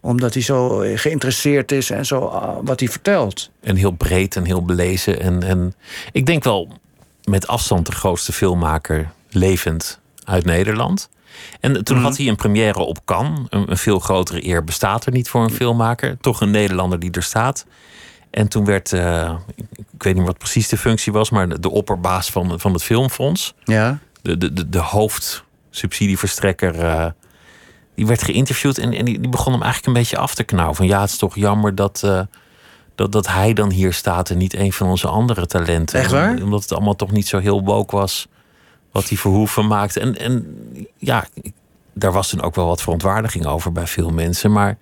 Omdat 0.05 0.35
hij 0.35 0.43
zo 0.43 0.83
geïnteresseerd 0.95 1.73
is 1.73 1.91
en 1.91 2.07
zo 2.07 2.19
ah, 2.21 2.59
wat 2.62 2.81
hij 2.81 2.88
vertelt. 2.88 3.51
En 3.61 3.77
heel 3.77 3.91
breed 3.91 4.37
en 4.37 4.45
heel 4.45 4.65
belezen. 4.65 5.21
En, 5.21 5.43
en 5.43 5.75
ik 6.12 6.27
denk 6.27 6.45
wel 6.45 6.69
met 7.25 7.47
afstand 7.47 7.87
de 7.87 7.93
grootste 7.93 8.33
filmmaker 8.33 9.11
levend 9.31 10.01
uit 10.25 10.45
Nederland. 10.45 11.09
En 11.61 11.85
toen 11.85 11.97
Mhm. 11.97 12.05
had 12.07 12.17
hij 12.17 12.29
een 12.29 12.37
première 12.37 12.79
op 12.79 12.99
Cannes. 13.05 13.41
Een, 13.49 13.71
een 13.71 13.77
veel 13.77 13.99
grotere 13.99 14.47
eer 14.47 14.65
bestaat 14.65 15.07
er 15.07 15.12
niet 15.12 15.29
voor 15.29 15.43
een 15.43 15.51
filmmaker. 15.51 16.17
Toch 16.21 16.41
een 16.41 16.51
Nederlander 16.51 16.99
die 16.99 17.11
er 17.11 17.23
staat. 17.23 17.67
En 18.31 18.49
toen 18.49 18.65
werd, 18.65 18.93
eh, 18.93 19.35
ik 19.93 20.03
weet 20.03 20.15
niet 20.15 20.27
wat 20.27 20.38
precies 20.38 20.69
de 20.69 20.77
functie 20.77 21.12
was, 21.12 21.31
maar 21.31 21.49
de, 21.49 21.61
de 21.61 21.71
opperbaas 21.71 22.31
van, 22.31 22.61
van 22.61 22.73
het 22.73 22.83
Filmfonds, 22.83 23.55
Ja, 23.65 23.99
de, 24.23 24.38
de, 24.38 24.53
de, 24.53 24.69
de 24.69 24.79
hoofdsubsidieverstrekker, 24.79 26.79
eh, 26.81 27.07
die 27.94 28.07
werd 28.07 28.22
geïnterviewd 28.22 28.78
en, 28.78 28.92
en 28.92 29.05
die, 29.05 29.20
die 29.20 29.28
begon 29.28 29.52
hem 29.52 29.62
eigenlijk 29.62 29.87
een 29.96 30.02
beetje 30.02 30.16
af 30.18 30.35
te 30.35 30.44
knauwen. 30.44 30.76
Van 30.76 30.87
ja, 30.87 31.00
het 31.00 31.11
is 31.11 31.16
toch 31.16 31.35
jammer 31.35 31.74
dat, 31.74 32.00
eh, 32.05 32.20
dat, 32.94 33.12
dat 33.12 33.26
hij 33.28 33.52
dan 33.52 33.70
hier 33.70 33.92
staat 33.92 34.31
en 34.31 34.38
niet 34.38 34.55
een 34.55 34.72
van 34.72 34.88
onze 34.88 35.09
andere 35.09 35.46
talenten. 35.46 35.98
Echt 36.00 36.11
waar? 36.11 36.37
Om- 36.37 36.42
Omdat 36.42 36.62
het 36.62 36.72
allemaal 36.72 36.96
toch 36.96 37.11
niet 37.11 37.28
zo 37.28 37.38
heel 37.38 37.62
woke 37.64 37.96
was 37.96 38.26
wat 38.92 39.07
die 39.09 39.18
Verhoeven 39.20 39.66
maakte. 39.66 40.00
En, 40.00 40.18
en 40.18 40.57
ja, 40.98 41.24
daar 41.92 42.12
was 42.12 42.28
toen 42.28 42.42
ook 42.42 42.55
wel 42.55 42.66
wat 42.66 42.83
verontwaardiging 42.83 43.46
over 43.46 43.72
bij 43.72 43.87
veel 43.87 44.11
mensen. 44.11 44.52
Maar 44.52 44.78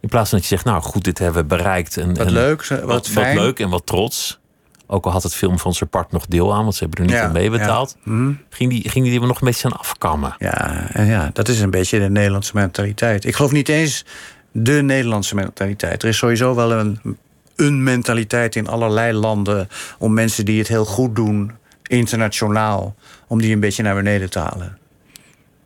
in 0.00 0.08
plaats 0.08 0.30
van 0.30 0.38
dat 0.38 0.48
je 0.48 0.54
zegt, 0.54 0.66
nou 0.66 0.82
goed, 0.82 1.04
dit 1.04 1.18
hebben 1.18 1.42
we 1.42 1.48
bereikt. 1.48 1.96
En, 1.96 2.08
wat 2.08 2.26
en 2.26 2.32
leuk, 2.32 2.66
wat, 2.66 2.80
wat, 2.80 3.06
wat 3.12 3.24
leuk 3.34 3.60
en 3.60 3.68
wat 3.68 3.86
trots. 3.86 4.38
Ook 4.90 5.04
al 5.04 5.10
had 5.12 5.22
het 5.22 5.34
Filmfonds 5.34 5.80
er 5.80 5.86
part 5.86 6.12
nog 6.12 6.26
deel 6.26 6.54
aan, 6.54 6.62
want 6.62 6.74
ze 6.74 6.84
hebben 6.84 6.98
er 7.00 7.10
niet 7.10 7.14
Ja, 7.20 7.24
aan 7.24 7.32
meebetaald. 7.32 7.96
ja. 8.04 8.12
Mhm. 8.12 8.32
Ging, 8.50 8.70
die, 8.70 8.88
ging 8.88 9.04
die 9.04 9.20
er 9.20 9.26
nog 9.26 9.40
een 9.40 9.46
beetje 9.46 9.68
aan 9.70 9.78
afkammen. 9.78 10.34
Ja, 10.38 10.86
en 10.92 11.06
ja, 11.06 11.30
dat 11.32 11.48
is 11.48 11.60
een 11.60 11.70
beetje 11.70 11.98
de 11.98 12.10
Nederlandse 12.10 12.52
mentaliteit. 12.54 13.24
Ik 13.24 13.34
geloof 13.34 13.52
niet 13.52 13.68
eens 13.68 14.04
de 14.52 14.72
Nederlandse 14.82 15.34
mentaliteit. 15.34 16.02
Er 16.02 16.08
is 16.08 16.16
sowieso 16.16 16.54
wel 16.54 16.72
een, 16.72 17.00
een 17.56 17.82
mentaliteit 17.82 18.56
in 18.56 18.68
allerlei 18.68 19.12
landen 19.12 19.68
om 19.98 20.14
mensen 20.14 20.44
die 20.44 20.58
het 20.58 20.68
heel 20.68 20.84
goed 20.84 21.16
doen, 21.16 21.52
internationaal, 21.86 22.94
om 23.26 23.40
die 23.40 23.52
een 23.54 23.60
beetje 23.60 23.82
naar 23.82 23.94
beneden 23.94 24.30
te 24.30 24.38
halen. 24.38 24.78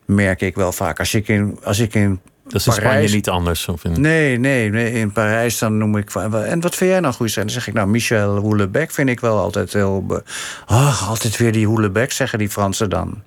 Merk 0.05 0.41
ik 0.41 0.55
wel 0.55 0.71
vaak. 0.71 0.99
Als 0.99 1.13
ik 1.13 1.27
in, 1.27 1.59
als 1.63 1.79
ik 1.79 1.93
in 1.93 2.19
Dat 2.43 2.53
is 2.53 2.67
in 2.67 2.73
Spanje 2.73 3.07
niet 3.09 3.29
anders. 3.29 3.67
Of 3.67 3.83
in, 3.83 4.01
Nee, 4.01 4.37
nee, 4.39 4.69
nee, 4.69 4.91
in 4.91 5.11
Parijs 5.11 5.57
dan 5.59 5.77
noem 5.77 5.97
ik... 5.97 6.09
En 6.15 6.61
wat 6.61 6.75
vind 6.75 6.89
jij 6.91 6.99
nou 6.99 7.13
goed 7.13 7.31
zijn? 7.31 7.45
Dan 7.45 7.53
zeg 7.55 7.67
ik, 7.67 7.73
nou, 7.73 7.87
Michel 7.87 8.35
Houellebecq 8.41 8.91
vind 8.91 9.09
ik 9.09 9.19
wel 9.19 9.37
altijd 9.39 9.73
heel... 9.73 10.05
be- 10.05 10.23
Ach, 10.65 11.07
altijd 11.09 11.37
weer 11.37 11.51
die 11.51 11.67
Houellebecq, 11.67 12.07
zeggen 12.11 12.39
die 12.39 12.49
Fransen 12.49 12.89
dan. 12.89 13.23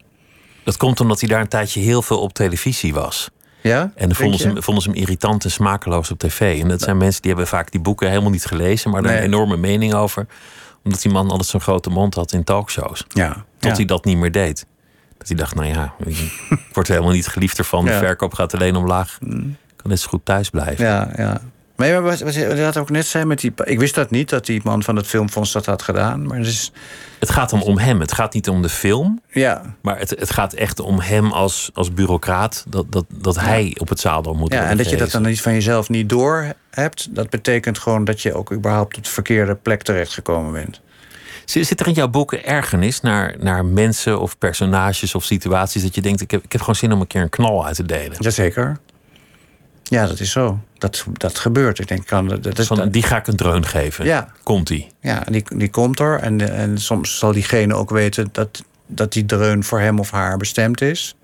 Dat 0.64 0.76
komt 0.76 1.00
omdat 1.00 1.20
hij 1.20 1.28
daar 1.28 1.40
een 1.40 1.48
tijdje 1.48 1.80
heel 1.80 2.02
veel 2.02 2.20
op 2.20 2.32
televisie 2.32 2.94
was. 2.94 3.30
Ja? 3.60 3.92
En 3.94 4.06
dan 4.08 4.16
vonden 4.16 4.38
ze, 4.40 4.46
hem, 4.48 4.62
vonden 4.62 4.82
ze 4.82 4.90
hem 4.90 4.98
irritant 4.98 5.44
en 5.44 5.50
smakeloos 5.50 6.10
op 6.10 6.18
tv. 6.18 6.60
En 6.62 6.68
dat 6.68 6.80
zijn 6.80 6.96
mensen 6.96 7.22
die 7.22 7.30
hebben 7.30 7.48
vaak 7.48 7.70
die 7.70 7.80
boeken 7.80 8.08
helemaal 8.08 8.30
niet 8.30 8.44
gelezen, 8.44 8.90
maar 8.90 9.02
daar 9.02 9.10
Nee. 9.12 9.20
een 9.20 9.26
enorme 9.26 9.56
mening 9.56 9.94
over. 9.94 10.26
Omdat 10.84 11.02
die 11.02 11.12
man 11.12 11.30
altijd 11.30 11.48
zo'n 11.48 11.60
grote 11.60 11.90
mond 11.90 12.14
had 12.14 12.32
in 12.32 12.44
talkshows. 12.44 13.04
Ja. 13.08 13.32
Tot 13.32 13.70
ja. 13.70 13.72
hij 13.76 13.84
dat 13.84 14.04
niet 14.04 14.16
meer 14.16 14.32
deed. 14.32 14.66
Dat 15.26 15.28
hij 15.28 15.36
dacht, 15.36 15.54
nou 15.54 15.66
ja, 15.68 15.94
ik 16.04 16.32
word 16.72 16.88
er 16.88 16.94
helemaal 16.94 17.14
niet 17.14 17.26
geliefd 17.26 17.58
ervan. 17.58 17.84
De 17.84 17.90
Ja. 17.90 17.98
verkoop 17.98 18.34
gaat 18.34 18.54
alleen 18.54 18.76
omlaag. 18.76 19.18
Ik 19.20 19.28
kan 19.76 19.90
net 19.90 20.00
zo 20.00 20.08
goed 20.08 20.24
thuis 20.24 20.50
blijven. 20.50 20.84
Ja, 20.84 21.08
ja. 21.16 21.40
Maar 21.76 21.86
ja, 21.88 22.00
wat, 22.00 22.20
wat 22.20 22.34
je 22.34 22.62
had 22.62 22.76
ook 22.76 22.90
net 22.90 23.06
zei 23.06 23.24
met 23.24 23.40
die. 23.40 23.52
Ik 23.64 23.78
wist 23.78 23.94
dat 23.94 24.10
niet, 24.10 24.28
dat 24.28 24.46
die 24.46 24.60
man 24.64 24.82
van 24.82 24.96
het 24.96 25.06
filmfonds 25.06 25.52
dat 25.52 25.66
had 25.66 25.82
gedaan. 25.82 26.26
Maar 26.26 26.38
het 26.38 26.46
is. 26.46 26.72
Het 27.20 27.30
gaat 27.30 27.50
dan 27.50 27.62
om 27.62 27.78
hem. 27.78 28.00
Het 28.00 28.12
gaat 28.12 28.34
niet 28.34 28.48
om 28.48 28.62
de 28.62 28.68
film. 28.68 29.20
Ja, 29.30 29.62
Maar 29.82 29.98
het, 29.98 30.10
het 30.10 30.30
gaat 30.30 30.52
echt 30.52 30.80
om 30.80 31.00
hem 31.00 31.32
als, 31.32 31.70
als 31.74 31.92
bureaucraat. 31.92 32.64
Dat, 32.68 32.92
dat, 32.92 33.04
dat 33.14 33.40
hij 33.40 33.76
op 33.78 33.88
het 33.88 34.00
zadel 34.00 34.34
moet 34.34 34.52
ja 34.52 34.68
en 34.68 34.76
dat 34.76 34.90
je 34.90 34.96
dat 34.96 35.10
dan 35.10 35.22
niet 35.22 35.40
van 35.40 35.52
jezelf 35.52 35.88
niet 35.88 36.08
door 36.08 36.52
hebt. 36.70 37.14
Dat 37.14 37.30
betekent 37.30 37.78
gewoon 37.78 38.04
dat 38.04 38.22
je 38.22 38.34
ook 38.34 38.52
überhaupt 38.52 38.96
op 38.96 39.04
de 39.04 39.10
verkeerde 39.10 39.54
plek 39.54 39.82
terechtgekomen 39.82 40.52
bent. 40.52 40.80
Zit 41.46 41.80
er 41.80 41.86
in 41.86 41.92
jouw 41.92 42.08
boeken 42.08 42.44
ergernis 42.44 43.00
naar, 43.00 43.34
naar 43.38 43.64
mensen 43.64 44.20
of 44.20 44.38
personages 44.38 45.14
of 45.14 45.24
situaties... 45.24 45.82
dat 45.82 45.94
je 45.94 46.00
denkt, 46.00 46.20
ik 46.20 46.30
heb, 46.30 46.44
ik 46.44 46.52
heb 46.52 46.60
gewoon 46.60 46.76
zin 46.76 46.92
om 46.92 47.00
een 47.00 47.06
keer 47.06 47.22
een 47.22 47.28
knal 47.28 47.66
uit 47.66 47.76
te 47.76 47.84
delen? 47.86 48.16
Jazeker. 48.18 48.78
Ja, 49.82 50.06
dat 50.06 50.20
is 50.20 50.30
zo. 50.30 50.60
Dat, 50.78 51.04
dat 51.12 51.38
gebeurt. 51.38 51.78
Ik 51.78 51.88
denk, 51.88 52.06
kan, 52.06 52.28
dat 52.28 52.58
is, 52.58 52.66
Van, 52.66 52.88
die 52.88 53.02
ga 53.02 53.16
ik 53.16 53.26
een 53.26 53.36
dreun 53.36 53.66
geven. 53.66 54.04
Ja. 54.04 54.32
Komt-ie. 54.42 54.86
Ja, 55.00 55.24
die, 55.30 55.44
die 55.56 55.70
komt 55.70 56.00
er. 56.00 56.18
En, 56.18 56.50
en 56.50 56.78
soms 56.78 57.18
zal 57.18 57.32
diegene 57.32 57.74
ook 57.74 57.90
weten 57.90 58.28
dat, 58.32 58.62
dat 58.86 59.12
die 59.12 59.26
dreun 59.26 59.64
voor 59.64 59.80
hem 59.80 59.98
of 59.98 60.10
haar 60.10 60.36
bestemd 60.36 60.80
is. 60.80 61.16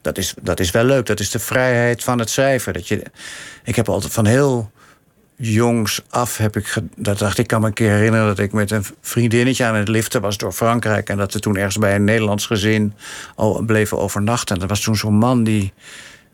Dat 0.00 0.18
is, 0.18 0.34
dat 0.42 0.60
is 0.60 0.70
wel 0.70 0.84
leuk. 0.84 1.06
Dat 1.06 1.20
is 1.20 1.30
de 1.30 1.38
vrijheid 1.38 2.04
van 2.04 2.18
het 2.18 2.30
schrijven. 2.30 2.72
Dat 2.72 2.88
je, 2.88 3.02
ik 3.64 3.76
heb 3.76 3.88
altijd 3.88 4.12
van 4.12 4.26
heel 4.26 4.70
jongs 5.36 6.02
af 6.10 6.36
heb 6.36 6.56
ik... 6.56 6.74
Dat 6.96 7.18
dacht 7.18 7.38
ik 7.38 7.46
kan 7.46 7.60
me 7.60 7.66
een 7.66 7.72
keer 7.72 7.90
herinneren 7.90 8.26
dat 8.26 8.38
ik 8.38 8.52
met 8.52 8.70
een 8.70 8.84
vriendinnetje 9.00 9.64
aan 9.64 9.74
het 9.74 9.88
liften 9.88 10.20
was 10.20 10.36
door 10.36 10.52
Frankrijk. 10.52 11.08
En 11.08 11.16
dat 11.16 11.32
we 11.32 11.38
toen 11.38 11.56
ergens 11.56 11.78
bij 11.78 11.94
een 11.94 12.04
Nederlands 12.04 12.46
gezin 12.46 12.94
bleven 13.66 13.98
overnachten. 13.98 14.54
En 14.54 14.60
dat 14.60 14.68
was 14.68 14.80
toen 14.80 14.96
zo'n 14.96 15.14
man 15.14 15.44
die, 15.44 15.72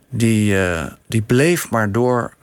die, 0.08 0.64
eh, 0.64 0.86
die 1.06 1.22
bleef 1.22 1.70
maar 1.70 1.92
door 1.92 2.34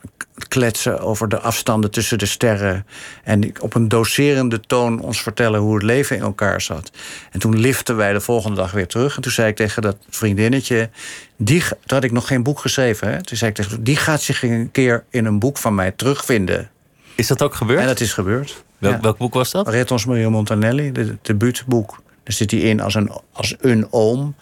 kletsen 0.58 1.00
over 1.00 1.30
de 1.30 1.39
afstanden 1.39 1.91
tussen 1.91 2.17
de 2.17 2.26
sterren. 2.26 2.86
En 3.24 3.62
op 3.62 3.76
een 3.76 3.88
doserende 3.88 4.60
toon 4.60 5.00
ons 5.00 5.22
vertellen 5.22 5.60
hoe 5.60 5.74
het 5.74 5.84
leven 5.84 6.15
in 6.15 6.22
elkaar 6.22 6.62
zat. 6.62 6.91
En 7.32 7.39
toen 7.39 7.60
liften 7.60 7.96
wij 7.96 8.13
de 8.13 8.20
volgende 8.22 8.56
dag 8.58 8.72
weer 8.72 8.88
terug. 8.88 9.15
En 9.15 9.22
toen 9.22 9.32
zei 9.32 9.50
ik 9.50 9.56
tegen 9.56 9.82
dat 9.82 9.98
vriendinnetje. 10.10 10.89
Die, 11.38 11.60
toen 11.62 11.78
had 11.86 12.04
ik 12.04 12.12
nog 12.12 12.28
geen 12.28 12.43
boek 12.43 12.60
geschreven. 12.60 13.12
Hè? 13.12 13.24
Toen 13.24 13.38
zei 13.38 13.50
ik 13.50 13.56
tegen 13.56 13.84
die 13.84 13.96
gaat 13.96 14.22
zich 14.22 14.43
een 14.43 14.70
keer 14.72 15.04
in 15.10 15.26
een 15.26 15.39
boek 15.39 15.58
van 15.58 15.76
mij 15.76 15.91
terugvinden. 15.91 16.70
Is 17.15 17.28
dat 17.28 17.41
ook 17.41 17.56
gebeurd? 17.56 17.80
En 17.80 17.88
dat 17.88 18.00
is 18.00 18.13
gebeurd. 18.13 18.63
Welk, 18.78 18.96
Ja. 18.96 19.02
welk 19.02 19.17
boek 19.17 19.34
was 19.34 19.52
dat? 19.52 19.67
Retons 19.67 20.06
Maria 20.06 20.30
Montanelli, 20.30 20.91
de 20.91 21.17
debuutboek. 21.22 21.89
Daar 22.24 22.34
zit 22.36 22.52
hij 22.52 22.60
in 22.60 22.80
als 22.82 22.96
een, 22.96 23.12
als 23.34 23.56
een 23.60 23.88
oom. 23.89 24.36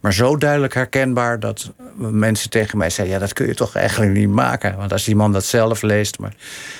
Maar 0.00 0.12
zo 0.12 0.36
duidelijk 0.36 0.74
herkenbaar 0.74 1.40
dat 1.40 1.72
mensen 1.96 2.50
tegen 2.50 2.78
mij 2.78 2.90
zeiden... 2.90 3.16
ja, 3.16 3.22
dat 3.22 3.32
kun 3.32 3.46
je 3.46 3.54
toch 3.54 3.74
eigenlijk 3.74 4.12
niet 4.12 4.28
maken. 4.28 4.76
Want 4.76 4.92
als 4.92 5.04
die 5.04 5.16
man 5.16 5.32
dat 5.32 5.44
zelf 5.44 5.82
leest... 5.82 6.18
Maar 6.18 6.34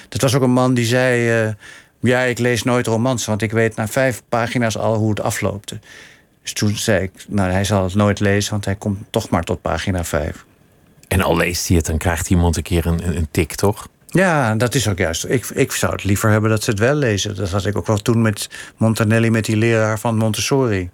dat 0.09 0.20
was 0.20 0.35
ook 0.35 0.42
een 0.42 0.50
man 0.50 0.74
die 0.74 0.85
zei... 0.85 1.44
eh, 1.46 1.52
ja, 2.00 2.20
ik 2.20 2.38
lees 2.38 2.62
nooit 2.62 2.87
romans, 2.87 3.24
want 3.24 3.42
ik 3.42 3.52
weet 3.52 3.76
na 3.76 3.88
vijf 3.88 4.22
pagina's 4.28 4.78
al 4.78 4.94
hoe 4.94 5.11
het 5.11 5.20
afloopt. 5.20 5.72
Dus 6.42 6.52
toen 6.52 6.76
zei 6.76 7.02
ik, 7.02 7.11
nou, 7.28 7.50
hij 7.50 7.64
zal 7.64 7.85
het 7.85 7.94
nooit 7.94 8.20
lezen... 8.20 8.50
want 8.50 8.64
hij 8.64 8.74
komt 8.76 8.98
toch 9.11 9.30
maar 9.30 9.42
tot 9.42 9.62
pagina 9.62 10.04
vijf. 10.04 10.44
En 11.09 11.20
al 11.20 11.37
leest 11.37 11.68
hij 11.68 11.76
het, 11.76 11.87
dan 11.87 11.98
krijgt 11.98 12.30
iemand 12.30 12.56
een 12.56 12.62
keer 12.62 12.87
een, 12.87 13.09
een, 13.09 13.16
een 13.16 13.28
tik, 13.30 13.54
toch? 13.54 13.88
Ja, 14.06 14.54
dat 14.54 14.74
is 14.74 14.88
ook 14.88 14.98
juist. 14.98 15.24
Ik, 15.24 15.46
ik 15.46 15.72
zou 15.72 15.92
het 15.92 16.04
liever 16.04 16.30
hebben 16.30 16.50
dat 16.50 16.62
ze 16.62 16.70
het 16.70 16.78
wel 16.78 16.94
lezen. 16.94 17.37
Dat 17.37 17.50
had 17.50 17.66
ik 17.66 17.76
ook 17.76 17.87
wel 17.87 17.96
toen 17.96 18.22
met 18.22 18.48
Montanelli, 18.76 19.30
met 19.30 19.44
die 19.44 19.56
leraar 19.56 19.98
van 19.98 20.16
Montessori. 20.16 20.90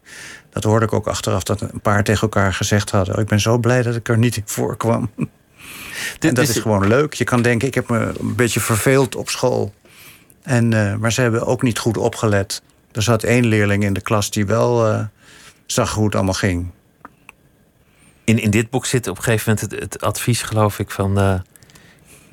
Dat 0.57 0.65
hoorde 0.65 0.87
ik 0.87 0.93
ook 0.93 1.07
achteraf 1.07 1.43
dat 1.43 1.61
een 1.61 1.81
paar 1.81 2.05
tegen 2.05 2.23
elkaar 2.23 2.55
gezegd 2.55 2.91
hadden. 2.91 3.15
Oh, 3.15 3.21
ik 3.21 3.27
ben 3.27 3.41
zo 3.41 3.59
blij 3.59 3.83
dat 3.83 3.95
ik 3.95 4.09
er 4.09 4.19
niet 4.19 4.37
in 4.37 4.43
voorkwam. 4.47 5.11
En 6.21 6.35
dat 6.35 6.49
is 6.49 6.59
gewoon 6.59 6.87
leuk. 6.87 7.15
Je 7.15 7.25
kan 7.25 7.43
denken, 7.43 7.69
ik 7.69 7.75
heb 7.75 7.89
me 7.89 8.13
een 8.21 8.35
beetje 8.35 8.61
verveeld 8.61 9.15
op 9.15 9.29
school. 9.29 9.75
En, 10.43 10.73
eh, 10.73 10.95
maar 10.97 11.13
ze 11.13 11.21
hebben 11.21 11.47
ook 11.47 11.63
niet 11.63 11.79
goed 11.79 11.97
opgelet. 11.97 12.63
Er 12.93 13.03
zat 13.03 13.23
één 13.23 13.47
leerling 13.47 13.85
in 13.85 13.93
de 13.93 14.01
klas 14.01 14.31
die 14.31 14.47
wel 14.47 14.87
eh, 14.87 15.05
zag 15.67 15.95
hoe 15.95 16.05
het 16.05 16.15
allemaal 16.15 16.35
ging. 16.35 16.71
In, 18.25 18.39
in 18.39 18.51
dit 18.51 18.71
boek 18.71 18.87
zit 18.87 19.09
op 19.09 19.17
een 19.17 19.23
gegeven 19.23 19.55
moment 19.55 19.73
het, 19.73 19.81
het 19.93 20.03
advies, 20.03 20.43
geloof 20.43 20.79
ik, 20.79 20.91
van... 20.91 21.19
eh, 21.19 21.41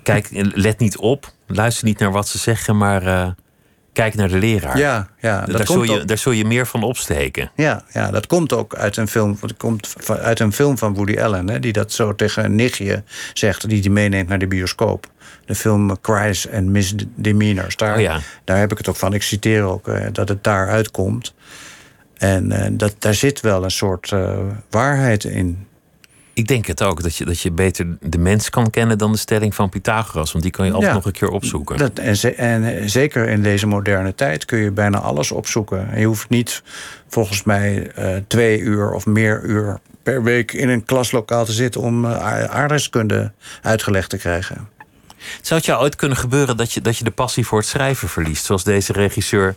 kijk, 0.03 0.29
let 0.53 0.79
niet 0.79 0.97
op, 0.97 1.33
luister 1.47 1.85
niet 1.85 1.99
naar 1.99 2.11
wat 2.11 2.27
ze 2.27 2.37
zeggen, 2.37 2.77
maar 2.77 3.35
kijk 3.93 4.15
naar 4.15 4.27
de 4.29 4.37
leraar. 4.37 4.77
Ja, 4.77 5.07
ja, 5.19 5.39
dat 5.39 5.47
daar, 5.57 5.65
komt 5.65 5.85
zul 5.85 5.95
je, 5.95 6.01
ook- 6.01 6.07
daar 6.07 6.17
zul 6.17 6.31
je 6.31 6.45
meer 6.45 6.67
van 6.67 6.83
opsteken. 6.83 7.51
Ja, 7.55 7.83
ja, 7.91 8.11
dat 8.11 8.27
komt 8.27 8.53
ook 8.53 8.75
uit 8.75 8.97
een 8.97 9.07
film, 9.07 9.37
dat 9.41 9.57
komt 9.57 9.93
van- 9.97 10.17
uit 10.17 10.39
een 10.39 10.53
film 10.53 10.77
van 10.77 10.93
Woody 10.93 11.17
Allen, 11.19 11.49
hè, 11.49 11.59
die 11.59 11.73
dat 11.73 11.91
zo 11.91 12.15
tegen 12.15 12.43
een 12.45 12.55
nichtje 12.55 13.03
zegt, 13.33 13.69
die 13.69 13.81
die 13.81 13.91
meeneemt 13.91 14.29
naar 14.29 14.39
de 14.39 14.47
bioscoop. 14.47 15.11
De 15.45 15.55
film 15.55 16.01
Cries 16.01 16.51
and 16.51 16.65
Misdemeanors. 16.65 17.75
Daar, 17.75 17.95
Oh 17.95 18.01
ja. 18.01 18.19
daar 18.43 18.57
heb 18.59 18.71
ik 18.71 18.77
het 18.77 18.87
ook 18.89 18.95
van. 18.95 19.13
Ik 19.13 19.23
citeer 19.23 19.63
ook 19.63 19.87
eh, 19.87 20.05
dat 20.11 20.29
het 20.29 20.43
daar 20.43 20.69
uitkomt. 20.69 21.33
En 22.17 22.51
eh, 22.51 22.69
dat, 22.71 22.95
daar 22.99 23.13
zit 23.13 23.39
wel 23.41 23.63
een 23.63 23.71
soort 23.71 24.11
eh, 24.11 24.37
waarheid 24.69 25.23
in. 25.23 25.67
Ik 26.33 26.47
denk 26.47 26.65
het 26.65 26.83
ook, 26.83 27.03
dat 27.03 27.15
je, 27.15 27.25
dat 27.25 27.39
je 27.39 27.51
beter 27.51 27.97
de 28.01 28.17
mens 28.17 28.49
kan 28.49 28.69
kennen 28.69 28.97
dan 28.97 29.11
de 29.11 29.17
stelling 29.17 29.55
van 29.55 29.69
Pythagoras. 29.69 30.31
Want 30.31 30.43
die 30.43 30.53
kan 30.53 30.65
je 30.65 30.71
altijd 30.71 30.89
Ja. 30.91 30.97
nog 30.97 31.05
een 31.05 31.11
keer 31.11 31.29
opzoeken. 31.29 31.77
Dat, 31.77 31.99
en, 31.99 32.17
ze- 32.17 32.33
en 32.35 32.63
eh, 32.77 32.87
zeker 32.87 33.27
in 33.29 33.41
deze 33.43 33.67
moderne 33.67 34.15
tijd 34.15 34.45
kun 34.45 34.59
je 34.59 34.71
bijna 34.71 34.99
alles 34.99 35.31
opzoeken. 35.31 35.89
En 35.91 35.99
je 35.99 36.05
hoeft 36.05 36.29
niet 36.29 36.63
volgens 37.07 37.43
mij 37.43 37.91
eh, 37.95 38.15
twee 38.27 38.59
uur 38.59 38.91
of 38.91 39.05
meer 39.05 39.41
uur 39.43 39.79
per 40.03 40.23
week 40.23 40.51
in 40.51 40.69
een 40.69 40.85
klaslokaal 40.85 41.45
te 41.45 41.51
zitten 41.51 41.81
om 41.81 42.05
aard- 42.05 42.49
aardrijkskunde 42.49 43.31
uitgelegd 43.61 44.09
te 44.09 44.17
krijgen. 44.17 44.67
Zou 45.41 45.59
het 45.59 45.65
jou 45.65 45.81
ooit 45.81 45.95
kunnen 45.95 46.17
gebeuren 46.17 46.57
dat 46.57 46.71
je, 46.71 46.81
dat 46.81 46.97
je 46.97 47.03
de 47.03 47.11
passie 47.11 47.45
voor 47.45 47.57
het 47.57 47.67
schrijven 47.67 48.09
verliest? 48.09 48.45
Zoals 48.45 48.63
deze 48.63 48.93
regisseur 48.93 49.55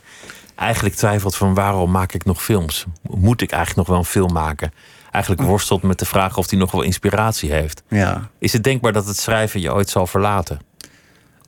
eigenlijk 0.55 0.95
twijfelt 0.95 1.37
van 1.37 1.55
waarom 1.55 1.91
maak 1.91 2.13
ik 2.13 2.25
nog 2.25 2.43
films? 2.43 2.85
Moet 3.03 3.41
ik 3.43 3.51
eigenlijk 3.51 3.79
nog 3.89 3.97
wel 3.97 4.05
een 4.07 4.11
film 4.11 4.33
maken? 4.33 4.73
Eigenlijk 5.17 5.43
worstelt 5.49 5.83
met 5.83 5.99
de 5.99 6.05
vraag 6.05 6.37
of 6.37 6.51
hij 6.51 6.59
nog 6.59 6.73
wel 6.73 6.83
inspiratie 6.83 7.53
heeft. 7.53 7.83
Ja. 7.89 8.29
Is 8.39 8.53
het 8.53 8.65
denkbaar 8.65 8.93
dat 8.93 9.07
het 9.07 9.17
schrijven 9.17 9.61
je 9.61 9.73
ooit 9.73 9.89
zal 9.89 10.07
verlaten? 10.07 10.59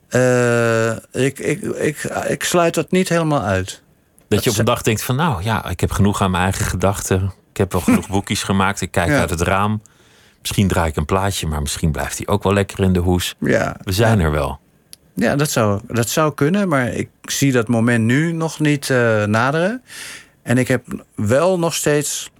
Eh, 0.07 0.89
ik, 1.25 1.39
ik, 1.39 1.61
ik, 1.61 2.03
ik 2.27 2.43
sluit 2.43 2.73
dat 2.73 2.91
niet 2.91 3.09
helemaal 3.09 3.41
uit. 3.41 3.81
Dat 4.27 4.43
je 4.43 4.49
op 4.49 4.57
een 4.57 4.65
dag 4.65 4.81
denkt 4.81 5.03
van 5.03 5.15
nou 5.15 5.43
ja, 5.43 5.69
ik 5.69 5.79
heb 5.79 5.91
genoeg 5.91 6.21
aan 6.21 6.31
mijn 6.31 6.43
eigen 6.43 6.65
gedachten. 6.65 7.33
Ik 7.51 7.57
heb 7.57 7.71
wel 7.71 7.81
genoeg 7.81 8.07
boekjes 8.15 8.43
gemaakt. 8.43 8.81
Ik 8.81 8.91
kijk 8.91 9.09
Ja. 9.09 9.19
uit 9.19 9.29
het 9.29 9.41
raam. 9.41 9.81
Misschien 10.39 10.67
draai 10.67 10.89
ik 10.89 10.95
een 10.95 11.05
plaatje, 11.05 11.47
maar 11.47 11.61
misschien 11.61 11.91
blijft 11.91 12.17
hij 12.17 12.27
ook 12.27 12.43
wel 12.43 12.53
lekker 12.53 12.79
in 12.79 12.93
de 12.93 12.99
hoes. 12.99 13.35
Ja, 13.39 13.75
We 13.83 13.91
zijn 13.91 14.19
er 14.19 14.31
wel. 14.31 14.59
Ja, 15.15 15.35
dat 15.35 15.49
zou, 15.51 15.81
dat 15.87 16.09
zou 16.09 16.33
kunnen, 16.33 16.67
maar 16.67 16.87
ik 16.87 17.09
zie 17.21 17.51
dat 17.51 17.67
moment 17.67 18.03
nu 18.05 18.31
nog 18.31 18.59
niet 18.59 18.89
eh, 18.89 19.23
naderen. 19.23 19.83
En 20.43 20.57
ik 20.57 20.67
heb 20.67 20.85
wel 21.15 21.59
nog 21.59 21.73
steeds 21.73 22.31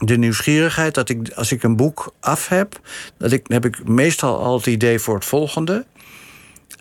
de 0.00 0.18
nieuwsgierigheid 0.18 0.94
dat 0.94 1.08
ik, 1.08 1.32
als 1.34 1.52
ik 1.52 1.62
een 1.62 1.76
boek 1.76 2.14
af 2.20 2.48
heb, 2.48 2.80
dat 3.16 3.32
ik, 3.32 3.46
heb 3.48 3.64
ik 3.64 3.88
meestal 3.88 4.38
al 4.38 4.56
het 4.56 4.66
idee 4.66 4.98
voor 4.98 5.14
het 5.14 5.24
volgende. 5.24 5.84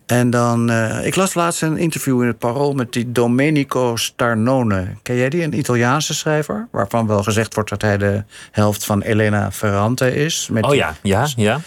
En 0.06 0.30
dan, 0.30 0.70
eh, 0.70 1.06
ik 1.06 1.16
las 1.16 1.34
laatst 1.34 1.62
een 1.62 1.78
interview 1.78 2.22
in 2.22 2.28
het 2.28 2.38
Parool 2.38 2.74
met 2.74 2.94
die 2.94 3.12
Domenico 3.12 3.96
Starnone. 3.96 4.88
Ken 5.02 5.16
jij 5.16 5.30
die? 5.30 5.44
Een 5.44 5.58
Italiaanse 5.58 6.14
schrijver, 6.14 6.68
waarvan 6.72 7.08
wel 7.08 7.24
gezegd 7.24 7.54
wordt 7.54 7.70
dat 7.70 7.82
hij 7.82 7.98
de 7.98 8.24
helft 8.52 8.86
van 8.86 9.02
Elena 9.02 9.52
Ferrante 9.52 10.16
is. 10.16 10.48
Met 10.52 10.66
Oh 10.66 10.76
ja, 10.76 10.96
ja, 11.02 11.28
ja. 11.36 11.60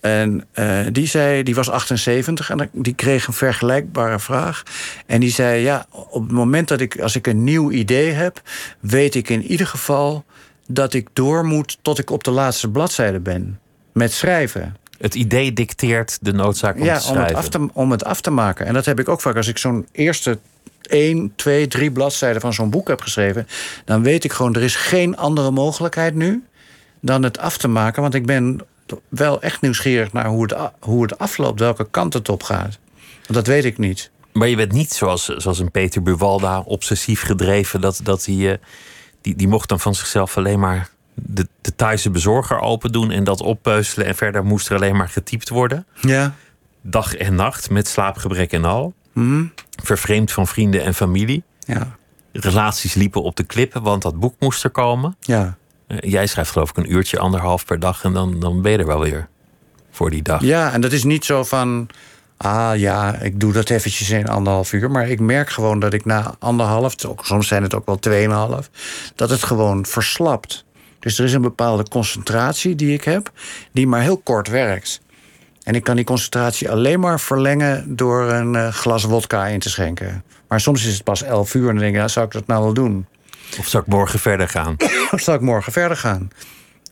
en 0.00 0.46
eh, 0.52 0.78
die 0.92 1.06
zei, 1.06 1.42
die 1.42 1.54
was 1.54 1.70
78 1.70 2.50
en 2.50 2.70
die 2.72 2.94
kreeg 2.94 3.26
een 3.26 3.32
vergelijkbare 3.32 4.18
vraag. 4.18 4.62
En 5.06 5.20
die 5.20 5.30
zei: 5.30 5.62
Ja, 5.62 5.86
op 5.90 6.22
het 6.22 6.32
moment 6.32 6.68
dat 6.68 6.80
ik, 6.80 7.00
als 7.00 7.16
ik 7.16 7.26
een 7.26 7.44
nieuw 7.44 7.70
idee 7.70 8.10
heb, 8.10 8.42
weet 8.80 9.14
ik 9.14 9.28
in 9.28 9.42
ieder 9.42 9.66
geval 9.66 10.24
dat 10.74 10.94
ik 10.94 11.08
door 11.12 11.44
moet 11.44 11.78
tot 11.82 11.98
ik 11.98 12.10
op 12.10 12.24
de 12.24 12.30
laatste 12.30 12.70
bladzijde 12.70 13.20
ben. 13.20 13.58
Met 13.92 14.12
schrijven. 14.12 14.76
Het 14.98 15.14
idee 15.14 15.52
dicteert 15.52 16.18
de 16.20 16.32
noodzaak 16.32 16.76
om 16.76 16.84
ja, 16.84 16.98
te 16.98 17.08
om 17.08 17.12
schrijven. 17.12 17.36
het, 17.36 17.44
af 17.44 17.48
te, 17.48 17.68
om 17.72 17.90
het 17.90 18.04
af 18.04 18.20
te 18.20 18.30
maken. 18.30 18.66
En 18.66 18.74
dat 18.74 18.84
heb 18.84 19.00
ik 19.00 19.08
ook 19.08 19.20
vaak 19.20 19.36
als 19.36 19.48
ik 19.48 19.58
zo'n 19.58 19.86
eerste 19.92 20.38
1, 20.82 21.32
2, 21.36 21.68
3 21.68 21.90
bladzijden 21.90 22.40
van 22.40 22.52
zo'n 22.52 22.70
boek 22.70 22.88
heb 22.88 23.00
geschreven. 23.00 23.46
Dan 23.84 24.02
weet 24.02 24.24
ik 24.24 24.32
gewoon, 24.32 24.54
er 24.54 24.62
is 24.62 24.76
geen 24.76 25.16
andere 25.16 25.50
mogelijkheid 25.50 26.14
nu 26.14 26.44
dan 27.00 27.22
het 27.22 27.38
af 27.38 27.58
te 27.58 27.68
maken. 27.68 28.02
Want 28.02 28.14
ik 28.14 28.26
ben 28.26 28.60
wel 29.08 29.42
echt 29.42 29.60
nieuwsgierig 29.60 30.12
naar 30.12 30.26
hoe 30.26 30.42
het, 30.42 30.56
hoe 30.80 31.02
het 31.02 31.18
afloopt, 31.18 31.60
welke 31.60 31.86
kant 31.90 32.12
het 32.12 32.28
op 32.28 32.42
gaat. 32.42 32.78
Want 33.22 33.34
dat 33.34 33.46
weet 33.46 33.64
ik 33.64 33.78
niet. 33.78 34.10
Maar 34.32 34.48
je 34.48 34.56
bent 34.56 34.72
niet 34.72 34.92
zoals, 34.92 35.24
zoals 35.24 35.58
een 35.58 35.70
Peter 35.70 36.02
Buwalda 36.02 36.60
obsessief 36.60 37.22
gedreven. 37.22 37.80
Dat, 37.80 38.00
dat 38.02 38.24
hij, 38.24 38.52
eh, 38.52 38.58
die, 39.20 39.36
die 39.36 39.48
mocht 39.48 39.68
dan 39.68 39.80
van 39.80 39.94
zichzelf 39.94 40.36
alleen 40.36 40.60
maar 40.60 40.88
de, 41.14 41.48
de 41.60 41.76
Thaise 41.76 42.10
bezorger 42.10 42.60
open 42.60 42.92
doen 42.92 43.10
en 43.10 43.24
dat 43.24 43.40
oppeuzelen. 43.40 44.06
En 44.06 44.14
verder 44.14 44.44
moest 44.44 44.68
er 44.68 44.76
alleen 44.76 44.96
maar 44.96 45.08
getypt 45.08 45.48
worden. 45.48 45.86
Ja. 46.00 46.34
Dag 46.80 47.14
en 47.14 47.34
nacht 47.34 47.70
met 47.70 47.88
slaapgebrek 47.88 48.52
en 48.52 48.64
al. 48.64 48.94
Mhm. 49.12 49.44
Vervreemd 49.82 50.32
van 50.32 50.46
vrienden 50.46 50.82
en 50.82 50.94
familie. 50.94 51.42
Ja. 51.66 51.98
relaties 52.32 52.94
liepen 52.94 53.22
op 53.22 53.36
de 53.36 53.42
klippen, 53.42 53.82
want 53.82 54.02
dat 54.02 54.20
boek 54.20 54.34
moest 54.38 54.64
er 54.64 54.70
komen. 54.70 55.16
Ja. 55.20 55.56
Eh, 55.86 55.98
jij 56.00 56.26
schrijft 56.26 56.50
geloof 56.50 56.70
ik 56.70 56.76
een 56.76 56.92
uurtje, 56.92 57.18
anderhalf 57.18 57.64
per 57.64 57.78
dag 57.78 58.04
en 58.04 58.12
dan, 58.12 58.40
dan 58.40 58.62
ben 58.62 58.72
je 58.72 58.78
er 58.78 58.86
wel 58.86 59.00
weer 59.00 59.28
voor 59.90 60.10
die 60.10 60.22
dag. 60.22 60.42
Ja, 60.42 60.72
en 60.72 60.80
dat 60.80 60.92
is 60.92 61.04
niet 61.04 61.24
zo 61.24 61.44
van. 61.44 61.88
Ah 62.42 62.78
ja, 62.78 63.14
ik 63.14 63.40
doe 63.40 63.52
dat 63.52 63.70
eventjes 63.70 64.10
in 64.10 64.28
anderhalf 64.28 64.72
uur. 64.72 64.90
Maar 64.90 65.08
ik 65.08 65.20
merk 65.20 65.50
gewoon 65.50 65.80
dat 65.80 65.92
ik 65.92 66.04
na 66.04 66.34
anderhalf, 66.38 66.94
soms 67.16 67.48
zijn 67.48 67.62
het 67.62 67.74
ook 67.74 67.86
wel 67.86 67.98
tweeënhalf, 67.98 68.70
dat 69.14 69.30
het 69.30 69.42
gewoon 69.42 69.86
verslapt. 69.86 70.64
Dus 70.98 71.18
er 71.18 71.24
is 71.24 71.32
een 71.32 71.42
bepaalde 71.42 71.88
concentratie 71.88 72.74
die 72.74 72.92
ik 72.92 73.04
heb, 73.04 73.30
die 73.72 73.86
maar 73.86 74.00
heel 74.00 74.18
kort 74.18 74.48
werkt. 74.48 75.00
En 75.62 75.74
ik 75.74 75.84
kan 75.84 75.96
die 75.96 76.04
concentratie 76.04 76.70
alleen 76.70 77.00
maar 77.00 77.20
verlengen 77.20 77.96
door 77.96 78.30
een 78.30 78.54
uh, 78.54 78.68
glas 78.68 79.04
wodka 79.04 79.46
in 79.46 79.60
te 79.60 79.70
schenken. 79.70 80.24
Maar 80.48 80.60
soms 80.60 80.86
is 80.86 80.94
het 80.94 81.04
pas 81.04 81.22
elf 81.22 81.54
uur 81.54 81.68
en 81.68 81.74
dan 81.74 81.78
denk 81.78 81.92
ik, 81.92 81.98
nou, 81.98 82.08
zou 82.08 82.26
ik 82.26 82.32
dat 82.32 82.46
nou 82.46 82.62
wel 82.62 82.74
doen? 82.74 83.06
Of 83.58 83.68
zou 83.68 83.82
ik 83.82 83.88
morgen 83.88 84.18
verder 84.18 84.48
gaan? 84.48 84.76
of 85.14 85.20
zou 85.20 85.36
ik 85.36 85.42
morgen 85.42 85.72
verder 85.72 85.96
gaan? 85.96 86.30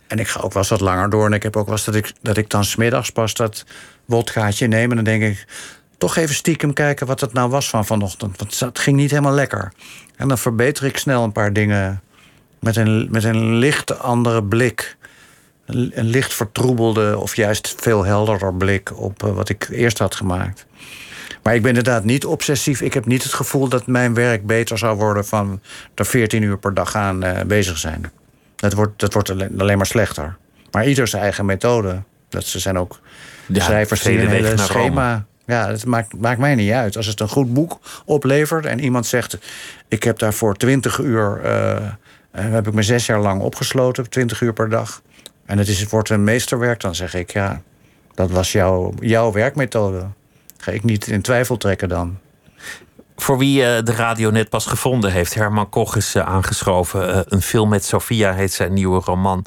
En 0.07 0.18
ik 0.18 0.28
ga 0.28 0.40
ook 0.40 0.53
wel 0.53 0.62
eens 0.62 0.70
wat 0.70 0.80
langer 0.80 1.11
door. 1.11 1.26
En 1.26 1.32
ik 1.32 1.42
heb 1.42 1.57
ook 1.57 1.66
wel 1.66 1.74
eens 1.74 1.84
dat 1.84 1.94
ik, 1.94 2.12
dat 2.22 2.36
ik 2.36 2.51
dan 2.51 2.64
smiddags 2.64 3.11
pas 3.11 3.34
dat 3.34 3.64
wodkaatje 4.09 4.66
neem. 4.66 4.90
En 4.90 4.96
dan 4.96 5.04
denk 5.04 5.22
ik, 5.22 5.46
toch 5.98 6.16
even 6.16 6.34
stiekem 6.34 6.72
kijken 6.72 7.06
wat 7.06 7.20
het 7.20 7.32
nou 7.32 7.50
was 7.50 7.68
van 7.68 7.86
vanochtend. 7.86 8.38
Want 8.38 8.61
het 8.61 8.78
ging 8.78 8.96
niet 8.96 9.11
helemaal 9.11 9.32
lekker. 9.32 9.72
En 10.16 10.28
dan 10.28 10.38
verbeter 10.38 10.84
ik 10.84 10.98
snel 10.98 11.24
een 11.24 11.32
paar 11.32 11.52
dingen 11.52 12.02
met 12.61 12.76
een, 12.76 13.09
met 13.11 13.24
een 13.24 13.54
licht 13.54 13.98
andere 13.98 14.44
blik. 14.44 14.96
Een, 15.66 15.92
licht 16.06 16.34
vertroebelde 16.34 17.18
of 17.18 17.36
juist 17.36 17.74
veel 17.78 18.04
helderder 18.04 18.54
blik 18.54 19.00
op 19.00 19.22
uh, 19.22 19.32
wat 19.32 19.48
ik 19.48 19.68
eerst 19.70 19.98
had 19.98 20.14
gemaakt. 20.14 20.66
Maar 21.42 21.54
ik 21.54 21.61
ben 21.61 21.76
inderdaad 21.76 22.04
niet 22.04 22.24
obsessief. 22.24 22.80
Ik 22.80 22.94
heb 22.94 23.06
niet 23.06 23.22
het 23.22 23.32
gevoel 23.32 23.68
dat 23.68 23.86
mijn 23.86 24.14
werk 24.14 24.46
beter 24.46 24.78
zou 24.78 24.96
worden 24.96 25.26
van 25.26 25.61
er 25.94 26.06
14 26.06 26.42
uur 26.42 26.59
per 26.59 26.74
dag 26.74 26.94
aan 26.94 27.24
uh, 27.24 27.40
bezig 27.46 27.78
zijn. 27.78 28.12
Dat 28.56 28.72
wordt, 28.72 29.00
dat 29.00 29.12
wordt 29.12 29.30
alleen 29.30 29.76
maar 29.76 29.86
slechter. 29.86 30.36
Maar 30.70 30.86
ieder 30.86 31.09
zijn 31.09 31.22
eigen 31.22 31.46
methode. 31.46 32.02
Dat 32.28 32.44
ze 32.44 32.59
zijn 32.59 32.78
ook 32.78 33.00
Ja, 33.49 33.64
schrijvers 33.64 34.03
die 34.03 34.20
een 34.20 34.28
hele 34.28 34.57
schema. 34.57 35.24
Ja, 35.46 35.68
het 35.68 35.86
maakt, 35.86 36.16
maakt 36.20 36.38
mij 36.38 36.55
niet 36.55 36.72
uit. 36.72 36.96
Als 36.96 37.07
het 37.07 37.20
een 37.20 37.28
goed 37.28 37.53
boek 37.55 37.78
oplevert 38.05 38.66
en 38.66 38.80
iemand 38.80 39.07
zegt: 39.07 39.38
Ik 39.88 40.03
heb 40.03 40.18
daarvoor 40.18 40.55
20 40.57 40.99
uur. 40.99 41.40
eh, 41.42 41.76
eh, 41.76 41.90
heb 42.32 42.66
ik 42.66 42.74
me 42.74 42.82
zes 42.82 43.07
jaar 43.07 43.20
lang 43.20 43.40
opgesloten, 43.40 44.11
20 44.11 44.40
uur 44.40 44.53
per 44.53 44.68
dag. 44.68 45.03
En 45.46 45.59
het, 45.59 45.68
is, 45.68 45.80
het 45.80 45.90
wordt 45.90 46.11
een 46.11 46.24
meesterwerk, 46.24 46.80
dan 46.80 46.94
zeg 46.94 47.14
ik: 47.14 47.32
Ja, 47.32 47.62
dat 48.14 48.30
was 48.30 48.53
jouw, 48.53 48.92
jouw 49.01 49.32
werkmethode. 49.32 50.07
Ga 50.57 50.72
ik 50.72 50.84
niet 50.84 51.07
in 51.07 51.22
twijfel 51.22 51.57
trekken 51.57 51.88
dan. 51.88 52.18
Voor 53.20 53.38
wie 53.38 53.64
eh, 53.64 53.84
de 53.84 53.92
radio 53.92 54.30
net 54.30 54.48
pas 54.48 54.66
gevonden 54.66 55.12
heeft, 55.12 55.34
Herman 55.34 55.68
Koch 55.68 55.96
is 55.96 56.14
eh, 56.14 56.26
aangeschoven. 56.26 57.14
Eh, 57.14 57.20
een 57.24 57.42
film 57.42 57.68
met 57.68 57.84
Sophia 57.84 58.32
heet 58.32 58.52
zijn 58.52 58.72
nieuwe 58.72 59.00
roman. 59.04 59.44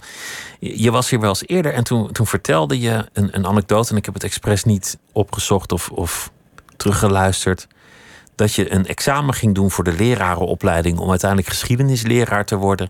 Je 0.60 0.82
je 0.82 0.92
was 0.92 1.10
hier 1.10 1.20
wel 1.20 1.30
eens 1.30 1.48
eerder 1.48 1.74
en 1.74 1.84
toen, 1.84 2.12
toen 2.12 2.28
vertelde 2.28 2.80
je 2.80 3.06
een, 3.14 3.30
een 3.32 3.48
anekdote, 3.48 3.92
en 3.92 3.98
ik 3.98 4.06
heb 4.06 4.14
het 4.14 4.24
expres 4.24 4.64
niet 4.64 4.98
opgezocht 5.12 5.72
of, 5.72 5.90
of 5.90 6.32
teruggeluisterd. 6.78 7.68
Dat 8.36 8.54
je 8.54 8.74
een 8.74 8.86
examen 8.86 9.34
ging 9.34 9.56
doen 9.56 9.72
voor 9.72 9.84
de 9.84 9.94
lerarenopleiding 9.94 11.00
om 11.00 11.10
uiteindelijk 11.10 11.50
geschiedenisleraar 11.50 12.46
te 12.46 12.56
worden. 12.56 12.90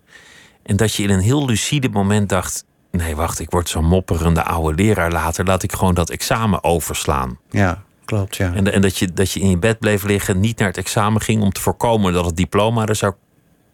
En 0.64 0.76
dat 0.76 0.94
je 0.94 1.04
in 1.04 1.10
een 1.10 1.20
heel 1.20 1.46
lucide 1.46 1.90
moment 1.90 2.30
dacht: 2.30 2.66
nee, 2.92 3.16
wacht, 3.16 3.40
ik 3.40 3.50
word 3.50 3.70
zo'n 3.70 3.86
mopperende 3.86 4.44
oude 4.44 4.84
leraar 4.84 5.12
later. 5.12 5.46
Laat 5.46 5.64
ik 5.64 5.74
gewoon 5.74 5.94
dat 5.94 6.10
examen 6.10 6.64
overslaan. 6.64 7.40
Ja, 7.50 7.84
klopt. 8.18 8.36
Ja. 8.36 8.54
En, 8.54 8.74
en 8.74 8.82
dat, 8.82 8.98
je, 8.98 9.14
dat 9.14 9.32
je 9.32 9.40
in 9.40 9.50
je 9.50 9.58
bed 9.58 9.80
bleef 9.80 10.04
liggen, 10.04 10.40
niet 10.40 10.58
naar 10.58 10.68
het 10.68 10.78
examen 10.78 11.22
ging 11.22 11.42
om 11.42 11.52
te 11.52 11.62
voorkomen 11.62 12.14
dat 12.14 12.26
het 12.26 12.36
diploma 12.38 12.86
er 12.86 12.96
zou 12.96 13.14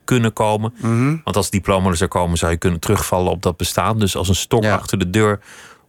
kunnen 0.03 0.33
komen. 0.33 0.73
Mhm. 0.77 1.15
Want 1.23 1.35
als 1.35 1.45
het 1.45 1.53
diploma 1.53 1.89
er 1.89 1.97
zou 1.97 2.09
komen, 2.09 2.38
zou 2.38 2.51
je 2.51 2.57
kunnen 2.57 2.79
terugvallen 2.79 3.31
op 3.31 3.41
dat 3.41 3.57
bestaan. 3.57 3.99
Dus 3.99 4.15
als 4.15 4.29
een 4.29 4.35
stok 4.35 4.63
Ja. 4.63 4.75
achter 4.75 4.97
de 4.99 5.09
deur 5.09 5.39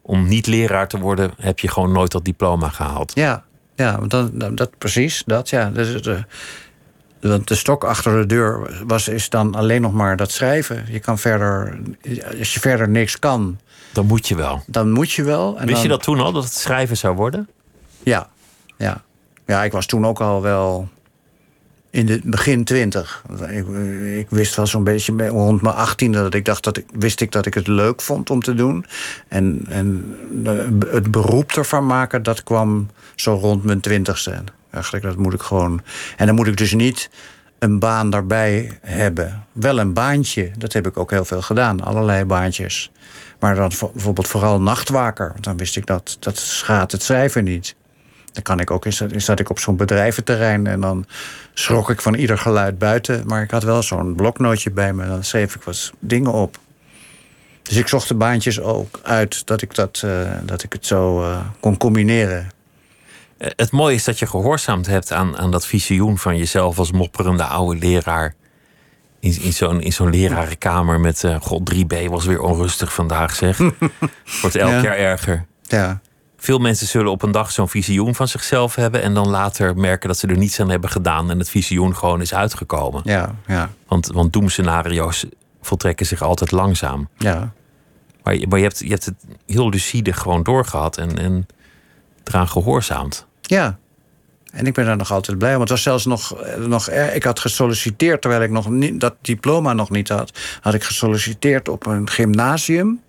om 0.01 0.27
niet 0.27 0.47
leraar 0.47 0.87
te 0.87 0.99
worden, 0.99 1.31
heb 1.37 1.59
je 1.59 1.67
gewoon 1.67 1.91
nooit 1.91 2.11
dat 2.11 2.25
diploma 2.25 2.69
gehaald. 2.69 3.11
Ja, 3.15 3.43
ja 3.75 3.97
want 3.99 4.11
dan- 4.11 4.55
dat, 4.55 4.77
precies. 4.77 5.23
Dat, 5.25 5.49
ja. 5.49 5.69
Dus 5.69 6.01
de, 6.01 6.23
de, 7.19 7.41
de 7.43 7.55
stok 7.55 7.83
achter 7.83 8.17
de 8.19 8.25
deur 8.25 8.79
was, 8.87 9.07
is 9.07 9.29
dan 9.29 9.55
alleen 9.55 9.81
nog 9.81 9.93
maar 9.93 10.17
dat 10.17 10.31
schrijven. 10.31 10.85
Je 10.89 10.99
kan 10.99 11.17
verder, 11.17 11.79
als 12.39 12.53
je 12.53 12.59
verder 12.59 12.89
niks 12.89 13.19
kan, 13.19 13.59
Dan 13.93 14.05
moet 14.05 14.27
je 14.27 14.35
wel. 14.35 14.63
dan 14.67 14.91
moet 14.91 15.11
je 15.11 15.23
wel. 15.23 15.57
En 15.57 15.61
Wist 15.63 15.73
dan, 15.73 15.81
je 15.81 15.87
dat 15.89 16.03
toen 16.03 16.19
al, 16.19 16.31
dat 16.31 16.43
het 16.43 16.53
schrijven 16.53 16.97
zou 16.97 17.15
worden? 17.15 17.49
Ja, 18.03 18.29
ja. 18.79 19.01
Ja, 19.45 19.63
ik 19.63 19.71
was 19.71 19.85
toen 19.85 20.05
ook 20.05 20.21
al 20.21 20.41
wel 20.41 20.89
in 21.89 22.05
de 22.05 22.21
begin 22.23 22.63
twintig. 22.63 23.23
Ik, 23.49 23.67
ik 24.19 24.29
wist 24.29 24.55
wel 24.55 24.67
zo'n 24.67 24.83
beetje 24.83 25.27
rond 25.27 25.61
mijn 25.61 25.75
achttiende 25.75 26.17
dat 26.21 26.33
ik 26.33 26.45
dacht 26.45 26.63
dat 26.63 26.77
ik 26.77 26.85
wist 26.93 27.21
ik 27.21 27.31
dat 27.31 27.45
ik 27.45 27.53
het 27.53 27.67
leuk 27.67 28.01
vond 28.01 28.29
om 28.29 28.41
te 28.41 28.53
doen. 28.53 28.85
En, 29.27 29.65
en 29.69 30.15
het 30.91 31.11
beroep 31.11 31.51
ervan 31.51 31.85
maken, 31.85 32.23
dat 32.23 32.43
kwam 32.43 32.89
zo 33.15 33.33
rond 33.33 33.63
mijn 33.63 33.79
twintigste. 33.79 34.43
Eigenlijk, 34.69 35.03
dat 35.05 35.17
moet 35.17 35.33
ik 35.33 35.41
gewoon. 35.41 35.81
En 36.17 36.25
dan 36.25 36.35
moet 36.35 36.47
ik 36.47 36.57
dus 36.57 36.73
niet 36.73 37.09
een 37.59 37.79
baan 37.79 38.09
daarbij 38.09 38.77
hebben. 38.81 39.43
Wel 39.51 39.79
een 39.79 39.93
baantje, 39.93 40.51
dat 40.57 40.73
heb 40.73 40.87
ik 40.87 40.97
ook 40.97 41.11
heel 41.11 41.25
veel 41.25 41.41
gedaan, 41.41 41.81
allerlei 41.83 42.25
baantjes. 42.25 42.91
Maar 43.39 43.55
dan 43.55 43.71
vo- 43.71 43.91
bijvoorbeeld 43.93 44.27
vooral 44.27 44.61
nachtwaker. 44.61 45.29
Want 45.31 45.43
dan 45.43 45.57
wist 45.57 45.77
ik 45.77 45.85
dat 45.85 46.17
dat 46.19 46.37
schaadt 46.37 46.91
het 46.91 47.03
schrijven 47.03 47.43
niet. 47.43 47.75
Dan 48.31 48.43
kan 48.43 48.59
ik 48.59 48.71
ook 48.71 48.85
eens, 48.85 48.97
zat 49.15 49.39
ik 49.39 49.49
op 49.49 49.59
zo'n 49.59 49.75
bedrijventerrein 49.75 50.67
en 50.67 50.81
dan 50.81 51.05
schrok 51.53 51.89
ik 51.89 52.01
van 52.01 52.13
ieder 52.13 52.37
geluid 52.37 52.77
buiten. 52.77 53.23
Maar 53.27 53.41
ik 53.41 53.51
had 53.51 53.63
wel 53.63 53.83
zo'n 53.83 54.15
bloknootje 54.15 54.71
bij 54.71 54.93
me. 54.93 55.07
Dan 55.07 55.23
schreef 55.23 55.55
ik 55.55 55.61
wat 55.63 55.91
dingen 55.99 56.31
op. 56.31 56.57
Dus 57.63 57.77
ik 57.77 57.87
zocht 57.87 58.07
de 58.07 58.13
baantjes 58.15 58.59
ook 58.61 58.99
uit 59.03 59.47
dat 59.47 59.61
ik, 59.61 59.75
dat, 59.75 60.01
eh, 60.05 60.31
dat 60.43 60.63
ik 60.63 60.73
het 60.73 60.85
zo 60.85 61.21
eh, 61.23 61.39
kon 61.59 61.77
combineren. 61.77 62.49
Eh, 63.37 63.49
Het 63.55 63.71
mooie 63.71 63.95
is 63.95 64.03
dat 64.03 64.19
je 64.19 64.27
gehoorzaamd 64.27 64.85
hebt 64.87 65.11
aan, 65.11 65.37
aan 65.37 65.51
dat 65.51 65.65
visioen 65.65 66.17
van 66.17 66.37
jezelf 66.37 66.77
als 66.79 66.91
mopperende 66.91 67.43
oude 67.43 67.79
leraar. 67.79 68.33
In, 69.19 69.41
in 69.41 69.53
zo'n 69.53 69.81
in 69.81 69.93
zo'n 69.93 70.09
lerarenkamer 70.09 70.99
met, 70.99 71.23
god, 71.41 71.73
3B 71.73 72.05
was 72.09 72.25
weer 72.25 72.41
onrustig 72.41 72.93
vandaag 72.93 73.35
zeg. 73.35 73.57
Wordt 74.41 74.55
elk 74.55 74.71
Ja. 74.71 74.81
jaar 74.81 74.97
erger. 74.97 75.45
Ja, 75.61 76.01
Veel 76.41 76.59
mensen 76.59 76.87
zullen 76.87 77.11
op 77.11 77.21
een 77.21 77.31
dag 77.31 77.51
zo'n 77.51 77.69
visioen 77.69 78.15
van 78.15 78.27
zichzelf 78.27 78.75
hebben 78.75 79.01
en 79.01 79.13
dan 79.13 79.29
later 79.29 79.75
merken 79.77 80.07
dat 80.07 80.17
ze 80.17 80.27
er 80.27 80.37
niets 80.37 80.59
aan 80.59 80.69
hebben 80.69 80.89
gedaan 80.89 81.29
en 81.31 81.39
het 81.39 81.49
visioen 81.49 81.95
gewoon 81.95 82.21
is 82.21 82.33
uitgekomen. 82.33 83.01
ja, 83.05 83.35
ja, 83.47 83.69
Want, 83.87 84.07
want 84.07 84.33
doemscenario's 84.33 85.25
voltrekken 85.61 86.05
zich 86.05 86.21
altijd 86.21 86.51
langzaam. 86.51 87.09
ja. 87.17 87.53
Maar, 88.23 88.35
je, 88.35 88.47
maar 88.47 88.57
je, 88.57 88.63
hebt, 88.63 88.79
je 88.79 88.89
hebt 88.89 89.05
het 89.05 89.15
heel 89.45 89.69
lucide 89.69 90.13
gewoon 90.13 90.43
doorgehad 90.43 90.97
en, 90.97 91.17
en 91.19 91.47
eraan 92.23 92.47
gehoorzaamd. 92.47 93.25
Ja. 93.41 93.77
En 94.51 94.65
ik 94.65 94.73
ben 94.73 94.85
daar 94.85 94.97
nog 94.97 95.11
altijd 95.11 95.37
blij 95.37 95.53
om. 95.55 95.59
Het 95.61 95.69
was 95.69 95.81
zelfs 95.81 96.05
nog, 96.05 96.33
eh, 96.41 96.55
nog 96.65 96.89
er- 96.89 97.15
ik 97.15 97.23
had 97.23 97.39
gesolliciteerd 97.39 98.21
terwijl 98.21 98.43
ik 98.43 98.49
nog 98.49 98.69
niet, 98.69 98.99
dat 98.99 99.15
diploma 99.21 99.73
nog 99.73 99.89
niet 99.89 100.09
had. 100.09 100.31
Had 100.61 100.73
ik 100.73 100.83
gesolliciteerd 100.83 101.67
op 101.69 101.85
een 101.85 102.09
gymnasium, 102.09 103.01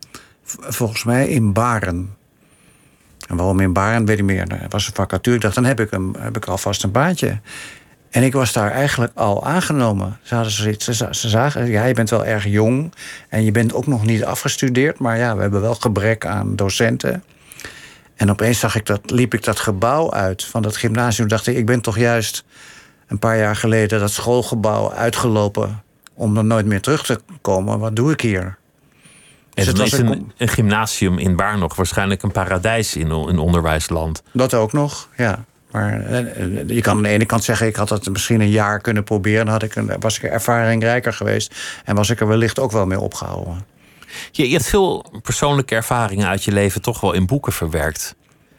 volgens 0.58 1.04
mij 1.04 1.28
in 1.28 1.52
Baren. 1.52 2.16
En 3.30 3.36
waarom 3.36 3.60
in 3.60 3.72
Baren, 3.72 4.04
weet 4.04 4.18
ik 4.18 4.24
meer. 4.24 4.48
Er 4.48 4.66
was 4.68 4.86
een 4.86 4.94
vacature. 4.94 5.36
Ik 5.36 5.42
dacht, 5.42 5.54
dan 5.54 5.64
heb 5.64 5.80
ik, 5.80 5.92
een, 5.92 6.16
heb 6.18 6.36
ik 6.36 6.44
alvast 6.44 6.82
een 6.82 6.90
baantje. 6.90 7.40
En 8.10 8.22
ik 8.22 8.32
was 8.32 8.52
daar 8.52 8.70
eigenlijk 8.70 9.12
al 9.14 9.46
aangenomen. 9.46 10.18
Ze, 10.22 10.34
hadden 10.34 10.52
ze, 10.52 10.94
ze 11.10 11.28
zagen, 11.28 11.66
ja, 11.66 11.84
je 11.84 11.94
bent 11.94 12.10
wel 12.10 12.24
erg 12.24 12.44
jong. 12.44 12.92
En 13.28 13.44
je 13.44 13.50
bent 13.50 13.74
ook 13.74 13.86
nog 13.86 14.04
niet 14.06 14.24
afgestudeerd. 14.24 14.98
Maar 14.98 15.18
ja, 15.18 15.34
we 15.36 15.42
hebben 15.42 15.60
wel 15.60 15.74
gebrek 15.74 16.26
aan 16.26 16.56
docenten. 16.56 17.24
En 18.16 18.30
opeens 18.30 18.58
zag 18.58 18.74
ik 18.74 18.86
dat, 18.86 19.10
liep 19.10 19.34
ik 19.34 19.44
dat 19.44 19.58
gebouw 19.58 20.12
uit 20.12 20.44
van 20.44 20.62
dat 20.62 20.76
gymnasium. 20.76 21.28
dacht 21.28 21.46
ik, 21.46 21.56
ik 21.56 21.66
ben 21.66 21.80
toch 21.80 21.98
juist 21.98 22.44
een 23.06 23.18
paar 23.18 23.38
jaar 23.38 23.56
geleden 23.56 24.00
dat 24.00 24.10
schoolgebouw 24.10 24.92
uitgelopen. 24.92 25.82
om 26.14 26.36
er 26.36 26.44
nooit 26.44 26.66
meer 26.66 26.80
terug 26.80 27.04
te 27.04 27.20
komen. 27.40 27.78
Wat 27.78 27.96
doe 27.96 28.12
ik 28.12 28.20
hier? 28.20 28.58
En 29.60 29.74
Dus 29.74 29.82
het 29.82 29.90
dan 29.92 30.00
was 30.00 30.12
een 30.12 30.18
een, 30.20 30.32
een 30.36 30.48
gymnasium 30.48 31.18
in 31.18 31.36
Baar 31.36 31.58
nog 31.58 31.74
waarschijnlijk 31.74 32.22
een 32.22 32.32
paradijs 32.32 32.96
in, 32.96 33.10
in 33.10 33.38
onderwijsland. 33.38 34.22
Dat 34.32 34.54
ook 34.54 34.72
nog, 34.72 35.08
ja. 35.16 35.44
Maar 35.70 36.00
eh, 36.00 36.18
eh, 36.18 36.68
je 36.68 36.80
kan 36.80 36.96
aan 36.96 37.02
de 37.02 37.08
ene 37.08 37.24
kant 37.24 37.44
zeggen, 37.44 37.66
ik 37.66 37.76
had 37.76 37.88
dat 37.88 38.08
misschien 38.08 38.40
een 38.40 38.50
jaar 38.50 38.80
kunnen 38.80 39.04
proberen. 39.04 39.44
Dan 39.44 39.54
had 39.54 39.62
ik 39.62 39.74
een, 39.76 39.92
was 40.00 40.16
ik 40.16 40.22
ervaringrijker 40.22 41.12
geweest. 41.12 41.54
En 41.84 41.94
was 41.94 42.10
ik 42.10 42.20
er 42.20 42.26
wellicht 42.28 42.58
ook 42.58 42.72
wel 42.72 42.86
mee 42.86 43.00
opgehouden. 43.00 43.64
Je, 44.30 44.46
je 44.46 44.52
hebt 44.52 44.66
veel 44.66 45.04
persoonlijke 45.22 45.74
ervaringen 45.74 46.26
uit 46.28 46.44
je 46.44 46.52
leven 46.52 46.82
toch 46.82 47.00
wel 47.00 47.12
in 47.12 47.26
boeken 47.26 47.52
verwerkt. 47.52 48.14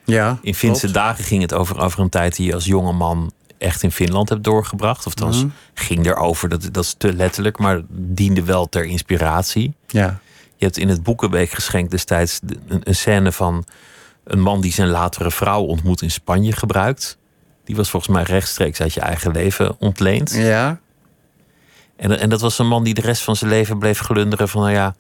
Ja, 0.06 0.38
In 0.42 0.56
Finse 0.56 0.80
klopt. 0.80 0.94
dagen 0.96 1.24
ging 1.24 1.42
het 1.42 1.54
over, 1.54 1.80
over 1.80 2.00
een 2.00 2.10
tijd 2.10 2.36
die 2.36 2.46
je 2.48 2.54
als 2.54 2.66
jonge 2.66 2.92
man 2.94 3.32
echt 3.58 3.84
in 3.84 3.92
Finland 3.92 4.30
hebt 4.30 4.44
doorgebracht. 4.44 5.06
Of 5.06 5.16
Mhm. 5.16 5.26
dat 5.26 5.46
ging 5.74 6.06
erover, 6.06 6.50
dat, 6.50 6.70
dat 6.72 6.84
is 6.84 6.96
te 6.98 7.14
letterlijk, 7.14 7.58
maar 7.58 7.82
diende 7.90 8.44
wel 8.44 8.70
ter 8.70 8.84
inspiratie. 8.86 9.74
Ja, 9.88 10.20
Je 10.62 10.68
hebt 10.68 10.78
in 10.80 10.90
het 10.90 11.04
Boekenweekgeschenk 11.04 11.90
destijds 11.92 12.40
de- 12.44 12.58
een, 12.68 12.82
een 12.84 12.96
scène 12.96 13.32
van 13.32 13.66
een 14.24 14.40
man 14.40 14.62
die 14.62 14.74
zijn 14.74 14.88
latere 14.90 15.32
vrouw 15.32 15.62
ontmoet 15.62 16.02
in 16.02 16.12
Spanje 16.12 16.52
gebruikt. 16.52 17.18
Die 17.64 17.76
was 17.76 17.90
volgens 17.90 18.14
mij 18.14 18.24
rechtstreeks 18.24 18.82
uit 18.82 18.94
je 18.94 19.00
eigen 19.00 19.32
leven 19.32 19.76
ontleend. 19.80 20.34
ja, 20.34 20.80
En, 21.96 22.20
en 22.20 22.30
dat 22.30 22.42
was 22.42 22.60
een 22.60 22.68
man 22.68 22.84
die 22.84 22.94
de 22.94 23.02
rest 23.02 23.22
van 23.24 23.36
zijn 23.36 23.50
leven 23.52 23.80
bleef 23.80 24.00
glunderen 24.00 24.50
van... 24.50 24.62
nou 24.62 24.74
ja, 24.74 24.96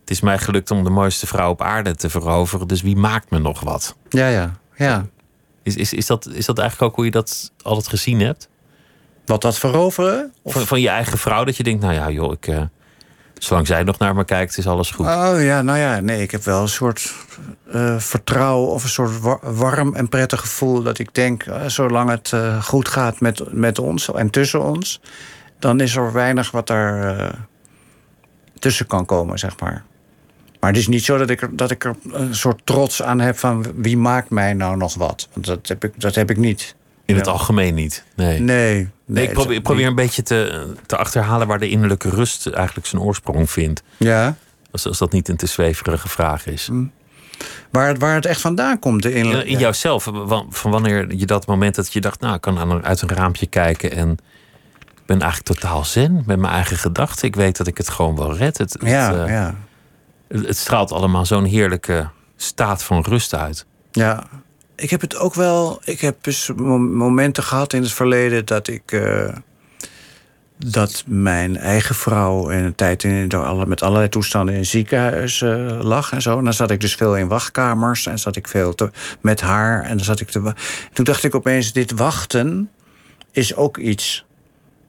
het 0.00 0.10
is 0.10 0.20
mij 0.20 0.38
gelukt 0.38 0.70
om 0.70 0.84
de 0.84 0.90
mooiste 0.90 1.26
vrouw 1.26 1.50
op 1.50 1.62
aarde 1.62 1.94
te 1.94 2.10
veroveren... 2.10 2.68
dus 2.68 2.82
wie 2.82 2.96
maakt 2.96 3.30
me 3.30 3.38
nog 3.38 3.60
wat? 3.60 3.96
Ja, 4.08 4.28
ja, 4.28 4.58
ja. 4.76 5.06
Is, 5.62 5.76
is, 5.76 5.92
is, 5.92 6.06
dat, 6.06 6.26
is 6.32 6.46
dat 6.46 6.58
eigenlijk 6.58 6.90
ook 6.90 6.96
hoe 6.96 7.04
je 7.04 7.10
dat 7.10 7.52
altijd 7.62 7.88
gezien 7.88 8.20
hebt? 8.20 8.48
Wat 9.26 9.42
dat 9.42 9.58
veroveren? 9.58 10.32
Van, 10.44 10.66
van 10.66 10.80
je 10.80 10.88
eigen 10.88 11.18
vrouw, 11.18 11.44
dat 11.44 11.56
je 11.56 11.62
denkt, 11.62 11.82
nou 11.82 11.94
ja, 11.94 12.10
joh, 12.10 12.32
ik, 12.32 12.46
uh, 12.46 12.62
zolang 13.38 13.66
zij 13.66 13.82
nog 13.82 13.98
naar 13.98 14.14
me 14.14 14.24
kijkt, 14.24 14.58
is 14.58 14.66
alles 14.66 14.90
goed. 14.90 15.06
Oh 15.06 15.34
ja, 15.38 15.62
nou 15.62 15.78
ja, 15.78 16.00
nee, 16.00 16.22
ik 16.22 16.30
heb 16.30 16.44
wel 16.44 16.62
een 16.62 16.68
soort 16.68 17.12
uh, 17.74 17.98
vertrouwen 17.98 18.70
of 18.70 18.82
een 18.82 18.88
soort 18.88 19.10
warm 19.42 19.94
en 19.94 20.08
prettig 20.08 20.40
gevoel 20.40 20.82
dat 20.82 20.98
ik 20.98 21.14
denk, 21.14 21.46
uh, 21.46 21.66
zolang 21.66 22.10
het 22.10 22.32
goed 22.62 22.88
gaat 22.88 23.20
met, 23.20 23.52
met 23.52 23.78
ons 23.78 24.12
en 24.12 24.30
tussen 24.30 24.62
ons, 24.62 25.00
dan 25.58 25.80
is 25.80 25.96
er 25.96 26.12
weinig 26.12 26.50
wat 26.50 26.66
daar 26.66 27.34
tussen 28.58 28.86
kan 28.86 29.04
komen, 29.04 29.38
zeg 29.38 29.60
maar. 29.60 29.84
Maar 30.60 30.72
het 30.72 30.82
is 30.82 30.88
niet 30.88 31.04
zo 31.04 31.18
dat 31.18 31.30
ik, 31.30 31.42
er, 31.42 31.56
dat 31.56 31.70
ik 31.70 31.84
er 31.84 31.96
een 32.12 32.34
soort 32.34 32.60
trots 32.64 33.02
aan 33.02 33.20
heb 33.20 33.38
van 33.38 33.66
wie 33.76 33.96
maakt 33.96 34.30
mij 34.30 34.54
nou 34.54 34.76
nog 34.76 34.94
wat. 34.94 35.28
Want 35.32 35.46
dat 35.46 35.68
heb 35.68 35.84
ik, 35.84 36.00
dat 36.00 36.14
heb 36.14 36.30
ik 36.30 36.36
niet. 36.36 36.74
In 37.04 37.16
het 37.16 37.26
algemeen 37.26 37.74
niet. 37.74 38.04
Nee. 38.16 38.40
Nee. 38.40 38.88
nee, 39.06 39.24
ik 39.24 39.32
probeer, 39.32 39.60
probeer, 39.60 39.86
een 39.86 39.94
beetje 39.94 40.22
te, 40.22 40.66
te 40.86 40.96
achterhalen 40.96 41.46
waar 41.46 41.58
de 41.58 41.68
innerlijke 41.68 42.08
rust 42.08 42.46
eigenlijk 42.46 42.86
zijn 42.86 43.02
oorsprong 43.02 43.50
vindt. 43.50 43.82
Ja. 43.96 44.36
Als, 44.70 44.86
als 44.86 44.98
dat 44.98 45.12
niet 45.12 45.28
een 45.28 45.36
te 45.36 45.46
zweverige 45.46 46.08
vraag 46.08 46.46
is. 46.46 46.66
Hm. 46.66 46.84
Waar, 47.70 47.88
het, 47.88 47.98
waar 47.98 48.14
het 48.14 48.26
echt 48.26 48.40
vandaan 48.40 48.78
komt. 48.78 49.02
De 49.02 49.14
innerlijke, 49.14 49.50
in, 49.50 49.58
jouzelf. 49.58 50.08
Van 50.50 50.70
wanneer 50.70 51.14
je 51.14 51.26
dat 51.26 51.46
moment 51.46 51.74
dat 51.74 51.92
je 51.92 52.00
dacht, 52.00 52.20
nou, 52.20 52.34
ik 52.34 52.40
kan 52.40 52.84
uit 52.84 53.02
een 53.02 53.08
raampje 53.08 53.46
kijken 53.46 53.92
en 53.92 54.10
ik 54.80 55.06
ben 55.06 55.20
eigenlijk 55.20 55.60
totaal 55.60 55.84
zen 55.84 56.22
met 56.26 56.38
mijn 56.38 56.52
eigen 56.52 56.76
gedachten. 56.76 57.28
Ik 57.28 57.36
weet 57.36 57.56
dat 57.56 57.66
ik 57.66 57.76
het 57.76 57.88
gewoon 57.88 58.16
wel 58.16 58.36
red. 58.36 58.58
Het, 58.58 58.76
ja, 58.80 59.14
het, 59.14 59.28
uh, 59.28 59.34
ja. 59.34 59.54
Het 60.28 60.56
straalt 60.56 60.92
allemaal 60.92 61.26
zo'n 61.26 61.44
heerlijke 61.44 62.08
staat 62.36 62.82
van 62.82 63.02
rust 63.02 63.34
uit. 63.34 63.66
Ja, 63.92 64.24
ik 64.76 64.90
heb 64.90 65.00
het 65.00 65.16
ook 65.16 65.34
wel. 65.34 65.80
Ik 65.84 66.00
heb 66.00 66.16
dus 66.20 66.50
momenten 66.56 67.42
gehad 67.42 67.72
in 67.72 67.82
het 67.82 67.92
verleden 67.92 68.44
dat 68.44 68.68
ik. 68.68 68.92
Uh, 68.92 69.28
dat 70.58 71.04
mijn 71.06 71.56
eigen 71.56 71.94
vrouw 71.94 72.48
in 72.48 72.64
een 72.64 72.74
tijd 72.74 73.04
in, 73.04 73.28
door 73.28 73.44
alle, 73.44 73.66
met 73.66 73.82
allerlei 73.82 74.08
toestanden 74.08 74.54
in 74.54 74.60
het 74.60 74.68
ziekenhuis 74.68 75.40
uh, 75.40 75.78
lag 75.82 76.12
en 76.12 76.22
zo. 76.22 76.38
En 76.38 76.44
dan 76.44 76.52
zat 76.52 76.70
ik 76.70 76.80
dus 76.80 76.94
veel 76.94 77.16
in 77.16 77.28
wachtkamers 77.28 78.06
en 78.06 78.18
zat 78.18 78.36
ik 78.36 78.48
veel 78.48 78.74
te, 78.74 78.90
met 79.20 79.40
haar. 79.40 79.82
En 79.82 79.96
dan 79.96 80.04
zat 80.04 80.20
ik 80.20 80.28
te. 80.28 80.52
Toen 80.92 81.04
dacht 81.04 81.24
ik 81.24 81.34
opeens: 81.34 81.72
dit 81.72 81.90
wachten 81.90 82.70
is 83.30 83.54
ook 83.54 83.78
iets. 83.78 84.24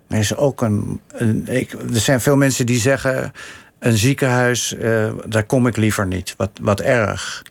Er 0.08 0.18
is 0.18 0.36
ook 0.36 0.62
een. 0.62 1.02
ik, 1.46 1.74
er 1.74 2.00
zijn 2.00 2.22
veel 2.22 2.36
mensen 2.36 2.66
die 2.66 2.80
zeggen: 2.80 3.32
een 3.80 3.98
ziekenhuis, 3.98 4.74
uh, 4.74 5.12
daar 5.26 5.44
kom 5.44 5.68
ik 5.68 5.78
liever 5.78 6.08
niet. 6.08 6.34
Wat, 6.38 6.50
wat 6.62 6.80
erg. 6.82 7.44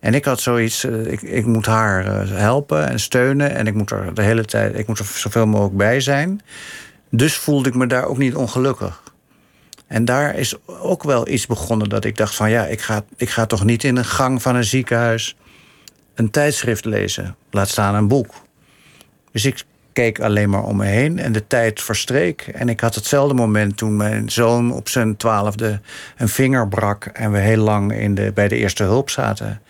En 0.00 0.14
ik 0.14 0.24
had 0.24 0.40
zoiets, 0.40 0.84
uh, 0.84 1.12
ik, 1.12 1.22
ik 1.22 1.46
moet 1.46 1.66
haar 1.66 2.06
uh, 2.06 2.36
helpen 2.38 2.88
en 2.88 3.00
steunen. 3.00 3.54
En 3.54 3.66
ik 3.66 3.74
moet 3.74 3.90
er 3.90 4.14
de 4.14 4.22
hele 4.22 4.44
tijd, 4.44 4.78
ik 4.78 4.86
moet 4.86 4.98
er 4.98 5.04
zoveel 5.04 5.46
mogelijk 5.46 5.76
bij 5.76 6.00
zijn. 6.00 6.40
Dus 7.10 7.36
voelde 7.36 7.68
ik 7.68 7.74
me 7.74 7.86
daar 7.86 8.04
ook 8.04 8.18
niet 8.18 8.34
ongelukkig. 8.34 9.02
En 9.86 10.04
daar 10.04 10.34
is 10.34 10.54
ook 10.66 11.02
wel 11.02 11.28
iets 11.28 11.46
begonnen 11.46 11.88
dat 11.88 12.04
ik 12.04 12.16
dacht 12.16 12.34
van 12.34 12.50
ja, 12.50 12.66
ik 12.66 12.80
ga, 12.80 13.04
ik 13.16 13.30
ga 13.30 13.46
toch 13.46 13.64
niet 13.64 13.84
in 13.84 13.96
een 13.96 14.04
gang 14.04 14.42
van 14.42 14.56
een 14.56 14.64
ziekenhuis 14.64 15.36
een 16.14 16.30
tijdschrift 16.30 16.84
lezen. 16.84 17.36
Laat 17.50 17.68
staan 17.68 17.94
een 17.94 18.08
boek. 18.08 18.34
Dus 19.32 19.44
ik 19.44 19.64
keek 19.98 20.20
alleen 20.20 20.50
maar 20.50 20.62
om 20.62 20.76
me 20.76 20.84
heen 20.86 21.18
en 21.18 21.32
de 21.32 21.46
tijd 21.46 21.82
verstreek. 21.82 22.40
En 22.54 22.68
ik 22.68 22.80
had 22.80 22.94
hetzelfde 22.94 23.34
moment 23.34 23.76
toen 23.76 23.96
mijn 23.96 24.30
zoon 24.30 24.72
op 24.72 24.88
zijn 24.88 25.16
twaalfde 25.16 25.80
een 26.16 26.28
vinger 26.28 26.68
brak 26.68 27.04
en 27.04 27.32
we 27.32 27.38
heel 27.38 27.62
lang 27.62 27.92
in 27.92 28.14
de, 28.14 28.32
bij 28.34 28.48
de 28.48 28.56
eerste 28.56 28.82
hulp 28.82 29.10
zaten. 29.10 29.60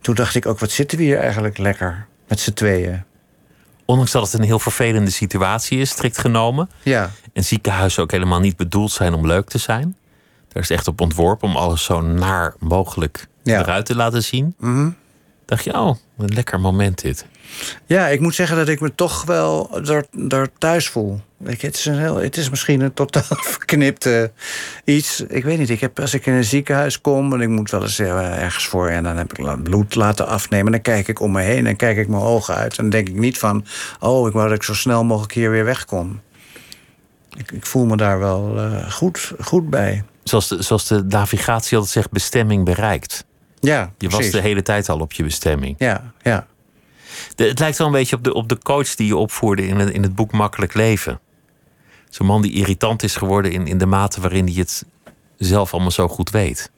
Toen 0.00 0.14
dacht 0.14 0.34
ik 0.34 0.46
ook, 0.46 0.58
wat 0.58 0.70
zitten 0.70 0.98
we 0.98 1.04
hier 1.04 1.18
eigenlijk 1.18 1.58
lekker 1.58 2.06
met 2.28 2.40
z'n 2.40 2.52
tweeën. 2.52 3.02
Ondanks 3.84 4.10
dat 4.12 4.22
het 4.22 4.40
een 4.40 4.46
heel 4.46 4.58
vervelende 4.58 5.10
situatie 5.10 5.78
is, 5.78 5.90
strikt 5.90 6.18
genomen. 6.18 6.70
Ja. 6.82 7.10
En 7.32 7.44
ziekenhuizen 7.44 8.02
ook 8.02 8.10
helemaal 8.10 8.40
niet 8.40 8.56
bedoeld 8.56 8.92
zijn 8.92 9.14
om 9.14 9.26
leuk 9.26 9.48
te 9.48 9.58
zijn. 9.58 9.96
Daar 10.48 10.62
is 10.62 10.70
echt 10.70 10.88
op 10.88 11.00
ontworpen 11.00 11.48
om 11.48 11.56
alles 11.56 11.84
zo 11.84 12.00
naar 12.00 12.54
mogelijk 12.58 13.26
Ja. 13.42 13.60
eruit 13.60 13.86
te 13.86 13.96
laten 13.96 14.22
zien. 14.22 14.54
Mhm. 14.58 14.90
Dacht 15.44 15.64
je, 15.64 15.74
oh, 15.74 15.96
een 16.18 16.34
lekker 16.34 16.60
moment 16.60 17.00
dit. 17.00 17.26
Ja, 17.86 18.08
ik 18.08 18.20
moet 18.20 18.34
zeggen 18.34 18.56
dat 18.56 18.68
ik 18.68 18.80
me 18.80 18.94
toch 18.94 19.24
wel 19.24 19.80
daar, 19.84 20.04
daar 20.10 20.48
thuis 20.58 20.88
voel. 20.88 21.20
Ik, 21.44 21.60
het, 21.60 21.76
is 21.76 21.86
een 21.86 21.98
heel, 21.98 22.16
het 22.16 22.36
is 22.36 22.50
misschien 22.50 22.80
een 22.80 22.94
totaal 22.94 23.22
verknipt 23.54 24.06
eh, 24.06 24.22
iets. 24.84 25.20
Ik 25.20 25.44
weet 25.44 25.58
niet, 25.58 25.70
ik 25.70 25.80
heb, 25.80 26.00
als 26.00 26.14
ik 26.14 26.26
in 26.26 26.32
een 26.32 26.44
ziekenhuis 26.44 27.00
kom... 27.00 27.32
en 27.32 27.40
ik 27.40 27.48
moet 27.48 27.70
wel 27.70 27.82
eens 27.82 27.98
eh, 27.98 28.42
ergens 28.42 28.66
voor... 28.66 28.88
en 28.88 29.02
dan 29.02 29.16
heb 29.16 29.38
ik 29.38 29.62
bloed 29.62 29.94
laten 29.94 30.26
afnemen... 30.26 30.72
dan 30.72 30.80
kijk 30.80 31.08
ik 31.08 31.20
om 31.20 31.32
me 31.32 31.42
heen 31.42 31.66
en 31.66 31.76
kijk 31.76 31.96
ik 31.96 32.08
mijn 32.08 32.22
ogen 32.22 32.54
uit... 32.54 32.76
en 32.76 32.82
dan 32.82 32.90
denk 32.90 33.08
ik 33.08 33.14
niet 33.14 33.38
van... 33.38 33.64
oh, 34.00 34.26
ik 34.26 34.32
wou 34.32 34.48
dat 34.48 34.56
ik 34.56 34.62
zo 34.62 34.74
snel 34.74 35.04
mogelijk 35.04 35.32
hier 35.32 35.50
weer 35.50 35.64
wegkom. 35.64 36.20
Ik, 37.36 37.52
ik 37.52 37.66
voel 37.66 37.86
me 37.86 37.96
daar 37.96 38.18
wel 38.18 38.58
eh, 38.58 38.90
goed, 38.90 39.32
goed 39.40 39.70
bij. 39.70 40.04
Zoals 40.22 40.48
de, 40.48 40.62
zoals 40.62 40.86
de 40.86 41.04
navigatie 41.08 41.76
altijd 41.76 41.94
zegt, 41.94 42.10
bestemming 42.10 42.64
bereikt. 42.64 43.24
Ja, 43.60 43.92
Je 43.98 44.08
was 44.08 44.30
de 44.30 44.40
hele 44.40 44.62
tijd 44.62 44.88
al 44.88 45.00
op 45.00 45.12
je 45.12 45.22
bestemming. 45.22 45.74
Ja, 45.78 46.12
ja. 46.22 46.46
De- 47.34 47.48
het 47.48 47.58
lijkt 47.58 47.78
wel 47.78 47.86
een 47.86 47.92
beetje 47.92 48.16
op 48.16 48.24
de, 48.24 48.34
op 48.34 48.48
de 48.48 48.58
coach 48.58 48.94
die 48.94 49.06
je 49.06 49.16
opvoerde 49.16 49.66
in 49.66 49.78
het, 49.78 49.90
in 49.90 50.02
het 50.02 50.14
boek 50.14 50.32
Makkelijk 50.32 50.74
Leven. 50.74 51.20
Zo'n 52.08 52.26
man 52.26 52.42
die 52.42 52.52
irritant 52.52 53.02
is 53.02 53.16
geworden 53.16 53.52
in, 53.52 53.66
in 53.66 53.78
de 53.78 53.86
mate 53.86 54.20
waarin 54.20 54.44
hij 54.44 54.54
het 54.54 54.84
zelf 55.36 55.72
allemaal 55.72 55.90
zo 55.90 56.08
goed 56.08 56.30
weet. 56.30 56.70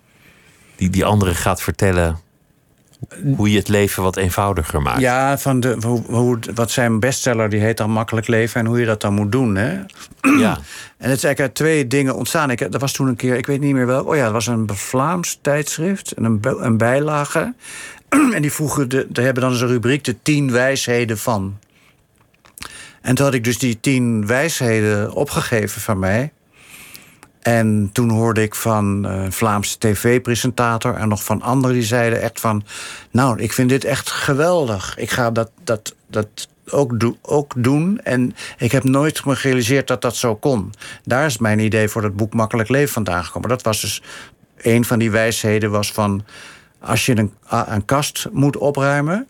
Die, 0.76 0.91
die 0.91 1.05
anderen 1.05 1.35
gaat 1.35 1.62
vertellen 1.62 2.18
hoe 3.37 3.51
je 3.51 3.59
het 3.59 3.68
leven 3.68 4.03
wat 4.03 4.16
eenvoudiger 4.16 4.82
maakt. 4.82 5.01
Ja, 5.01 5.39
van 5.39 5.61
de, 5.61 5.76
hoe, 5.80 6.03
hoe, 6.07 6.39
wat 6.55 6.70
zijn 6.70 7.01
bestseller, 7.01 7.49
die 7.49 7.61
heet 7.61 7.76
dan 7.76 7.91
Makkelijk 7.91 8.26
Leven... 8.26 8.61
en 8.61 8.66
hoe 8.66 8.80
je 8.80 8.87
dat 8.87 9.01
dan 9.01 9.14
moet 9.14 9.32
doen, 9.32 9.55
hè? 9.55 9.72
Ja. 10.39 10.59
En 10.99 11.11
het 11.11 11.18
is 11.18 11.24
eigenlijk 11.24 11.41
uit 11.41 11.68
twee 11.68 11.87
dingen 11.87 12.14
ontstaan. 12.14 12.51
Ik, 12.51 12.61
er 12.61 12.78
was 12.78 12.93
toen 12.93 13.09
een 13.09 13.16
keer, 13.16 13.37
ik 13.37 13.47
weet 13.47 13.61
niet 13.61 13.74
meer 13.74 13.87
welk... 13.87 14.09
oh 14.09 14.16
ja, 14.16 14.22
het 14.22 14.32
was 14.32 14.47
een 14.47 14.68
Vlaams 14.72 15.39
tijdschrift, 15.43 16.12
en 16.12 16.24
een, 16.24 16.41
een 16.43 16.76
bijlage... 16.76 17.55
en 18.35 18.43
die 18.43 18.53
vroegen, 18.53 18.89
de, 18.89 19.07
hebben 19.12 19.43
dan 19.43 19.53
eens 19.53 19.61
een 19.61 19.69
rubriek... 19.69 20.05
de 20.05 20.23
tien 20.23 20.51
wijsheden 20.53 21.19
van. 21.19 21.59
En 23.01 23.15
toen 23.15 23.25
had 23.25 23.35
ik 23.35 23.45
dus 23.45 23.59
die 23.59 23.81
tien 23.81 24.27
wijsheden 24.27 25.12
opgegeven 25.12 25.81
van 25.81 25.99
mij... 25.99 26.33
En 27.45 27.91
toen 27.93 28.11
hoorde 28.11 28.43
ik 28.43 28.55
van 28.55 29.05
een 29.05 29.33
Vlaamse 29.33 29.79
tv-presentator 29.79 30.95
en 30.95 31.09
nog 31.09 31.25
van 31.25 31.43
anderen 31.43 31.77
die 31.77 31.85
zeiden 31.87 32.23
echt 32.23 32.41
van... 32.41 32.65
nou, 33.11 33.41
ik 33.41 33.53
vind 33.53 33.69
dit 33.69 33.85
echt 33.85 34.11
geweldig. 34.11 34.97
Ik 34.97 35.11
ga 35.11 35.31
dat, 35.31 35.51
dat, 35.65 35.95
dat 36.07 36.49
ook, 36.71 37.01
do, 37.01 37.17
ook 37.23 37.53
doen. 37.57 38.01
En 38.03 38.35
ik 38.59 38.73
heb 38.73 38.85
nooit 38.85 39.25
me 39.25 39.37
gerealiseerd 39.37 39.87
dat 39.87 40.03
dat 40.03 40.17
zo 40.17 40.37
kon. 40.37 40.73
Daar 41.05 41.27
is 41.27 41.39
mijn 41.39 41.59
idee 41.59 41.89
voor 41.89 42.03
dat 42.03 42.17
boek 42.17 42.35
Makkelijk 42.35 42.69
Leven 42.69 42.93
vandaan 42.93 43.25
gekomen. 43.25 43.49
Dat 43.49 43.62
was 43.62 43.81
dus 43.81 44.03
een 44.57 44.85
van 44.85 44.99
die 44.99 45.11
wijsheden 45.11 45.71
was 45.71 45.93
van... 45.93 46.25
als 46.85 47.07
je 47.07 47.18
een, 47.18 47.32
een 47.49 47.85
kast 47.85 48.28
moet 48.32 48.57
opruimen 48.57 49.28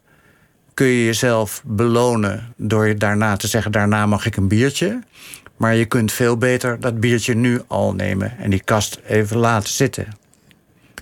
kun 0.75 0.87
je 0.87 1.05
jezelf 1.05 1.63
belonen 1.65 2.53
door 2.57 2.87
je 2.87 2.95
daarna 2.95 3.37
te 3.37 3.47
zeggen... 3.49 3.73
daarna 3.73 4.07
mag 4.07 4.27
ik 4.27 4.37
een 4.37 4.49
biertje. 4.49 5.03
Maar 5.57 5.75
je 5.75 5.85
kunt 5.85 6.13
veel 6.13 6.37
beter 6.37 6.81
dat 6.81 7.01
biertje 7.01 7.35
nu 7.35 7.63
al 7.67 7.95
nemen... 7.95 8.39
en 8.39 8.51
die 8.51 8.63
kast 8.65 9.01
even 9.07 9.37
laten 9.37 9.69
zitten. 9.73 10.07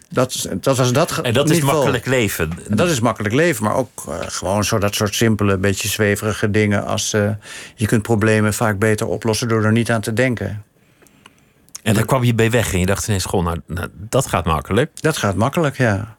Dat, 0.08 0.34
is- 0.34 0.46
dat 0.60 0.76
was 0.76 0.92
dat 0.92 1.18
En 1.18 1.32
dat 1.32 1.50
is 1.50 1.60
makkelijk 1.60 2.06
leven. 2.06 2.50
En 2.68 2.76
dat 2.76 2.88
is 2.88 3.00
makkelijk 3.00 3.34
leven, 3.34 3.64
maar 3.64 3.74
ook 3.74 4.02
eh, 4.08 4.14
gewoon 4.20 4.64
zo 4.64 4.78
dat 4.78 4.94
soort 4.94 5.14
simpele, 5.14 5.56
beetje 5.58 5.88
zweverige 5.88 6.50
dingen 6.50 6.84
als 6.86 7.12
eh, 7.12 7.30
je 7.74 7.86
kunt 7.86 8.02
problemen 8.02 8.54
vaak 8.54 8.78
beter 8.78 9.06
oplossen 9.06 9.48
door 9.48 9.64
er 9.64 9.72
niet 9.72 9.90
aan 9.90 10.00
te 10.00 10.12
denken. 10.12 10.62
En 11.82 11.94
daar 11.94 12.04
kwam 12.06 12.24
je 12.24 12.34
bij 12.34 12.50
weg 12.50 12.72
en 12.72 12.78
je 12.78 12.86
dacht 12.86 13.08
ineens, 13.08 13.24
goh, 13.24 13.44
nou, 13.44 13.60
nou, 13.66 13.88
dat 13.94 14.26
gaat 14.26 14.44
makkelijk. 14.44 14.90
Dat 15.00 15.16
gaat 15.16 15.34
makkelijk, 15.34 15.76
ja. 15.76 16.16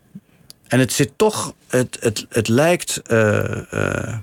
En 0.68 0.80
het 0.80 0.94
zit 0.94 1.12
toch, 1.16 1.54
het, 1.68 1.98
het, 2.00 2.26
het 2.30 2.48
lijkt. 2.48 3.02
eh, 3.02 3.74
eh, 3.74 4.18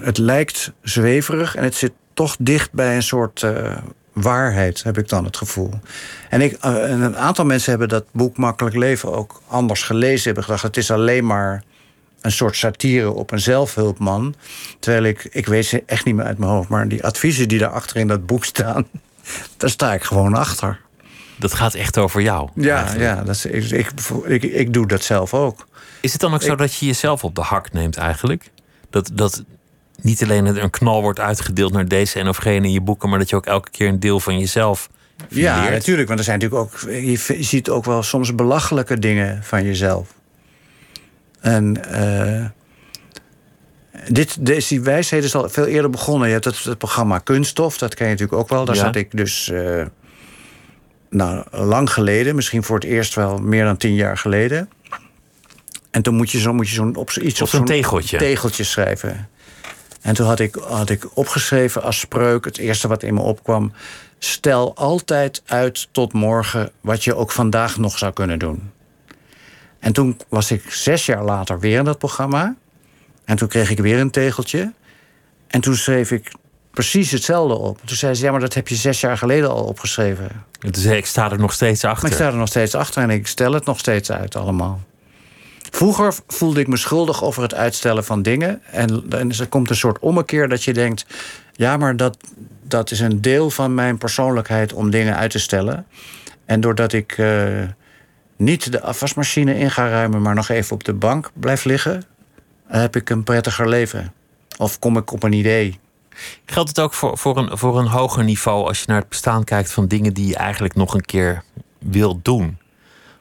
het 0.00 0.18
lijkt 0.18 0.72
zweverig 0.82 1.54
en 1.54 1.62
het 1.64 1.74
zit 1.74 1.92
toch 2.14 2.36
dicht 2.38 2.72
bij 2.72 2.96
een 2.96 3.02
soort 3.02 3.42
eh, 3.42 3.76
waarheid, 4.12 4.82
heb 4.82 4.98
ik 4.98 5.08
dan 5.08 5.24
het 5.24 5.36
gevoel. 5.36 5.70
En, 6.30 6.40
ik, 6.40 6.52
en 6.52 7.00
een 7.00 7.16
aantal 7.16 7.44
mensen 7.44 7.70
hebben 7.70 7.88
dat 7.88 8.04
boek 8.12 8.36
Makkelijk 8.36 8.76
Leven 8.76 9.12
ook 9.12 9.42
anders 9.46 9.82
gelezen. 9.82 10.24
Hebben 10.24 10.44
gedacht, 10.44 10.62
het 10.62 10.76
is 10.76 10.90
alleen 10.90 11.26
maar 11.26 11.62
een 12.20 12.32
soort 12.32 12.56
satire 12.56 13.10
op 13.10 13.30
een 13.30 13.40
zelfhulpman. 13.40 14.34
Terwijl 14.78 15.04
ik, 15.04 15.28
ik 15.30 15.46
weet 15.46 15.66
ze 15.66 15.82
echt 15.86 16.04
niet 16.04 16.14
meer 16.14 16.24
uit 16.24 16.38
mijn 16.38 16.50
hoofd, 16.50 16.68
maar 16.68 16.88
die 16.88 17.04
adviezen 17.04 17.48
die 17.48 17.58
daarachter 17.58 17.96
in 17.96 18.08
dat 18.08 18.26
boek 18.26 18.44
staan, 18.44 18.86
daar 19.56 19.70
sta 19.70 19.94
ik 19.94 20.02
gewoon 20.02 20.34
achter. 20.34 20.80
Dat 21.38 21.54
gaat 21.54 21.74
echt 21.74 21.98
over 21.98 22.20
jou. 22.20 22.48
Ja, 22.54 22.76
eigenlijk. 22.76 23.04
ja 23.04 23.22
dat 23.24 23.34
is, 23.34 23.44
ik, 23.72 23.90
ik, 24.24 24.42
ik, 24.42 24.72
doe 24.72 24.86
dat 24.86 25.02
zelf 25.02 25.34
ook. 25.34 25.66
Is 26.00 26.12
het 26.12 26.20
dan 26.20 26.34
ook 26.34 26.42
zo 26.42 26.54
dat 26.56 26.74
je 26.74 26.86
jezelf 26.86 27.24
op 27.24 27.34
de 27.34 27.40
hak 27.40 27.72
neemt 27.72 27.96
eigenlijk? 27.96 28.50
Dat, 28.90 29.10
dat 29.14 29.44
niet 30.02 30.22
alleen 30.22 30.62
een 30.62 30.70
knal 30.70 31.02
wordt 31.02 31.20
uitgedeeld 31.20 31.72
naar 31.72 31.88
deze 31.88 32.18
en 32.18 32.28
of 32.28 32.36
gene 32.36 32.66
in 32.66 32.72
je 32.72 32.80
boeken, 32.80 33.08
maar 33.08 33.18
dat 33.18 33.28
je 33.30 33.36
ook 33.36 33.46
elke 33.46 33.70
keer 33.70 33.88
een 33.88 34.00
deel 34.00 34.20
van 34.20 34.38
jezelf 34.38 34.88
Ja, 35.28 35.68
natuurlijk. 35.70 36.06
Want 36.08 36.18
er 36.18 36.24
zijn 36.24 36.38
natuurlijk 36.38 36.72
ook. 36.72 36.90
Je 36.90 37.36
ziet 37.40 37.70
ook 37.70 37.84
wel 37.84 38.02
soms 38.02 38.34
belachelijke 38.34 38.98
dingen 38.98 39.42
van 39.42 39.64
jezelf. 39.64 40.14
En. 41.40 41.84
eh, 41.92 42.44
dit, 44.08 44.46
deze 44.46 44.68
die 44.68 44.80
wijsheid 44.80 45.24
is 45.24 45.34
al 45.34 45.48
veel 45.48 45.66
eerder 45.66 45.90
begonnen. 45.90 46.26
Je 46.26 46.32
hebt 46.32 46.44
het, 46.44 46.64
het 46.64 46.78
programma 46.78 47.18
Kunststof, 47.18 47.78
dat 47.78 47.94
ken 47.94 48.06
je 48.06 48.12
natuurlijk 48.12 48.40
ook 48.40 48.48
wel. 48.48 48.64
Daar 48.64 48.74
Ja. 48.74 48.80
zat 48.84 48.96
ik 48.96 49.16
dus. 49.16 49.50
eh, 49.50 49.84
nou, 51.10 51.44
lang 51.50 51.92
geleden, 51.92 52.34
misschien 52.34 52.62
voor 52.62 52.76
het 52.76 52.84
eerst 52.84 53.14
wel 53.14 53.38
meer 53.38 53.64
dan 53.64 53.76
tien 53.76 53.94
jaar 53.94 54.18
geleden. 54.18 54.70
En 55.90 56.02
toen 56.02 56.14
moet 56.16 56.30
je 56.30 56.38
zo'n 56.38 56.56
moet 56.56 56.68
je 56.68 56.74
zo'n 56.74 56.96
op, 56.96 57.10
zo- 57.10 57.20
iets 57.20 57.42
Op 57.42 57.48
zo'n 57.48 57.64
tegeltje. 57.64 58.18
tegeltje 58.18 58.64
schrijven. 58.64 59.28
En 60.00 60.14
toen 60.14 60.26
had 60.26 60.38
ik, 60.40 60.54
had 60.54 60.90
ik 60.90 61.16
opgeschreven 61.16 61.82
als 61.82 61.98
spreuk, 62.00 62.44
het 62.44 62.58
eerste 62.58 62.88
wat 62.88 63.02
in 63.02 63.14
me 63.14 63.20
opkwam. 63.20 63.72
Stel 64.18 64.76
altijd 64.76 65.42
uit 65.46 65.88
tot 65.92 66.12
morgen 66.12 66.70
wat 66.80 67.04
je 67.04 67.14
ook 67.14 67.30
vandaag 67.30 67.76
nog 67.78 67.98
zou 67.98 68.12
kunnen 68.12 68.38
doen. 68.38 68.70
En 69.78 69.92
toen 69.92 70.20
was 70.28 70.50
ik 70.50 70.70
zes 70.70 71.06
jaar 71.06 71.24
later 71.24 71.60
weer 71.60 71.78
in 71.78 71.84
dat 71.84 71.98
programma. 71.98 72.56
En 73.24 73.36
toen 73.36 73.48
kreeg 73.48 73.70
ik 73.70 73.78
weer 73.78 73.98
een 73.98 74.10
tegeltje. 74.10 74.72
En 75.46 75.60
toen 75.60 75.74
schreef 75.76 76.10
ik 76.10 76.32
precies 76.78 77.10
hetzelfde 77.10 77.54
op. 77.54 77.80
Toen 77.84 77.96
zei 77.96 78.14
ze, 78.14 78.24
ja, 78.24 78.30
maar 78.30 78.40
dat 78.40 78.54
heb 78.54 78.68
je 78.68 78.74
zes 78.74 79.00
jaar 79.00 79.18
geleden 79.18 79.50
al 79.50 79.64
opgeschreven. 79.64 80.28
En 80.60 80.72
toen 80.72 80.82
zei 80.82 80.94
ik, 80.94 81.00
ik 81.00 81.06
sta 81.06 81.30
er 81.30 81.38
nog 81.38 81.52
steeds 81.52 81.84
achter. 81.84 82.02
Maar 82.02 82.10
ik 82.10 82.16
sta 82.16 82.26
er 82.26 82.36
nog 82.36 82.48
steeds 82.48 82.74
achter 82.74 83.02
en 83.02 83.10
ik 83.10 83.26
stel 83.26 83.52
het 83.52 83.64
nog 83.64 83.78
steeds 83.78 84.12
uit 84.12 84.36
allemaal. 84.36 84.80
Vroeger 85.70 86.14
voelde 86.26 86.60
ik 86.60 86.66
me 86.66 86.76
schuldig 86.76 87.24
over 87.24 87.42
het 87.42 87.54
uitstellen 87.54 88.04
van 88.04 88.22
dingen. 88.22 88.62
En, 88.70 89.04
en 89.10 89.30
er 89.30 89.46
komt 89.48 89.70
een 89.70 89.76
soort 89.76 89.98
ommekeer 89.98 90.48
dat 90.48 90.64
je 90.64 90.72
denkt... 90.72 91.06
ja, 91.52 91.76
maar 91.76 91.96
dat, 91.96 92.16
dat 92.62 92.90
is 92.90 93.00
een 93.00 93.20
deel 93.20 93.50
van 93.50 93.74
mijn 93.74 93.98
persoonlijkheid 93.98 94.72
om 94.72 94.90
dingen 94.90 95.16
uit 95.16 95.30
te 95.30 95.38
stellen. 95.38 95.86
En 96.44 96.60
doordat 96.60 96.92
ik 96.92 97.12
eh, 97.18 97.62
niet 98.36 98.72
de 98.72 98.82
afwasmachine 98.82 99.58
in 99.58 99.70
ga 99.70 99.88
ruimen... 99.88 100.22
maar 100.22 100.34
nog 100.34 100.48
even 100.48 100.74
op 100.74 100.84
de 100.84 100.94
bank 100.94 101.30
blijf 101.34 101.64
liggen... 101.64 102.04
heb 102.66 102.96
ik 102.96 103.10
een 103.10 103.24
prettiger 103.24 103.68
leven. 103.68 104.12
Of 104.58 104.78
kom 104.78 104.96
ik 104.96 105.12
op 105.12 105.22
een 105.22 105.32
idee. 105.32 105.78
Geldt 106.46 106.68
het 106.68 106.80
ook 106.80 106.94
voor, 106.94 107.18
voor, 107.18 107.36
een, 107.36 107.58
voor 107.58 107.78
een 107.78 107.86
hoger 107.86 108.24
niveau 108.24 108.66
als 108.66 108.78
je 108.78 108.84
naar 108.88 109.00
het 109.00 109.08
bestaan 109.08 109.44
kijkt 109.44 109.72
van 109.72 109.86
dingen 109.86 110.14
die 110.14 110.26
je 110.26 110.36
eigenlijk 110.36 110.74
nog 110.74 110.94
een 110.94 111.04
keer 111.04 111.42
wilt 111.78 112.24
doen? 112.24 112.58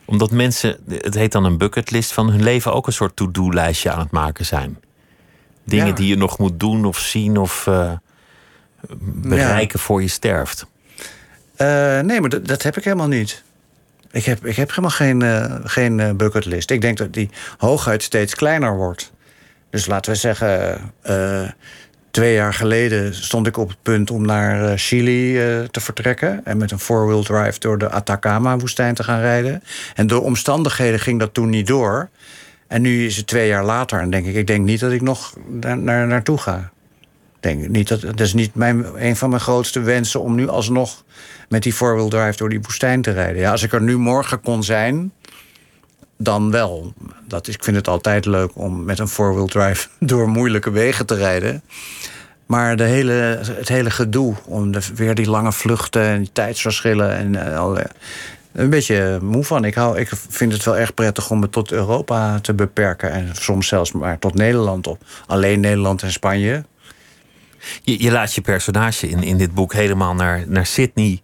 Omdat 0.06 0.32
mensen, 0.32 0.78
het 0.88 1.14
heet 1.14 1.32
dan 1.32 1.44
een 1.44 1.58
bucketlist, 1.58 2.14
van 2.14 2.30
hun 2.30 2.44
leven 2.44 2.74
ook 2.74 2.88
een 2.88 2.94
soort 2.94 3.16
to-do-lijstje 3.16 3.92
aan 3.92 4.00
het 4.00 4.12
maken 4.12 4.46
zijn. 4.46 4.80
Dingen 5.64 5.88
Ja. 5.88 5.94
die 5.94 6.08
je 6.08 6.18
nog 6.18 6.38
moet 6.38 6.60
doen 6.60 6.86
of 6.86 7.00
zien 7.00 7.38
of 7.38 7.68
eh, 7.68 7.92
bereiken 9.00 9.80
voor 9.80 10.02
je 10.02 10.08
sterft. 10.08 10.66
Eh, 11.56 12.00
nee, 12.00 12.22
maar 12.22 12.30
dat, 12.30 12.48
dat 12.48 12.64
heb 12.64 12.78
ik 12.78 12.84
helemaal 12.84 13.08
niet. 13.08 13.44
Ik 14.12 14.26
heb, 14.26 14.46
ik 14.46 14.56
heb 14.56 14.70
helemaal 14.70 14.90
geen, 14.90 15.22
eh, 15.22 15.56
geen 15.64 16.18
bucketlist. 16.18 16.72
Ik 16.72 16.82
denk 16.82 16.98
dat 16.98 17.14
die 17.14 17.30
hooguit 17.58 18.04
steeds 18.04 18.36
kleiner 18.36 18.76
wordt. 18.76 19.12
Dus 19.70 19.86
laten 19.86 20.12
we 20.12 20.18
zeggen, 20.18 20.82
twee 22.12 22.34
jaar 22.34 22.54
geleden 22.54 23.16
stond 23.16 23.48
ik 23.48 23.58
op 23.58 23.70
het 23.70 23.82
punt 23.82 24.12
om 24.12 24.26
naar 24.26 24.66
eh, 24.66 24.74
Chili 24.76 25.38
eh, 25.38 25.64
te 25.64 25.80
vertrekken. 25.80 26.46
En 26.46 26.58
met 26.58 26.72
een 26.72 26.80
four-wheel 26.80 27.24
drive 27.24 27.60
door 27.60 27.78
de 27.78 27.90
Atacama-woestijn 27.90 28.96
te 28.96 29.04
gaan 29.04 29.20
rijden. 29.20 29.64
En 29.96 30.08
door 30.08 30.24
omstandigheden 30.24 31.00
ging 31.00 31.20
dat 31.20 31.34
toen 31.34 31.50
niet 31.50 31.68
door. 31.68 32.10
En 32.68 32.82
nu 32.82 33.06
is 33.06 33.18
het 33.18 33.28
twee 33.28 33.48
jaar 33.48 33.66
later 33.66 34.00
en 34.00 34.10
denk 34.10 34.26
ik, 34.26 34.36
ik 34.36 34.48
denk 34.48 34.66
niet 34.66 34.80
dat 34.80 34.92
ik 34.92 35.02
nog 35.02 35.34
daar, 35.48 35.78
naar, 35.78 36.08
naartoe 36.08 36.38
ga. 36.38 36.72
Denk 37.40 37.68
niet 37.68 37.88
dat, 37.88 38.02
dat 38.02 38.20
is 38.20 38.34
niet 38.34 38.56
mijn, 38.56 38.86
een 38.96 39.16
van 39.16 39.30
mijn 39.30 39.42
grootste 39.42 39.80
wensen 39.80 40.22
om 40.22 40.36
nu 40.36 40.48
alsnog 40.48 41.04
met 41.50 41.64
die 41.64 41.74
four-wheel 41.74 42.10
drive 42.10 42.38
door 42.38 42.50
die 42.50 42.62
woestijn 42.62 43.02
te 43.02 43.12
rijden. 43.12 43.42
Ja, 43.42 43.52
als 43.52 43.64
ik 43.64 43.74
er 43.74 43.82
nu 43.82 43.98
morgen 43.98 44.42
kon 44.42 44.64
zijn, 44.64 45.12
dan 46.18 46.52
wel. 46.52 46.94
Dat 47.28 47.48
is, 47.48 47.56
ik 47.56 47.64
vind 47.64 47.76
het 47.76 47.88
altijd 47.88 48.26
leuk 48.26 48.52
om 48.54 48.84
met 48.84 49.00
een 49.00 49.08
four-wheel 49.08 49.48
drive 49.48 49.88
door 50.00 50.30
moeilijke 50.30 50.72
wegen 50.72 51.06
te 51.06 51.16
rijden. 51.16 51.62
Maar 52.46 52.76
de 52.76 52.84
hele, 52.84 53.12
het 53.44 53.68
hele 53.68 53.90
gedoe 53.90 54.36
om 54.46 54.72
weer 54.96 55.16
die 55.16 55.30
lange 55.30 55.52
vluchten 55.52 56.04
en 56.04 56.20
die 56.20 56.32
tijdsverschillen 56.34 57.16
en 57.16 57.52
eh, 57.52 57.60
al, 57.60 57.78
eh, 57.78 57.86
een 58.54 58.70
beetje 58.70 59.20
moe 59.22 59.44
van. 59.44 59.66
Ik, 59.66 59.74
hou, 59.74 60.00
ik 60.00 60.10
vind 60.30 60.54
het 60.54 60.64
wel 60.64 60.78
erg 60.78 60.94
prettig 60.94 61.30
om 61.30 61.42
het 61.42 61.52
tot 61.52 61.72
Europa 61.72 62.40
te 62.40 62.54
beperken. 62.54 63.12
En 63.12 63.30
soms 63.34 63.68
zelfs 63.68 63.92
maar 63.92 64.20
tot 64.20 64.34
Nederland 64.34 64.88
op. 64.88 65.02
Alleen 65.28 65.60
Nederland 65.60 66.02
en 66.04 66.12
Spanje. 66.12 66.64
Je, 67.84 68.04
je 68.04 68.12
laat 68.12 68.34
je 68.34 68.42
personage 68.42 69.10
in, 69.10 69.24
in 69.24 69.38
dit 69.38 69.54
boek 69.54 69.74
helemaal 69.74 70.14
naar, 70.14 70.44
naar 70.48 70.66
Sydney 70.66 71.22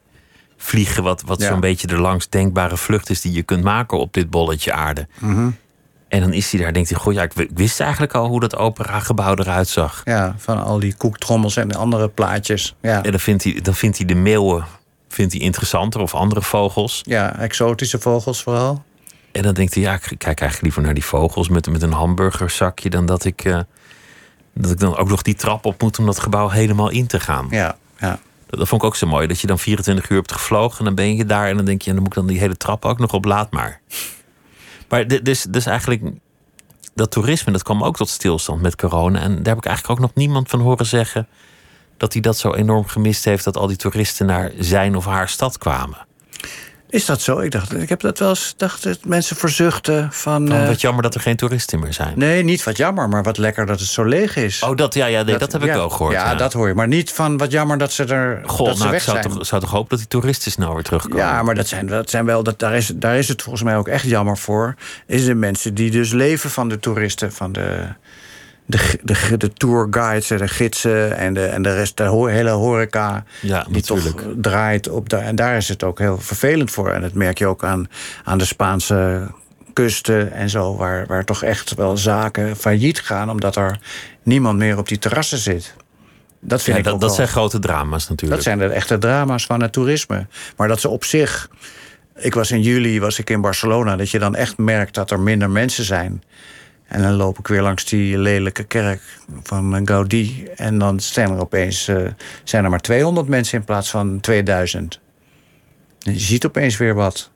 vliegen. 0.63 1.03
Wat, 1.03 1.23
wat 1.25 1.41
Ja. 1.41 1.47
zo'n 1.47 1.59
beetje 1.59 1.87
de 1.87 1.97
langst 1.97 2.31
denkbare 2.31 2.77
vlucht 2.77 3.09
is 3.09 3.21
die 3.21 3.31
je 3.33 3.43
kunt 3.43 3.63
maken 3.63 3.99
op 3.99 4.13
dit 4.13 4.29
bolletje 4.29 4.73
aarde. 4.73 5.07
Mhm. 5.19 5.49
En 6.07 6.19
dan 6.19 6.33
is 6.33 6.49
hij 6.49 6.59
daar 6.59 6.67
en 6.67 6.73
denkt 6.73 6.89
hij, 6.89 6.99
goh, 6.99 7.13
ja, 7.13 7.21
ik 7.23 7.49
wist 7.53 7.79
eigenlijk 7.79 8.13
al 8.13 8.27
hoe 8.27 8.39
dat 8.39 8.55
operagebouw 8.55 9.35
eruit 9.35 9.67
zag. 9.67 10.01
Ja, 10.05 10.35
van 10.37 10.63
al 10.63 10.79
die 10.79 10.95
koektrommels 10.97 11.55
en 11.55 11.75
andere 11.75 12.09
plaatjes. 12.09 12.75
Ja, 12.81 13.03
En 13.03 13.11
dan 13.11 13.19
vindt 13.19 13.43
hij, 13.43 13.59
dan 13.61 13.73
vindt 13.75 13.97
hij 13.97 14.05
de 14.05 14.15
meeuwen 14.15 14.65
vindt 15.09 15.33
hij 15.33 15.41
interessanter 15.41 16.01
of 16.01 16.13
andere 16.15 16.41
vogels. 16.41 17.01
ja 17.03 17.35
exotische 17.39 17.99
vogels 17.99 18.43
vooral. 18.43 18.83
En 19.31 19.41
dan 19.43 19.53
denkt 19.53 19.73
hij, 19.73 19.83
ja, 19.83 19.93
ik 19.93 20.01
kijk 20.17 20.23
eigenlijk 20.39 20.61
liever 20.61 20.81
naar 20.81 20.93
die 20.93 21.05
vogels 21.05 21.49
met, 21.49 21.69
met 21.69 21.81
een 21.81 21.91
hamburgerzakje 21.91 22.89
dan 22.89 23.05
dat 23.05 23.25
ik, 23.25 23.43
eh, 23.45 23.59
dat 24.53 24.71
ik 24.71 24.79
dan 24.79 24.97
ook 24.97 25.09
nog 25.09 25.21
die 25.21 25.35
trap 25.35 25.65
op 25.65 25.81
moet 25.81 25.99
om 25.99 26.05
dat 26.05 26.19
gebouw 26.19 26.49
helemaal 26.49 26.89
in 26.89 27.07
te 27.07 27.19
gaan. 27.19 27.47
Ja, 27.49 27.75
ja. 27.99 28.19
Dat, 28.57 28.67
vond 28.67 28.81
ik 28.81 28.87
ook 28.87 28.95
zo 28.95 29.07
mooi. 29.07 29.27
Dat 29.27 29.39
je 29.39 29.47
dan 29.47 29.59
24 29.59 30.09
uur 30.09 30.17
hebt 30.17 30.31
gevlogen 30.31 30.79
en 30.79 30.85
dan 30.85 30.95
ben 30.95 31.15
je 31.15 31.25
daar 31.25 31.49
en 31.49 31.55
dan 31.55 31.65
denk 31.65 31.81
je, 31.81 31.93
dan 31.93 31.99
moet 31.99 32.07
ik 32.07 32.13
dan 32.13 32.27
die 32.27 32.39
hele 32.39 32.57
trap 32.57 32.85
ook 32.85 32.99
nog 32.99 33.13
op, 33.13 33.25
laat 33.25 33.51
maar. 33.51 33.81
Maar 34.89 35.07
dus, 35.23 35.43
dus 35.43 35.65
eigenlijk, 35.65 36.01
dat 36.93 37.11
toerisme, 37.11 37.51
dat 37.51 37.63
kwam 37.63 37.83
ook 37.83 37.95
tot 37.95 38.09
stilstand 38.09 38.61
met 38.61 38.75
corona. 38.75 39.19
En 39.19 39.35
daar 39.35 39.55
heb 39.55 39.57
ik 39.57 39.65
eigenlijk 39.65 39.99
ook 39.99 40.05
nog 40.07 40.15
niemand 40.15 40.49
van 40.49 40.59
horen 40.59 40.85
zeggen 40.85 41.27
dat 41.97 42.13
hij 42.13 42.21
dat 42.21 42.37
zo 42.37 42.53
enorm 42.53 42.85
gemist 42.85 43.25
heeft 43.25 43.43
dat 43.43 43.57
al 43.57 43.67
die 43.67 43.77
toeristen 43.77 44.25
naar 44.25 44.51
zijn 44.59 44.95
of 44.95 45.05
haar 45.05 45.29
stad 45.29 45.57
kwamen. 45.57 45.97
Is 46.93 47.05
dat 47.05 47.21
zo? 47.21 47.39
Ik 47.39 47.51
dacht, 47.51 47.73
ik 47.73 47.89
heb 47.89 47.99
dat 47.99 48.19
wel 48.19 48.29
eens 48.29 48.53
dacht 48.57 48.83
dat 48.83 48.99
mensen 49.05 49.35
verzuchten 49.35 50.07
van. 50.11 50.51
Eh, 50.51 50.67
wat 50.67 50.81
jammer 50.81 51.03
dat 51.03 51.15
er 51.15 51.21
geen 51.21 51.35
toeristen 51.35 51.79
meer 51.79 51.93
zijn. 51.93 52.13
nee, 52.15 52.43
niet 52.43 52.63
wat 52.63 52.77
jammer, 52.77 53.09
maar 53.09 53.23
wat 53.23 53.37
lekker 53.37 53.65
dat 53.65 53.79
het 53.79 53.89
zo 53.89 54.03
leeg 54.03 54.35
is. 54.35 54.63
Oh, 54.63 54.75
dat, 54.75 54.93
ja, 54.93 55.05
ja, 55.05 55.23
nee, 55.23 55.37
dat, 55.37 55.51
heb 55.51 55.63
ik 55.63 55.73
wel 55.73 55.89
gehoord. 55.89 56.13
Ja, 56.13 56.35
dat 56.35 56.53
hoor 56.53 56.67
je. 56.67 56.73
Maar 56.73 56.87
niet 56.87 57.11
van 57.11 57.37
wat 57.37 57.51
jammer 57.51 57.77
dat 57.77 57.91
ze 57.91 58.03
er 58.03 58.41
Goh, 58.45 58.65
dat 58.67 58.77
ze 58.77 58.83
nou, 58.83 58.85
ik 58.85 58.91
weg 58.91 59.01
zou 59.01 59.21
zijn. 59.21 59.33
toch, 59.33 59.45
zou 59.45 59.61
toch 59.61 59.71
hopen 59.71 59.89
dat 59.89 59.99
die 59.99 60.07
toeristen 60.07 60.51
snel 60.51 60.73
weer 60.73 60.83
terugkomen. 60.83 61.17
Ja, 61.17 61.43
maar 61.43 61.55
dat 61.55 61.67
zijn, 61.67 61.85
dat 61.85 62.09
zijn 62.09 62.25
wel, 62.25 62.43
dat, 62.43 62.59
daar, 62.59 62.75
is, 62.75 62.91
daar 62.95 63.17
is 63.17 63.27
het 63.27 63.41
volgens 63.41 63.63
mij 63.63 63.77
ook 63.77 63.87
echt 63.87 64.05
jammer 64.05 64.37
voor. 64.37 64.75
Is 65.07 65.25
de 65.25 65.35
mensen 65.35 65.73
die 65.73 65.91
dus 65.91 66.11
leven 66.11 66.49
van 66.49 66.69
de 66.69 66.79
toeristen, 66.79 67.31
van 67.31 67.51
de, 67.51 67.87
de, 68.65 68.99
de, 69.03 69.37
de 69.37 69.53
tourguides, 69.53 70.29
en 70.31 70.37
de 70.37 70.47
gidsen 70.47 71.17
en 71.17 71.33
de, 71.33 71.45
en 71.45 71.61
de 71.61 71.73
rest, 71.75 71.97
de 71.97 72.27
hele 72.29 72.49
horeca. 72.49 73.23
Ja, 73.41 73.65
die 73.69 73.81
toch 73.81 74.13
draait 74.35 74.89
op. 74.89 75.09
De, 75.09 75.15
en 75.15 75.35
daar 75.35 75.57
is 75.57 75.67
het 75.69 75.83
ook 75.83 75.99
heel 75.99 76.17
vervelend 76.19 76.71
voor. 76.71 76.89
En 76.91 77.01
dat 77.01 77.13
merk 77.13 77.37
je 77.37 77.47
ook 77.47 77.63
aan, 77.63 77.87
aan 78.23 78.37
de 78.37 78.45
Spaanse 78.45 79.27
kusten 79.73 80.31
en 80.31 80.49
zo, 80.49 80.75
waar, 80.75 81.05
waar 81.07 81.25
toch 81.25 81.43
echt 81.43 81.73
wel 81.75 81.97
zaken 81.97 82.55
failliet 82.55 82.99
gaan, 82.99 83.29
omdat 83.29 83.55
er 83.55 83.79
niemand 84.23 84.57
meer 84.57 84.77
op 84.77 84.87
die 84.87 84.97
terrassen 84.99 85.37
zit. 85.37 85.73
Dat 86.39 86.61
vind 86.61 86.73
Ja, 86.75 86.77
ik 86.77 86.83
dat, 86.83 86.93
ook 86.93 86.99
dat 86.99 87.09
wel- 87.09 87.17
zijn 87.17 87.27
grote 87.27 87.59
drama's 87.59 88.09
natuurlijk. 88.09 88.31
dat 88.43 88.43
zijn 88.43 88.57
de 88.69 88.73
echte 88.75 88.97
drama's 88.97 89.45
van 89.45 89.61
het 89.61 89.71
toerisme. 89.71 90.27
Maar 90.57 90.67
dat 90.67 90.79
ze 90.81 90.89
op 90.89 91.03
zich. 91.03 91.49
Ik 92.15 92.33
was 92.33 92.51
in 92.51 92.61
juli 92.61 92.99
was 92.99 93.19
ik 93.19 93.29
in 93.29 93.41
Barcelona. 93.41 93.95
Dat 93.95 94.09
je 94.09 94.19
dan 94.19 94.35
echt 94.35 94.57
merkt 94.57 94.93
dat 94.93 95.11
er 95.11 95.19
minder 95.19 95.49
mensen 95.49 95.83
zijn. 95.83 96.23
En 96.93 97.01
dan 97.01 97.13
loop 97.13 97.39
ik 97.39 97.47
weer 97.47 97.61
langs 97.61 97.85
die 97.85 98.17
lelijke 98.17 98.63
kerk 98.63 99.01
van 99.43 99.87
Gaudí. 99.87 100.47
En 100.55 100.77
dan 100.77 100.99
zijn 100.99 101.31
er 101.31 101.39
opeens 101.39 101.87
eh, 101.87 102.07
zijn 102.43 102.63
er 102.63 102.69
maar 102.69 102.79
200 102.79 103.27
mensen 103.27 103.57
in 103.57 103.65
plaats 103.65 103.89
van 103.89 104.19
2000. 104.19 104.99
En 105.99 106.13
je 106.13 106.19
ziet 106.19 106.45
opeens 106.45 106.77
weer 106.77 106.95
wat. 106.95 107.31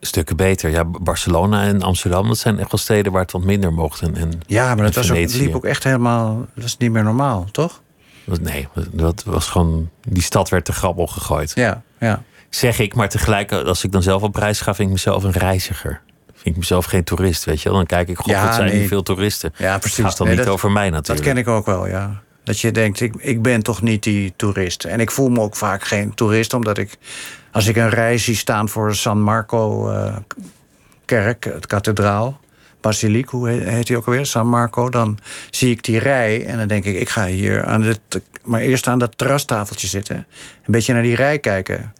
Stukken 0.00 0.36
beter. 0.36 0.70
Ja, 0.70 0.84
Barcelona 0.84 1.64
en 1.64 1.82
Amsterdam, 1.82 2.28
dat 2.28 2.38
zijn 2.38 2.58
echt 2.58 2.70
wel 2.70 2.80
steden 2.80 3.12
waar 3.12 3.22
het 3.22 3.32
wat 3.32 3.44
minder 3.44 3.72
mocht. 3.72 4.00
En, 4.00 4.16
en 4.16 4.40
Ja, 4.46 4.74
maar 4.74 4.84
dat 4.84 4.94
was 4.94 5.10
ook, 5.10 5.32
liep 5.32 5.54
ook 5.54 5.64
echt 5.64 5.84
helemaal. 5.84 6.36
Dat 6.54 6.62
was 6.62 6.76
niet 6.76 6.90
meer 6.90 7.04
normaal, 7.04 7.46
toch? 7.50 7.82
nee, 8.40 8.68
dat 8.92 9.24
was 9.24 9.46
gewoon. 9.46 9.90
Die 10.08 10.22
stad 10.22 10.48
werd 10.48 10.64
te 10.64 10.72
grabbel 10.72 11.06
gegooid. 11.06 11.52
Ja, 11.54 11.82
ja. 11.98 12.22
Zeg 12.50 12.78
ik, 12.78 12.94
maar 12.94 13.08
tegelijk, 13.08 13.52
als 13.52 13.84
ik 13.84 13.92
dan 13.92 14.02
zelf 14.02 14.22
op 14.22 14.36
reis 14.36 14.60
ga, 14.60 14.74
vind 14.74 14.88
ik 14.88 14.94
mezelf 14.94 15.22
een 15.22 15.30
reiziger. 15.30 16.00
Ik 16.48 16.56
mezelf 16.56 16.84
geen 16.84 17.04
toerist, 17.04 17.44
weet 17.44 17.62
je 17.62 17.68
wel? 17.68 17.78
Dan 17.78 17.86
kijk 17.86 18.08
ik, 18.08 18.16
god, 18.16 18.26
Ja, 18.26 18.44
wat 18.44 18.54
zijn 18.54 18.68
nee. 18.68 18.88
veel 18.88 19.02
toeristen. 19.02 19.52
Ja, 19.56 19.78
precies. 19.78 19.96
Het 19.96 20.06
gaat 20.06 20.16
dan 20.16 20.26
Nee, 20.26 20.36
niet 20.36 20.44
dat- 20.44 20.54
over 20.54 20.70
mij 20.70 20.84
Dat 20.84 20.92
natuurlijk. 20.92 21.26
ken 21.26 21.36
ik 21.36 21.48
ook 21.48 21.66
wel, 21.66 21.86
ja. 21.86 22.22
Dat 22.44 22.60
je 22.60 22.70
denkt, 22.70 23.00
ik, 23.00 23.14
ik 23.18 23.42
ben 23.42 23.62
toch 23.62 23.82
niet 23.82 24.02
die 24.02 24.32
toerist. 24.36 24.84
En 24.84 25.00
ik 25.00 25.10
voel 25.10 25.28
me 25.28 25.40
ook 25.40 25.56
vaak 25.56 25.82
geen 25.84 26.14
toerist, 26.14 26.54
omdat 26.54 26.78
ik... 26.78 26.96
als 27.52 27.66
ik 27.66 27.76
een 27.76 27.88
rij 27.90 28.18
zie 28.18 28.36
staan 28.36 28.68
voor 28.68 28.94
San 28.94 29.20
Marco 29.22 29.90
eh, 29.90 30.16
kerk, 31.04 31.44
het 31.44 31.66
kathedraal... 31.66 32.40
Basiliek, 32.80 33.28
hoe 33.28 33.48
he- 33.48 33.70
heet 33.70 33.86
die 33.86 33.96
ook 33.96 34.06
alweer? 34.06 34.26
San 34.26 34.46
Marco. 34.48 34.88
Dan 34.88 35.18
zie 35.50 35.70
ik 35.70 35.82
die 35.84 35.98
rij 35.98 36.46
en 36.46 36.58
dan 36.58 36.68
denk 36.68 36.84
ik, 36.84 36.96
ik 37.00 37.08
ga 37.08 37.26
hier 37.26 37.64
aan 37.64 37.82
het, 37.82 38.00
maar 38.44 38.60
eerst 38.60 38.86
aan 38.86 38.98
dat 38.98 39.18
terrastafeltje 39.18 39.86
zitten. 39.86 40.16
Een 40.16 40.26
beetje 40.72 40.92
naar 40.92 41.02
die 41.02 41.14
rij 41.14 41.38
kijken. 41.38 41.92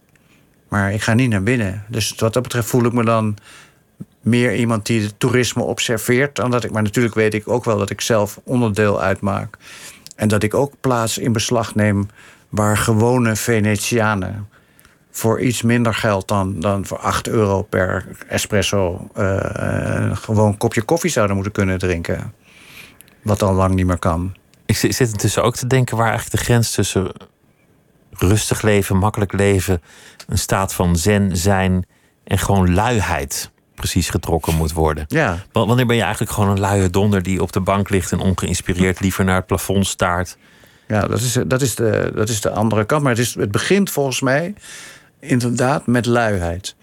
Maar 0.68 0.92
ik 0.92 1.02
ga 1.02 1.14
niet 1.14 1.30
naar 1.30 1.42
binnen. 1.42 1.84
Dus 1.88 2.14
wat 2.16 2.32
dat 2.32 2.42
betreft 2.42 2.68
voel 2.68 2.84
ik 2.84 2.92
me 2.92 3.04
dan 3.04 3.36
meer 4.20 4.54
iemand 4.54 4.86
die 4.86 5.02
het 5.02 5.20
toerisme 5.20 5.62
observeert. 5.62 6.36
Dan 6.36 6.50
dat 6.50 6.64
ik, 6.64 6.70
maar 6.70 6.82
natuurlijk 6.82 7.14
weet 7.14 7.34
ik 7.34 7.48
ook 7.48 7.64
wel 7.64 7.78
dat 7.78 7.90
ik 7.90 8.00
zelf 8.00 8.40
onderdeel 8.44 9.00
uitmaak. 9.02 9.56
En 10.16 10.28
dat 10.28 10.42
ik 10.42 10.54
ook 10.54 10.72
plaats 10.80 11.18
in 11.18 11.32
beslag 11.32 11.74
neem 11.74 12.08
waar 12.48 12.76
gewone 12.76 13.36
Venetianen 13.36 14.48
voor 15.10 15.40
iets 15.40 15.62
minder 15.62 15.94
geld 15.94 16.28
dan, 16.28 16.60
dan 16.60 16.86
voor 16.86 16.98
8 16.98 17.28
euro 17.28 17.62
per 17.62 18.06
espresso 18.28 19.08
eh, 19.14 20.16
gewoon 20.16 20.48
een 20.48 20.56
kopje 20.56 20.82
koffie 20.82 21.10
zouden 21.10 21.34
moeten 21.34 21.52
kunnen 21.52 21.78
drinken. 21.78 22.32
Wat 23.22 23.42
al 23.42 23.54
lang 23.54 23.74
niet 23.74 23.86
meer 23.86 23.98
kan. 23.98 24.36
Ik 24.66 24.76
zit 24.76 25.00
intussen 25.00 25.42
ook 25.42 25.56
te 25.56 25.66
denken 25.66 25.96
waar 25.96 26.08
eigenlijk 26.08 26.38
de 26.38 26.44
grens 26.44 26.70
tussen 26.70 27.12
rustig 28.10 28.62
leven, 28.62 28.96
makkelijk 28.96 29.32
leven, 29.32 29.82
een 30.26 30.38
staat 30.38 30.74
van 30.74 30.96
zen 30.96 31.36
zijn 31.36 31.86
en 32.24 32.38
gewoon 32.38 32.74
luiheid 32.74 33.50
precies 33.78 34.08
getrokken 34.08 34.54
moet 34.54 34.72
worden. 34.72 35.04
Ja, 35.08 35.38
Wa- 35.52 35.66
Wanneer 35.66 35.86
ben 35.86 35.96
je 35.96 36.02
eigenlijk 36.02 36.32
gewoon 36.32 36.48
een 36.50 36.60
luie 36.60 36.90
donder 36.90 37.22
die 37.22 37.42
op 37.42 37.52
de 37.52 37.60
bank 37.60 37.88
ligt 37.90 38.12
en 38.12 38.20
ongeïnspireerd 38.20 39.00
liever 39.00 39.24
naar 39.24 39.36
het 39.36 39.46
plafond 39.46 39.86
staart? 39.86 40.36
ja 40.88 41.06
dat, 41.06 41.20
is, 41.20 41.38
dat, 41.46 41.62
is 41.62 41.74
de, 41.74 42.12
dat 42.14 42.28
is 42.28 42.40
de 42.40 42.50
andere 42.50 42.84
kant. 42.84 43.02
Maar 43.02 43.12
het, 43.12 43.20
is, 43.20 43.34
het 43.34 43.50
begint 43.50 43.90
volgens 43.90 44.20
mij 44.20 44.54
inderdaad 45.20 45.86
met 45.86 46.06
luiheid. 46.06 46.74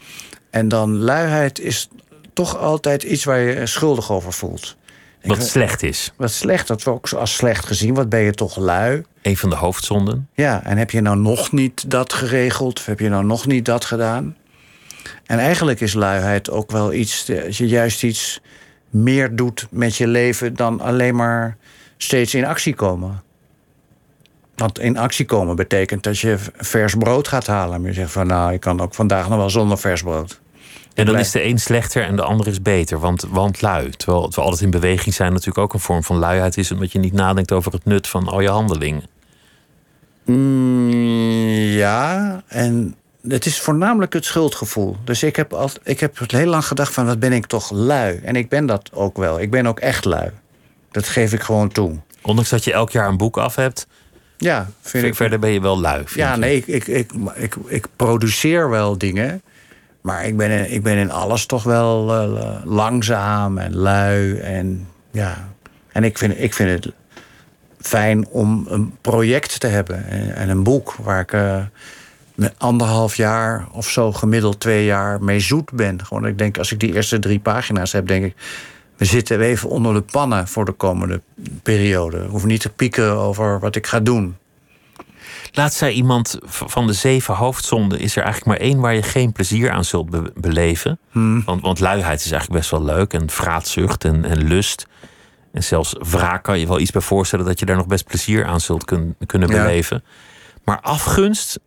En 0.49 0.67
dan 0.67 0.97
luiheid 0.97 1.59
is 1.59 1.87
toch 2.33 2.57
altijd 2.57 3.03
iets 3.03 3.23
waar 3.23 3.39
je 3.39 3.59
je 3.59 3.65
schuldig 3.65 4.11
over 4.11 4.33
voelt. 4.33 4.75
Wat 5.23 5.43
slecht 5.43 5.83
is. 5.83 6.11
Wat 6.17 6.31
slecht, 6.31 6.67
dat 6.67 6.83
wordt 6.83 7.13
ook 7.13 7.19
als 7.19 7.35
slecht 7.35 7.65
gezien. 7.65 7.93
Wat 7.93 8.09
ben 8.09 8.19
je 8.19 8.31
toch 8.33 8.57
lui? 8.57 9.03
Een 9.21 9.37
van 9.37 9.49
de 9.49 9.55
hoofdzonden. 9.55 10.27
Ja, 10.33 10.63
en 10.63 10.77
heb 10.77 10.91
je 10.91 11.01
nou 11.01 11.17
nog 11.17 11.51
niet 11.51 11.91
dat 11.91 12.13
geregeld? 12.13 12.79
Of 12.79 12.85
heb 12.85 12.99
je 12.99 13.09
nou 13.09 13.25
nog 13.25 13.45
niet 13.45 13.65
dat 13.65 13.85
gedaan? 13.85 14.35
En 15.25 15.39
eigenlijk 15.39 15.81
is 15.81 15.93
luiheid 15.93 16.49
ook 16.49 16.71
wel 16.71 16.93
iets... 16.93 17.29
eh, 17.29 17.45
als 17.45 17.57
je 17.57 17.67
juist 17.67 18.03
iets 18.03 18.41
meer 18.89 19.35
doet 19.35 19.67
met 19.69 19.95
je 19.95 20.07
leven... 20.07 20.55
dan 20.55 20.81
alleen 20.81 21.15
maar 21.15 21.57
steeds 21.97 22.33
in 22.33 22.45
actie 22.45 22.75
komen. 22.75 23.23
Want 24.55 24.79
in 24.79 24.97
actie 24.97 25.25
komen 25.25 25.55
betekent 25.55 26.03
dat 26.03 26.19
je 26.19 26.37
vers 26.57 26.95
brood 26.95 27.27
gaat 27.27 27.47
halen. 27.47 27.81
Maar 27.81 27.89
je 27.89 27.95
zegt 27.95 28.11
van, 28.11 28.27
nou, 28.27 28.53
ik 28.53 28.59
kan 28.59 28.81
ook 28.81 28.93
vandaag 28.93 29.29
nog 29.29 29.37
wel 29.37 29.49
zonder 29.49 29.77
vers 29.77 30.01
brood. 30.03 30.41
En 30.93 31.05
dan 31.05 31.19
is 31.19 31.31
de 31.31 31.43
een 31.43 31.59
slechter 31.59 32.03
en 32.03 32.15
de 32.15 32.21
ander 32.21 32.47
is 32.47 32.61
beter, 32.61 32.99
want, 32.99 33.25
want 33.29 33.61
lui. 33.61 33.89
Terwijl 33.89 34.31
we 34.35 34.41
altijd 34.41 34.61
in 34.61 34.69
beweging 34.69 35.15
zijn 35.15 35.31
natuurlijk 35.31 35.57
ook 35.57 35.73
een 35.73 35.79
vorm 35.79 36.03
van 36.03 36.17
luiheid 36.17 36.57
is... 36.57 36.71
omdat 36.71 36.91
je 36.91 36.99
niet 36.99 37.13
nadenkt 37.13 37.51
over 37.51 37.71
het 37.71 37.85
nut 37.85 38.07
van 38.07 38.27
al 38.27 38.39
je 38.39 38.49
handelingen. 38.49 39.03
Mm, 40.25 40.89
ja, 41.75 42.43
en 42.47 42.95
het 43.27 43.45
is 43.45 43.59
voornamelijk 43.59 44.13
het 44.13 44.25
schuldgevoel. 44.25 44.97
Dus 45.03 45.23
ik 45.23 45.35
heb, 45.35 45.53
al, 45.53 45.69
ik 45.83 45.99
heb 45.99 46.17
het 46.19 46.31
heel 46.31 46.45
lang 46.47 46.65
gedacht 46.65 46.93
van, 46.93 47.05
wat 47.05 47.19
ben 47.19 47.33
ik 47.33 47.45
toch 47.45 47.71
lui? 47.71 48.19
En 48.23 48.35
ik 48.35 48.49
ben 48.49 48.65
dat 48.65 48.89
ook 48.93 49.17
wel. 49.17 49.39
Ik 49.39 49.51
ben 49.51 49.67
ook 49.67 49.79
echt 49.79 50.05
lui. 50.05 50.29
Dat 50.91 51.07
geef 51.07 51.33
ik 51.33 51.41
gewoon 51.41 51.69
toe. 51.69 51.99
Ondanks 52.21 52.49
dat 52.49 52.63
je 52.63 52.73
elk 52.73 52.91
jaar 52.91 53.07
een 53.07 53.17
boek 53.17 53.37
af 53.37 53.55
hebt, 53.55 53.87
Ja, 54.37 54.69
vind 54.81 55.05
ik. 55.05 55.15
verder 55.15 55.39
ben 55.39 55.51
je 55.51 55.61
wel 55.61 55.79
lui. 55.79 56.03
Ja, 56.15 56.31
je. 56.31 56.39
nee, 56.39 56.55
ik, 56.57 56.67
ik, 56.67 56.87
ik, 56.87 57.11
ik, 57.35 57.55
ik 57.67 57.87
produceer 57.95 58.69
wel 58.69 58.97
dingen. 58.97 59.41
Maar 60.01 60.25
ik 60.25 60.37
ben 60.37 60.49
in, 60.49 60.71
ik 60.71 60.83
ben 60.83 60.97
in 60.97 61.11
alles 61.11 61.45
toch 61.45 61.63
wel 61.63 62.13
eh, 62.13 62.65
langzaam 62.65 63.57
en 63.57 63.75
lui. 63.75 64.37
En, 64.37 64.87
ja. 65.11 65.49
en 65.91 66.03
ik, 66.03 66.17
vind, 66.17 66.39
ik 66.39 66.53
vind 66.53 66.69
het 66.69 66.93
fijn 67.79 68.27
om 68.27 68.65
een 68.69 68.95
project 69.01 69.59
te 69.59 69.67
hebben. 69.67 70.07
En, 70.07 70.35
en 70.35 70.49
een 70.49 70.63
boek 70.63 70.93
waar 70.93 71.19
ik 71.19 71.33
eh, 71.33 71.63
anderhalf 72.57 73.15
jaar 73.15 73.67
of 73.71 73.89
zo 73.89 74.11
gemiddeld 74.11 74.59
twee 74.59 74.85
jaar 74.85 75.23
mee 75.23 75.39
zoet 75.39 75.71
ben. 75.71 76.05
Gewoon, 76.05 76.25
ik 76.25 76.37
denk, 76.37 76.57
als 76.57 76.71
ik 76.71 76.79
die 76.79 76.93
eerste 76.93 77.19
drie 77.19 77.39
pagina's 77.39 77.91
heb, 77.91 78.07
denk 78.07 78.25
ik... 78.25 78.35
we 78.97 79.05
zitten 79.05 79.39
even 79.41 79.69
onder 79.69 79.93
de 79.93 80.01
pannen 80.01 80.47
voor 80.47 80.65
de 80.65 80.71
komende 80.71 81.21
periode. 81.63 82.17
Ik 82.17 82.29
hoef 82.29 82.45
niet 82.45 82.61
te 82.61 82.69
piekeren 82.69 83.17
over 83.17 83.59
wat 83.59 83.75
ik 83.75 83.87
ga 83.87 83.99
doen. 83.99 84.37
Laat 85.51 85.73
zei 85.73 85.93
iemand 85.95 86.37
van 86.45 86.87
de 86.87 86.93
zeven 86.93 87.33
hoofdzonden 87.33 87.99
is 87.99 88.15
er 88.15 88.23
eigenlijk 88.23 88.57
maar 88.59 88.67
één 88.67 88.79
waar 88.79 88.93
je 88.95 89.03
geen 89.03 89.31
plezier 89.31 89.71
aan 89.71 89.85
zult 89.85 90.09
be- 90.09 90.31
beleven. 90.35 90.99
Hmm. 91.11 91.43
Want, 91.45 91.61
want 91.61 91.79
luiheid 91.79 92.19
is 92.25 92.31
eigenlijk 92.31 92.59
best 92.61 92.71
wel 92.71 92.83
leuk 92.83 93.13
en 93.13 93.29
vraatzucht 93.29 94.03
en, 94.03 94.25
en 94.25 94.43
lust. 94.47 94.87
En 95.53 95.63
zelfs 95.63 95.95
wraak 95.99 96.43
kan 96.43 96.59
je 96.59 96.67
wel 96.67 96.79
iets 96.79 96.91
bij 96.91 97.01
voorstellen 97.01 97.45
dat 97.45 97.59
je 97.59 97.65
daar 97.65 97.75
nog 97.75 97.87
best 97.87 98.05
plezier 98.05 98.45
aan 98.45 98.59
zult 98.61 98.85
kun- 98.85 99.15
kunnen 99.25 99.49
Ja. 99.49 99.55
beleven. 99.63 100.03
Maar 100.63 100.79
afgunst, 100.81 101.59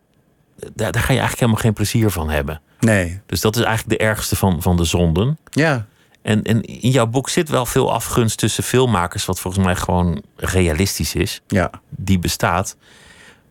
daar, 0.74 0.92
daar 0.92 1.02
ga 1.02 1.12
je 1.12 1.18
eigenlijk 1.18 1.40
helemaal 1.40 1.60
geen 1.60 1.72
plezier 1.72 2.10
van 2.10 2.30
hebben. 2.30 2.60
Nee, 2.80 3.20
Dus 3.26 3.40
dat 3.40 3.56
is 3.56 3.62
eigenlijk 3.62 3.98
de 3.98 4.04
ergste 4.06 4.36
van, 4.36 4.62
van 4.62 4.76
de 4.76 4.84
zonden. 4.84 5.38
ja, 5.50 5.86
En, 6.22 6.42
en 6.42 6.62
in 6.62 6.90
jouw 6.90 7.06
boek 7.06 7.28
zit 7.28 7.48
wel 7.48 7.66
veel 7.66 7.92
afgunst 7.92 8.38
tussen 8.38 8.64
filmmakers, 8.64 9.24
wat 9.24 9.40
volgens 9.40 9.64
mij 9.64 9.76
gewoon 9.76 10.22
realistisch 10.36 11.14
is 11.14 11.40
ja. 11.46 11.70
die 11.90 12.18
bestaat. 12.18 12.76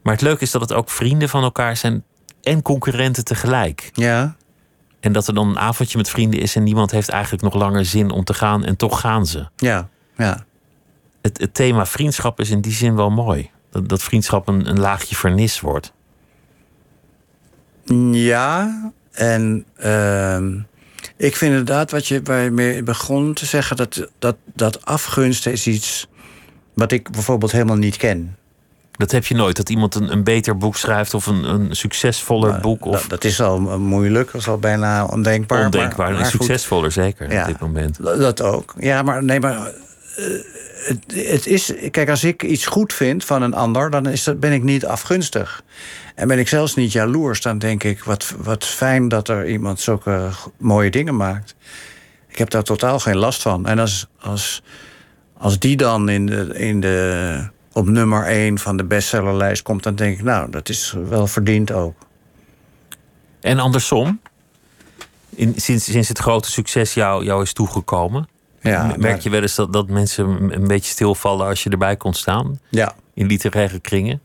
Maar 0.02 0.14
het 0.14 0.22
leuke 0.22 0.44
is 0.44 0.52
dat 0.52 0.62
het 0.62 0.74
ook 0.74 0.90
vrienden 0.90 1.30
van 1.30 1.44
elkaar 1.44 1.78
zijn 1.78 2.04
en 2.44 2.62
concurrenten 2.62 3.24
tegelijk. 3.24 3.90
Ja, 3.94 4.36
En 5.00 5.12
dat 5.12 5.28
er 5.28 5.34
dan 5.34 5.50
een 5.50 5.60
avondje 5.60 5.98
met 5.98 6.10
vrienden 6.10 6.40
is 6.40 6.56
en 6.56 6.64
niemand 6.64 6.92
heeft 6.92 7.10
eigenlijk 7.10 7.44
nog 7.44 7.54
langer 7.54 7.86
zin 7.86 8.12
om 8.12 8.24
te 8.24 8.34
gaan 8.34 8.66
en 8.66 8.76
toch 8.76 9.00
gaan 9.00 9.26
ze. 9.26 9.48
ja, 9.56 9.90
ja. 10.18 10.46
Het, 11.22 11.38
het 11.40 11.54
thema 11.54 11.86
vriendschap 11.86 12.40
is 12.40 12.50
in 12.50 12.62
die 12.62 12.72
zin 12.74 12.96
wel 12.96 13.10
mooi. 13.10 13.50
Dat, 13.72 13.90
dat 13.90 14.04
vriendschap 14.04 14.48
een, 14.48 14.70
een 14.70 14.80
laagje 14.80 15.16
vernis 15.16 15.60
wordt. 15.60 15.94
Ja, 18.12 18.82
en 19.12 19.66
ehm, 19.78 20.48
ik 21.18 21.36
vind 21.36 21.52
inderdaad 21.52 21.92
wat 21.92 22.08
je 22.08 22.22
bij 22.22 22.50
me 22.50 22.82
begon 22.84 23.34
te 23.34 23.46
zeggen... 23.46 23.76
Dat, 23.76 24.08
dat, 24.20 24.36
dat 24.54 24.86
afgunst 24.86 25.48
is 25.48 25.68
iets 25.68 26.08
wat 26.74 26.92
ik 26.92 27.12
bijvoorbeeld 27.12 27.52
helemaal 27.52 27.76
niet 27.76 27.98
ken. 27.98 28.36
Dat 28.92 29.12
heb 29.12 29.26
je 29.26 29.36
nooit. 29.36 29.56
Dat 29.56 29.70
iemand 29.70 29.96
een, 29.96 30.12
een 30.12 30.24
beter 30.24 30.58
boek 30.58 30.76
schrijft 30.78 31.14
of 31.14 31.26
een, 31.26 31.44
een 31.44 31.76
succesvoller 31.76 32.60
boek. 32.60 32.86
Of 32.86 33.02
Dat, 33.02 33.10
dat 33.10 33.24
is 33.24 33.42
al 33.42 33.60
moeilijk, 33.80 34.32
dat 34.32 34.42
is 34.42 34.48
al 34.48 34.58
bijna 34.58 35.06
ondenkbaar. 35.06 35.66
ondenkbaar. 35.66 36.12
maar- 36.14 36.22
goed, 36.26 36.32
succesvoller 36.32 36.92
zeker 36.92 37.32
Ja. 37.32 37.42
op 37.42 37.48
dit 37.48 37.60
moment. 37.60 37.98
Dat 38.04 38.42
ook. 38.42 38.74
Ja, 38.80 39.02
maar 39.02 39.24
nee, 39.24 39.40
maar. 39.40 39.56
eh, 39.58 40.24
het, 40.88 41.00
het 41.30 41.48
is. 41.48 41.74
Kijk, 41.92 42.10
als 42.10 42.24
ik 42.24 42.44
iets 42.44 42.66
goed 42.66 42.94
vind 42.94 43.26
van 43.26 43.42
een 43.42 43.54
ander, 43.54 43.90
dan 43.90 44.06
is 44.08 44.24
dat, 44.24 44.40
ben 44.40 44.52
ik 44.54 44.64
niet 44.64 44.86
afgunstig. 44.86 45.64
En 46.18 46.28
ben 46.28 46.40
ik 46.40 46.48
zelfs 46.48 46.76
niet 46.76 46.92
jaloers. 46.92 47.42
Dan 47.42 47.58
denk 47.58 47.84
ik, 47.84 48.04
wat, 48.04 48.34
wat 48.38 48.66
fijn 48.66 49.08
dat 49.08 49.28
er 49.28 49.50
iemand 49.50 49.80
zulke 49.80 50.30
mooie 50.58 50.90
dingen 50.90 51.16
maakt. 51.16 51.56
Ik 52.28 52.38
heb 52.38 52.50
daar 52.50 52.64
totaal 52.64 53.00
geen 53.00 53.18
last 53.18 53.42
van. 53.42 53.66
En 53.66 53.80
als, 53.80 54.08
als, 54.20 54.64
als 55.38 55.60
die 55.60 55.78
dan 55.78 56.10
in 56.10 56.26
de, 56.26 56.50
in 56.54 56.80
de, 56.80 57.48
op 57.74 57.88
nummer 57.88 58.24
1 58.26 58.58
van 58.60 58.78
de 58.78 58.84
bestsellerlijst 58.84 59.62
komt, 59.64 59.84
dan 59.84 59.96
denk 59.96 60.18
ik, 60.18 60.24
nou, 60.24 60.50
dat 60.52 60.70
is 60.70 60.96
wel 61.10 61.28
verdiend 61.28 61.72
ook. 61.72 61.96
En 63.42 63.60
andersom, 63.60 64.20
in, 65.30 65.54
sinds, 65.56 65.86
sinds 65.86 66.08
het 66.08 66.20
grote 66.20 66.52
succes 66.52 66.94
jou, 66.94 67.24
jou 67.24 67.42
is 67.44 67.54
toegekomen, 67.54 68.28
Ja, 68.62 68.84
merk 68.86 69.00
maar- 69.00 69.20
je 69.24 69.30
wel 69.30 69.42
eens 69.42 69.56
dat, 69.56 69.74
dat 69.74 69.88
mensen 69.88 70.26
een- 70.26 70.54
een 70.56 70.68
beetje 70.68 70.92
stilvallen 70.92 71.48
als 71.48 71.64
je 71.64 71.70
erbij 71.70 71.96
kon 71.98 72.14
staan 72.14 72.60
Ja, 72.70 72.96
in 73.14 73.26
literaire 73.28 73.80
kringen? 73.80 74.22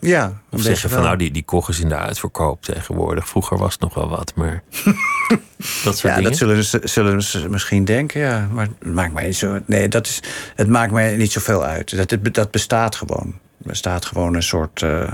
Ja. 0.00 0.40
Of 0.50 0.60
zeggen 0.62 0.90
van 0.90 1.02
nou, 1.02 1.16
die, 1.16 1.30
die 1.30 1.44
koch 1.44 1.68
is 1.68 1.80
in 1.80 1.88
de 1.88 1.96
uitverkoop 1.96 2.62
tegenwoordig. 2.62 3.28
Vroeger 3.28 3.58
was 3.58 3.72
het 3.72 3.80
nog 3.80 3.94
wel 3.94 4.08
wat, 4.08 4.32
maar 4.34 4.62
dat 5.84 5.98
soort 5.98 6.00
Ja, 6.00 6.14
dingen. 6.14 6.22
dat 6.30 6.36
zullen 6.36 6.64
ze, 6.64 6.80
zullen 6.84 7.22
ze 7.22 7.48
misschien 7.48 7.84
denken, 7.84 8.20
ja. 8.20 8.48
Maar 8.52 8.68
het 8.78 8.92
maakt 8.94 9.12
mij 9.12 9.26
niet 9.26 9.36
zo. 9.36 9.58
Nee, 9.66 9.88
dat 9.88 10.06
is, 10.06 10.22
het 10.54 10.68
maakt 10.68 10.92
mij 10.92 11.16
niet 11.16 11.32
zoveel 11.32 11.64
uit. 11.64 11.96
Dat, 11.96 12.10
het- 12.10 12.34
dat 12.34 12.50
bestaat 12.50 12.96
gewoon. 12.96 13.26
Er 13.62 13.66
bestaat 13.68 14.04
gewoon 14.06 14.34
een 14.34 14.42
soort. 14.42 14.82
eh, 14.82 15.12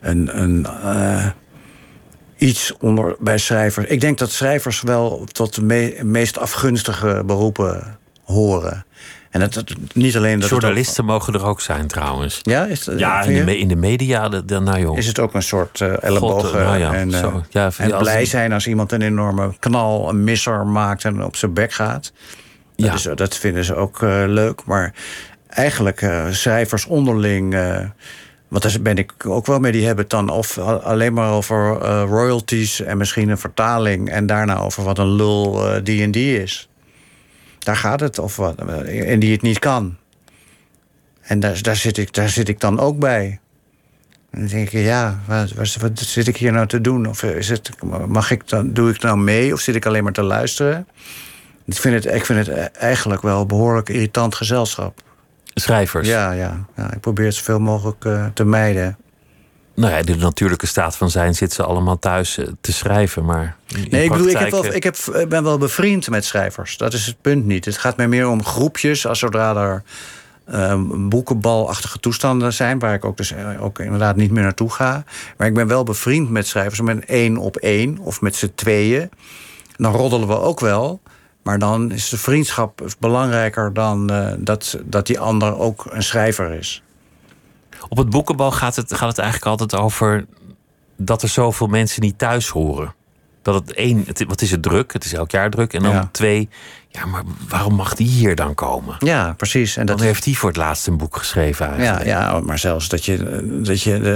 een, 0.00 0.42
een, 0.42 0.66
eh, 0.66 1.26
iets 2.36 2.76
onder 2.80 3.16
bij 3.20 3.38
schrijvers. 3.38 3.86
Ik 3.86 4.00
denk 4.00 4.18
dat 4.18 4.30
schrijvers 4.30 4.80
wel 4.80 5.24
tot 5.32 5.54
de 5.54 5.62
me- 5.62 5.98
meest 6.02 6.38
afgunstige 6.38 7.22
beroepen 7.26 7.98
horen. 8.24 8.86
En 9.30 9.40
dat, 9.40 9.54
dat 9.54 9.72
niet 9.94 10.16
alleen 10.16 10.40
dat. 10.40 10.52
ook- 10.52 10.60
Journalisten 10.60 11.04
mogen 11.04 11.34
er 11.34 11.44
ook 11.44 11.60
zijn 11.60 11.86
trouwens. 11.86 12.40
ja, 12.42 12.64
is 12.64 12.84
dat, 12.84 12.98
Ja, 12.98 13.22
in 13.22 13.46
de, 13.46 13.58
in 13.58 13.68
de 13.68 13.76
media, 13.76 14.28
de, 14.28 14.58
nou 14.60 14.80
joh. 14.80 14.96
Is 14.98 15.06
het 15.06 15.18
ook 15.18 15.34
een 15.34 15.42
soort 15.42 15.80
eh 15.80 16.02
ellebogen 16.02 16.40
God, 16.48 16.52
nou 16.52 16.78
ja, 16.78 16.94
en, 16.94 17.14
eh. 17.14 17.34
Ja, 17.50 17.70
en 17.76 17.92
als- 17.92 18.02
blij 18.02 18.24
zijn 18.24 18.52
als 18.52 18.66
iemand 18.66 18.92
een 18.92 19.02
enorme 19.02 19.52
knal, 19.58 20.08
een 20.08 20.24
misser 20.24 20.66
maakt 20.66 21.04
en 21.04 21.24
op 21.24 21.36
zijn 21.36 21.52
bek 21.52 21.72
gaat? 21.72 22.12
Dat, 22.76 22.86
Ja. 22.86 22.92
is, 22.94 23.08
dat 23.14 23.36
vinden 23.36 23.64
ze 23.64 23.74
ook 23.74 24.02
eh, 24.02 24.22
leuk. 24.26 24.64
Maar 24.64 24.94
eigenlijk 25.48 26.10
schrijvers 26.30 26.86
onderling, 26.86 27.54
want 28.48 28.62
daar 28.62 28.76
ben 28.80 28.96
ik 28.96 29.12
ook 29.26 29.46
wel 29.46 29.58
mee, 29.58 29.72
die 29.72 29.86
hebben 29.86 30.02
het 30.04 30.12
dan 30.12 30.28
of 30.28 30.58
alleen 30.58 31.12
maar 31.12 31.30
over 31.32 31.78
royalties 32.06 32.80
en 32.80 32.96
misschien 32.98 33.28
een 33.28 33.38
vertaling 33.38 34.10
en 34.10 34.26
daarna 34.26 34.58
over 34.58 34.82
wat 34.82 34.98
een 34.98 35.12
lul 35.14 35.52
D&D 35.82 36.16
is. 36.16 36.68
Daar 37.68 37.76
gaat 37.76 38.00
het. 38.00 38.18
Of 38.18 38.36
wat, 38.36 38.54
en 38.86 39.18
die 39.18 39.32
het 39.32 39.42
niet 39.42 39.58
kan. 39.58 39.96
En 41.20 41.40
daar, 41.40 41.62
daar, 41.62 41.76
zit 41.76 41.96
ik, 41.98 42.14
daar 42.14 42.28
zit 42.28 42.48
ik 42.48 42.60
dan 42.60 42.80
ook 42.80 42.98
bij. 42.98 43.40
En 44.30 44.40
dan 44.40 44.48
denk 44.48 44.70
ik, 44.70 44.82
ja, 44.82 45.20
wat, 45.26 45.52
wat, 45.52 45.74
wat 45.74 45.98
zit 45.98 46.28
ik 46.28 46.36
hier 46.36 46.52
nou 46.52 46.66
te 46.66 46.80
doen? 46.80 47.06
Of 47.06 47.22
is 47.22 47.48
het, 47.48 47.70
mag 48.06 48.30
ik 48.30 48.48
dan, 48.48 48.72
doe 48.72 48.90
ik 48.90 49.02
nou 49.02 49.18
mee 49.18 49.52
of 49.52 49.60
zit 49.60 49.74
ik 49.74 49.86
alleen 49.86 50.02
maar 50.02 50.12
te 50.12 50.22
luisteren? 50.22 50.88
Ik 51.64 51.74
vind 51.74 52.04
het, 52.04 52.14
ik 52.14 52.24
vind 52.24 52.46
het 52.46 52.70
eigenlijk 52.72 53.22
wel 53.22 53.46
behoorlijk 53.46 53.88
irritant 53.88 54.34
gezelschap. 54.34 55.02
Schrijvers? 55.54 56.08
Ja, 56.08 56.32
ja, 56.32 56.66
ja 56.76 56.92
ik 56.92 57.00
probeer 57.00 57.26
het 57.26 57.34
zoveel 57.34 57.60
mogelijk 57.60 58.04
uh, 58.04 58.26
te 58.34 58.44
mijden. 58.44 58.96
Nou 59.78 59.92
ja, 59.92 59.98
in 59.98 60.04
de 60.04 60.16
natuurlijke 60.16 60.66
staat 60.66 60.96
van 60.96 61.10
zijn 61.10 61.34
zitten 61.34 61.56
ze 61.56 61.70
allemaal 61.70 61.98
thuis 61.98 62.38
eh, 62.38 62.46
te 62.60 62.72
schrijven. 62.72 63.24
Maar 63.24 63.56
nee, 63.90 64.04
ik 64.04 64.10
bedoel, 64.10 64.26
ik, 64.26 64.38
heb 64.38 64.50
wel, 64.50 64.64
ik 64.64 64.82
heb, 64.82 64.96
ben 65.28 65.42
wel 65.42 65.58
bevriend 65.58 66.10
met 66.10 66.24
schrijvers. 66.24 66.76
Dat 66.76 66.92
is 66.92 67.06
het 67.06 67.20
punt 67.20 67.44
niet. 67.46 67.64
Het 67.64 67.76
gaat 67.76 67.96
mij 67.96 68.08
meer 68.08 68.28
om 68.28 68.44
groepjes. 68.44 69.06
Als 69.06 69.18
zodra 69.18 69.56
er 69.56 69.82
uh, 70.50 70.82
boekenbalachtige 71.08 71.98
toestanden 71.98 72.52
zijn, 72.52 72.78
waar 72.78 72.94
ik 72.94 73.04
ook, 73.04 73.16
dus, 73.16 73.34
ook 73.60 73.78
inderdaad 73.78 74.16
niet 74.16 74.30
meer 74.30 74.42
naartoe 74.42 74.70
ga. 74.70 75.04
Maar 75.36 75.46
ik 75.46 75.54
ben 75.54 75.66
wel 75.66 75.84
bevriend 75.84 76.30
met 76.30 76.46
schrijvers, 76.46 76.80
met 76.80 77.04
één 77.04 77.36
op 77.36 77.56
één 77.56 77.98
of 77.98 78.20
met 78.20 78.36
z'n 78.36 78.52
tweeën. 78.54 79.10
Dan 79.76 79.92
roddelen 79.92 80.28
we 80.28 80.40
ook 80.40 80.60
wel. 80.60 81.00
Maar 81.42 81.58
dan 81.58 81.92
is 81.92 82.08
de 82.08 82.18
vriendschap 82.18 82.84
belangrijker 82.98 83.72
dan 83.72 84.12
uh, 84.12 84.28
dat, 84.38 84.78
dat 84.84 85.06
die 85.06 85.20
ander 85.20 85.58
ook 85.58 85.86
een 85.90 86.02
schrijver 86.02 86.52
is. 86.52 86.82
Op 87.88 87.96
het 87.96 88.10
boekenbal 88.10 88.50
gaat 88.50 88.76
het, 88.76 88.94
gaat 88.94 89.08
het 89.08 89.18
eigenlijk 89.18 89.50
altijd 89.50 89.82
over 89.82 90.26
dat 90.96 91.22
er 91.22 91.28
zoveel 91.28 91.66
mensen 91.66 92.02
niet 92.02 92.18
thuis 92.18 92.48
horen. 92.48 92.94
Dat 93.42 93.54
het 93.54 93.72
één, 93.72 94.02
het, 94.06 94.24
wat 94.26 94.42
is 94.42 94.50
het 94.50 94.62
druk? 94.62 94.92
Het 94.92 95.04
is 95.04 95.12
elk 95.12 95.30
jaar 95.30 95.50
druk. 95.50 95.72
En 95.72 95.82
dan 95.82 95.92
ja. 95.92 96.08
twee, 96.12 96.48
ja, 96.88 97.06
maar 97.06 97.22
waarom 97.48 97.74
mag 97.74 97.94
die 97.94 98.08
hier 98.08 98.34
dan 98.34 98.54
komen? 98.54 98.96
Ja, 98.98 99.32
precies. 99.32 99.76
En 99.76 99.86
dat 99.86 100.00
heeft 100.00 100.24
hij 100.24 100.34
voor 100.34 100.48
het 100.48 100.58
laatst 100.58 100.86
een 100.86 100.96
boek 100.96 101.16
geschreven 101.16 101.66
eigenlijk. 101.66 102.06
Ja, 102.06 102.32
ja 102.32 102.40
maar 102.40 102.58
zelfs 102.58 102.88
dat 102.88 103.04
je, 103.04 103.46
dat 103.62 103.82
je 103.82 104.00
de, 104.00 104.08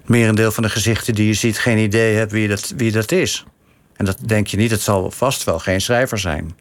het 0.00 0.08
merendeel 0.08 0.50
van 0.50 0.62
de 0.62 0.68
gezichten 0.68 1.14
die 1.14 1.26
je 1.26 1.34
ziet 1.34 1.58
geen 1.58 1.78
idee 1.78 2.16
hebt 2.16 2.32
wie 2.32 2.48
dat, 2.48 2.72
wie 2.76 2.92
dat 2.92 3.12
is. 3.12 3.44
En 3.96 4.04
dat 4.04 4.18
denk 4.20 4.46
je 4.46 4.56
niet, 4.56 4.70
het 4.70 4.80
zal 4.80 5.10
vast 5.10 5.44
wel 5.44 5.58
geen 5.58 5.80
schrijver 5.80 6.18
zijn. 6.18 6.56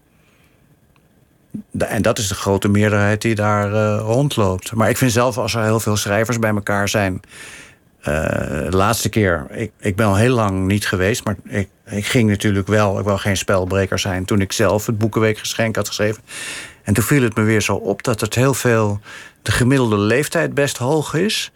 En 1.78 2.02
dat 2.02 2.18
is 2.18 2.28
de 2.28 2.36
grote 2.36 2.68
meerderheid 2.68 3.22
die 3.22 3.36
daar 3.36 3.72
uh, 3.72 4.00
rondloopt. 4.04 4.74
Maar 4.74 4.90
ik 4.90 4.98
vind 4.98 5.12
zelf, 5.12 5.38
als 5.38 5.54
er 5.54 5.64
heel 5.64 5.80
veel 5.80 5.98
schrijvers 5.98 6.40
bij 6.40 6.50
elkaar 6.50 6.90
zijn. 6.90 7.22
Uh, 8.00 8.06
de 8.06 8.68
laatste 8.70 9.10
keer, 9.10 9.48
ik, 9.50 9.72
ik 9.80 9.96
ben 9.96 10.06
al 10.06 10.16
heel 10.16 10.36
lang 10.36 10.68
niet 10.68 10.88
geweest, 10.88 11.24
maar 11.24 11.36
ik, 11.48 11.70
ik 11.86 12.06
ging 12.06 12.30
natuurlijk 12.30 12.68
wel. 12.68 13.00
Ik 13.00 13.06
wou 13.06 13.20
geen 13.20 13.38
spelbreker 13.38 14.00
zijn 14.00 14.26
toen 14.26 14.42
ik 14.42 14.52
zelf 14.52 14.86
het 14.86 14.98
Boekenweekgeschenk 14.98 15.76
had 15.76 15.88
geschreven. 15.88 16.24
En 16.84 16.94
toen 16.94 17.04
viel 17.04 17.22
het 17.22 17.36
me 17.36 17.44
weer 17.44 17.62
zo 17.62 17.76
op 17.76 18.04
dat 18.04 18.22
het 18.22 18.36
heel 18.36 18.54
veel. 18.54 19.00
de 19.42 19.52
gemiddelde 19.52 19.98
leeftijd 19.98 20.54
best 20.54 20.78
hoog 20.78 21.14
is 21.14 21.52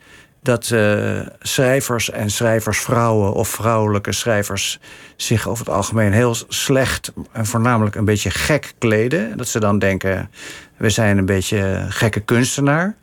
dat 0.46 0.70
uh, 0.70 1.20
schrijvers 1.40 2.10
en 2.10 2.30
schrijversvrouwen 2.30 3.34
of 3.34 3.48
vrouwelijke 3.48 4.12
schrijvers 4.12 4.80
zich 5.16 5.48
over 5.48 5.66
het 5.66 5.76
algemeen 5.76 6.14
heel 6.14 6.36
slecht 6.48 7.12
en 7.32 7.46
voornamelijk 7.46 7.96
een 7.96 8.06
beetje 8.06 8.30
gek 8.30 8.74
kleden. 8.78 9.38
Dat 9.38 9.48
ze 9.48 9.60
dan 9.60 9.80
denken, 9.80 10.30
we 10.78 10.90
zijn 10.90 11.18
een 11.18 11.26
beetje 11.26 11.86
gekke 11.90 12.20
kunstenaar. 12.20 12.96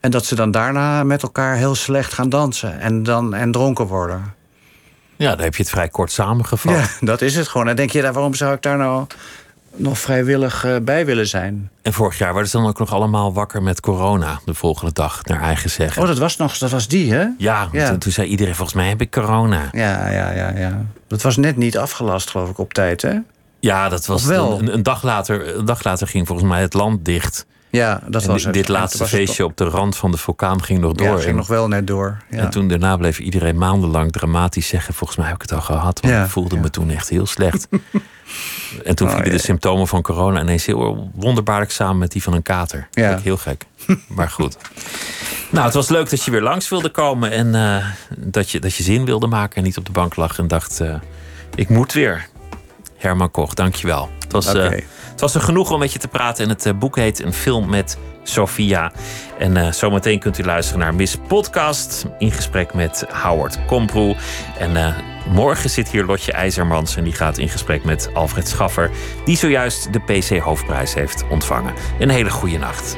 En 0.00 0.10
dat 0.10 0.24
ze 0.24 0.34
dan 0.34 0.50
daarna 0.50 1.04
met 1.04 1.22
elkaar 1.22 1.56
heel 1.56 1.74
slecht 1.74 2.12
gaan 2.12 2.28
dansen 2.28 2.80
en, 2.80 3.02
dan, 3.02 3.34
en 3.34 3.52
dronken 3.52 3.86
worden. 3.86 4.34
Ja, 5.16 5.30
dan 5.34 5.44
heb 5.44 5.54
je 5.54 5.62
het 5.62 5.70
vrij 5.70 5.88
kort 5.88 6.12
samengevat. 6.12 6.74
Ja, 6.74 6.86
dat 7.00 7.20
is 7.20 7.36
het 7.36 7.48
gewoon. 7.48 7.68
En 7.68 7.76
denk 7.76 7.90
je, 7.90 8.02
waarom 8.12 8.34
zou 8.34 8.54
ik 8.54 8.62
daar 8.62 8.76
nou 8.76 9.06
nog 9.76 9.98
vrijwillig 9.98 10.64
uh, 10.64 10.76
bij 10.82 11.06
willen 11.06 11.26
zijn. 11.26 11.70
En 11.82 11.92
vorig 11.92 12.18
jaar 12.18 12.32
waren 12.32 12.48
ze 12.48 12.56
dan 12.56 12.66
ook 12.66 12.78
nog 12.78 12.92
allemaal 12.92 13.32
wakker 13.32 13.62
met 13.62 13.80
corona 13.80 14.40
de 14.44 14.54
volgende 14.54 14.92
dag, 14.92 15.24
naar 15.24 15.40
eigen 15.40 15.70
zeggen. 15.70 16.02
Oh, 16.02 16.08
dat 16.08 16.18
was 16.18 16.36
nog, 16.36 16.58
dat 16.58 16.70
was 16.70 16.88
die, 16.88 17.12
hè? 17.12 17.26
Ja, 17.38 17.68
ja. 17.72 17.88
Toen, 17.88 17.98
toen, 17.98 18.12
zei 18.12 18.28
iedereen, 18.28 18.54
volgens 18.54 18.76
mij 18.76 18.88
heb 18.88 19.00
ik 19.00 19.10
corona. 19.10 19.68
Ja, 19.72 20.08
ja, 20.08 20.30
ja, 20.30 20.56
ja. 20.56 20.84
Dat 21.06 21.22
was 21.22 21.36
net 21.36 21.56
niet 21.56 21.78
afgelast, 21.78 22.30
geloof 22.30 22.50
ik, 22.50 22.58
op 22.58 22.74
tijd, 22.74 23.02
hè? 23.02 23.18
Ja, 23.60 23.88
dat 23.88 24.06
was 24.06 24.24
wel. 24.24 24.58
Een, 24.58 24.74
een, 24.74 24.82
dag 24.82 25.02
later, 25.02 25.56
een 25.56 25.64
dag 25.64 25.84
later 25.84 26.06
ging 26.06 26.26
volgens 26.26 26.48
mij 26.48 26.60
het 26.60 26.74
land 26.74 27.04
dicht. 27.04 27.46
Ja, 27.70 28.00
dat 28.08 28.24
was 28.24 28.44
het. 28.44 28.54
Dit 28.54 28.68
laatste 28.68 29.06
feestje 29.06 29.44
op 29.44 29.56
de 29.56 29.64
rand 29.64 29.96
van 29.96 30.10
de 30.10 30.16
vulkaan 30.16 30.62
ging 30.62 30.80
nog 30.80 30.92
door. 30.92 31.16
Ja, 31.16 31.18
ging 31.18 31.36
nog 31.36 31.46
wel 31.46 31.68
net 31.68 31.86
door. 31.86 32.22
Ja. 32.30 32.38
En 32.38 32.50
toen 32.50 32.68
daarna 32.68 32.96
bleef 32.96 33.18
iedereen 33.18 33.58
maandenlang 33.58 34.12
dramatisch 34.12 34.68
zeggen... 34.68 34.94
volgens 34.94 35.18
mij 35.18 35.26
heb 35.26 35.36
ik 35.36 35.42
het 35.42 35.52
al 35.52 35.60
gehad, 35.60 36.00
want 36.00 36.14
ja, 36.14 36.24
ik 36.24 36.30
voelde 36.30 36.56
me 36.56 36.70
toen 36.70 36.90
echt 36.90 37.08
heel 37.08 37.26
slecht. 37.26 37.68
en 38.84 38.94
toen 38.94 39.08
oh, 39.08 39.14
vielen 39.14 39.32
de 39.32 39.38
symptomen 39.38 39.86
van 39.86 40.02
corona 40.02 40.40
ineens 40.40 40.66
heel 40.66 41.10
wonderbaarlijk 41.14 41.70
samen... 41.70 41.98
met 41.98 42.12
die 42.12 42.22
van 42.22 42.32
een 42.32 42.42
kater. 42.42 42.88
Ja. 42.90 43.18
heel 43.22 43.36
gek. 43.36 43.64
maar 44.08 44.30
goed. 44.30 44.56
Nou, 45.50 45.64
het 45.64 45.74
was 45.74 45.88
leuk 45.88 46.10
dat 46.10 46.24
je 46.24 46.30
weer 46.30 46.42
langs 46.42 46.68
wilde 46.68 46.90
komen... 46.90 47.30
en 47.30 47.54
uh, 47.54 47.86
dat, 48.16 48.50
je, 48.50 48.58
dat 48.60 48.74
je 48.74 48.82
zin 48.82 49.04
wilde 49.04 49.26
maken 49.26 49.56
en 49.56 49.62
niet 49.62 49.76
op 49.76 49.86
de 49.86 49.92
bank 49.92 50.16
lag 50.16 50.38
en 50.38 50.48
dacht... 50.48 50.80
Uh, 50.80 50.94
ik 51.54 51.68
moet 51.68 51.92
weer. 51.92 52.28
Herman 52.96 53.30
Koch, 53.30 53.54
dankjewel. 53.54 54.10
Het 54.20 54.32
was... 54.32 54.48
Okay. 54.48 54.76
Uh, 54.76 54.82
het 55.10 55.20
was 55.20 55.34
er 55.34 55.40
genoeg 55.40 55.70
om 55.70 55.78
met 55.78 55.92
je 55.92 55.98
te 55.98 56.08
praten. 56.08 56.44
En 56.44 56.50
het 56.50 56.78
boek 56.78 56.96
heet 56.96 57.22
Een 57.22 57.32
film 57.32 57.68
met 57.68 57.98
Sophia. 58.22 58.92
En 59.38 59.56
uh, 59.56 59.72
zometeen 59.72 60.18
kunt 60.18 60.38
u 60.38 60.44
luisteren 60.44 60.80
naar 60.80 60.94
Miss 60.94 61.16
Podcast. 61.28 62.06
In 62.18 62.30
gesprek 62.30 62.74
met 62.74 63.04
Howard 63.22 63.64
Komproe. 63.66 64.16
En 64.58 64.70
uh, 64.70 64.94
morgen 65.28 65.70
zit 65.70 65.88
hier 65.88 66.04
Lotje 66.04 66.32
IJzermans. 66.32 66.96
En 66.96 67.04
die 67.04 67.12
gaat 67.12 67.38
in 67.38 67.48
gesprek 67.48 67.84
met 67.84 68.10
Alfred 68.14 68.48
Schaffer. 68.48 68.90
Die 69.24 69.36
zojuist 69.36 69.92
de 69.92 70.00
PC 70.00 70.38
Hoofdprijs 70.38 70.94
heeft 70.94 71.24
ontvangen. 71.30 71.74
Een 71.98 72.10
hele 72.10 72.30
goede 72.30 72.58
nacht. 72.58 72.96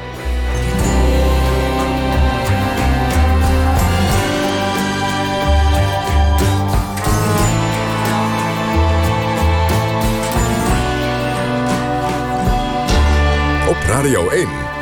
Radio 14.02 14.28
1. 14.28 14.81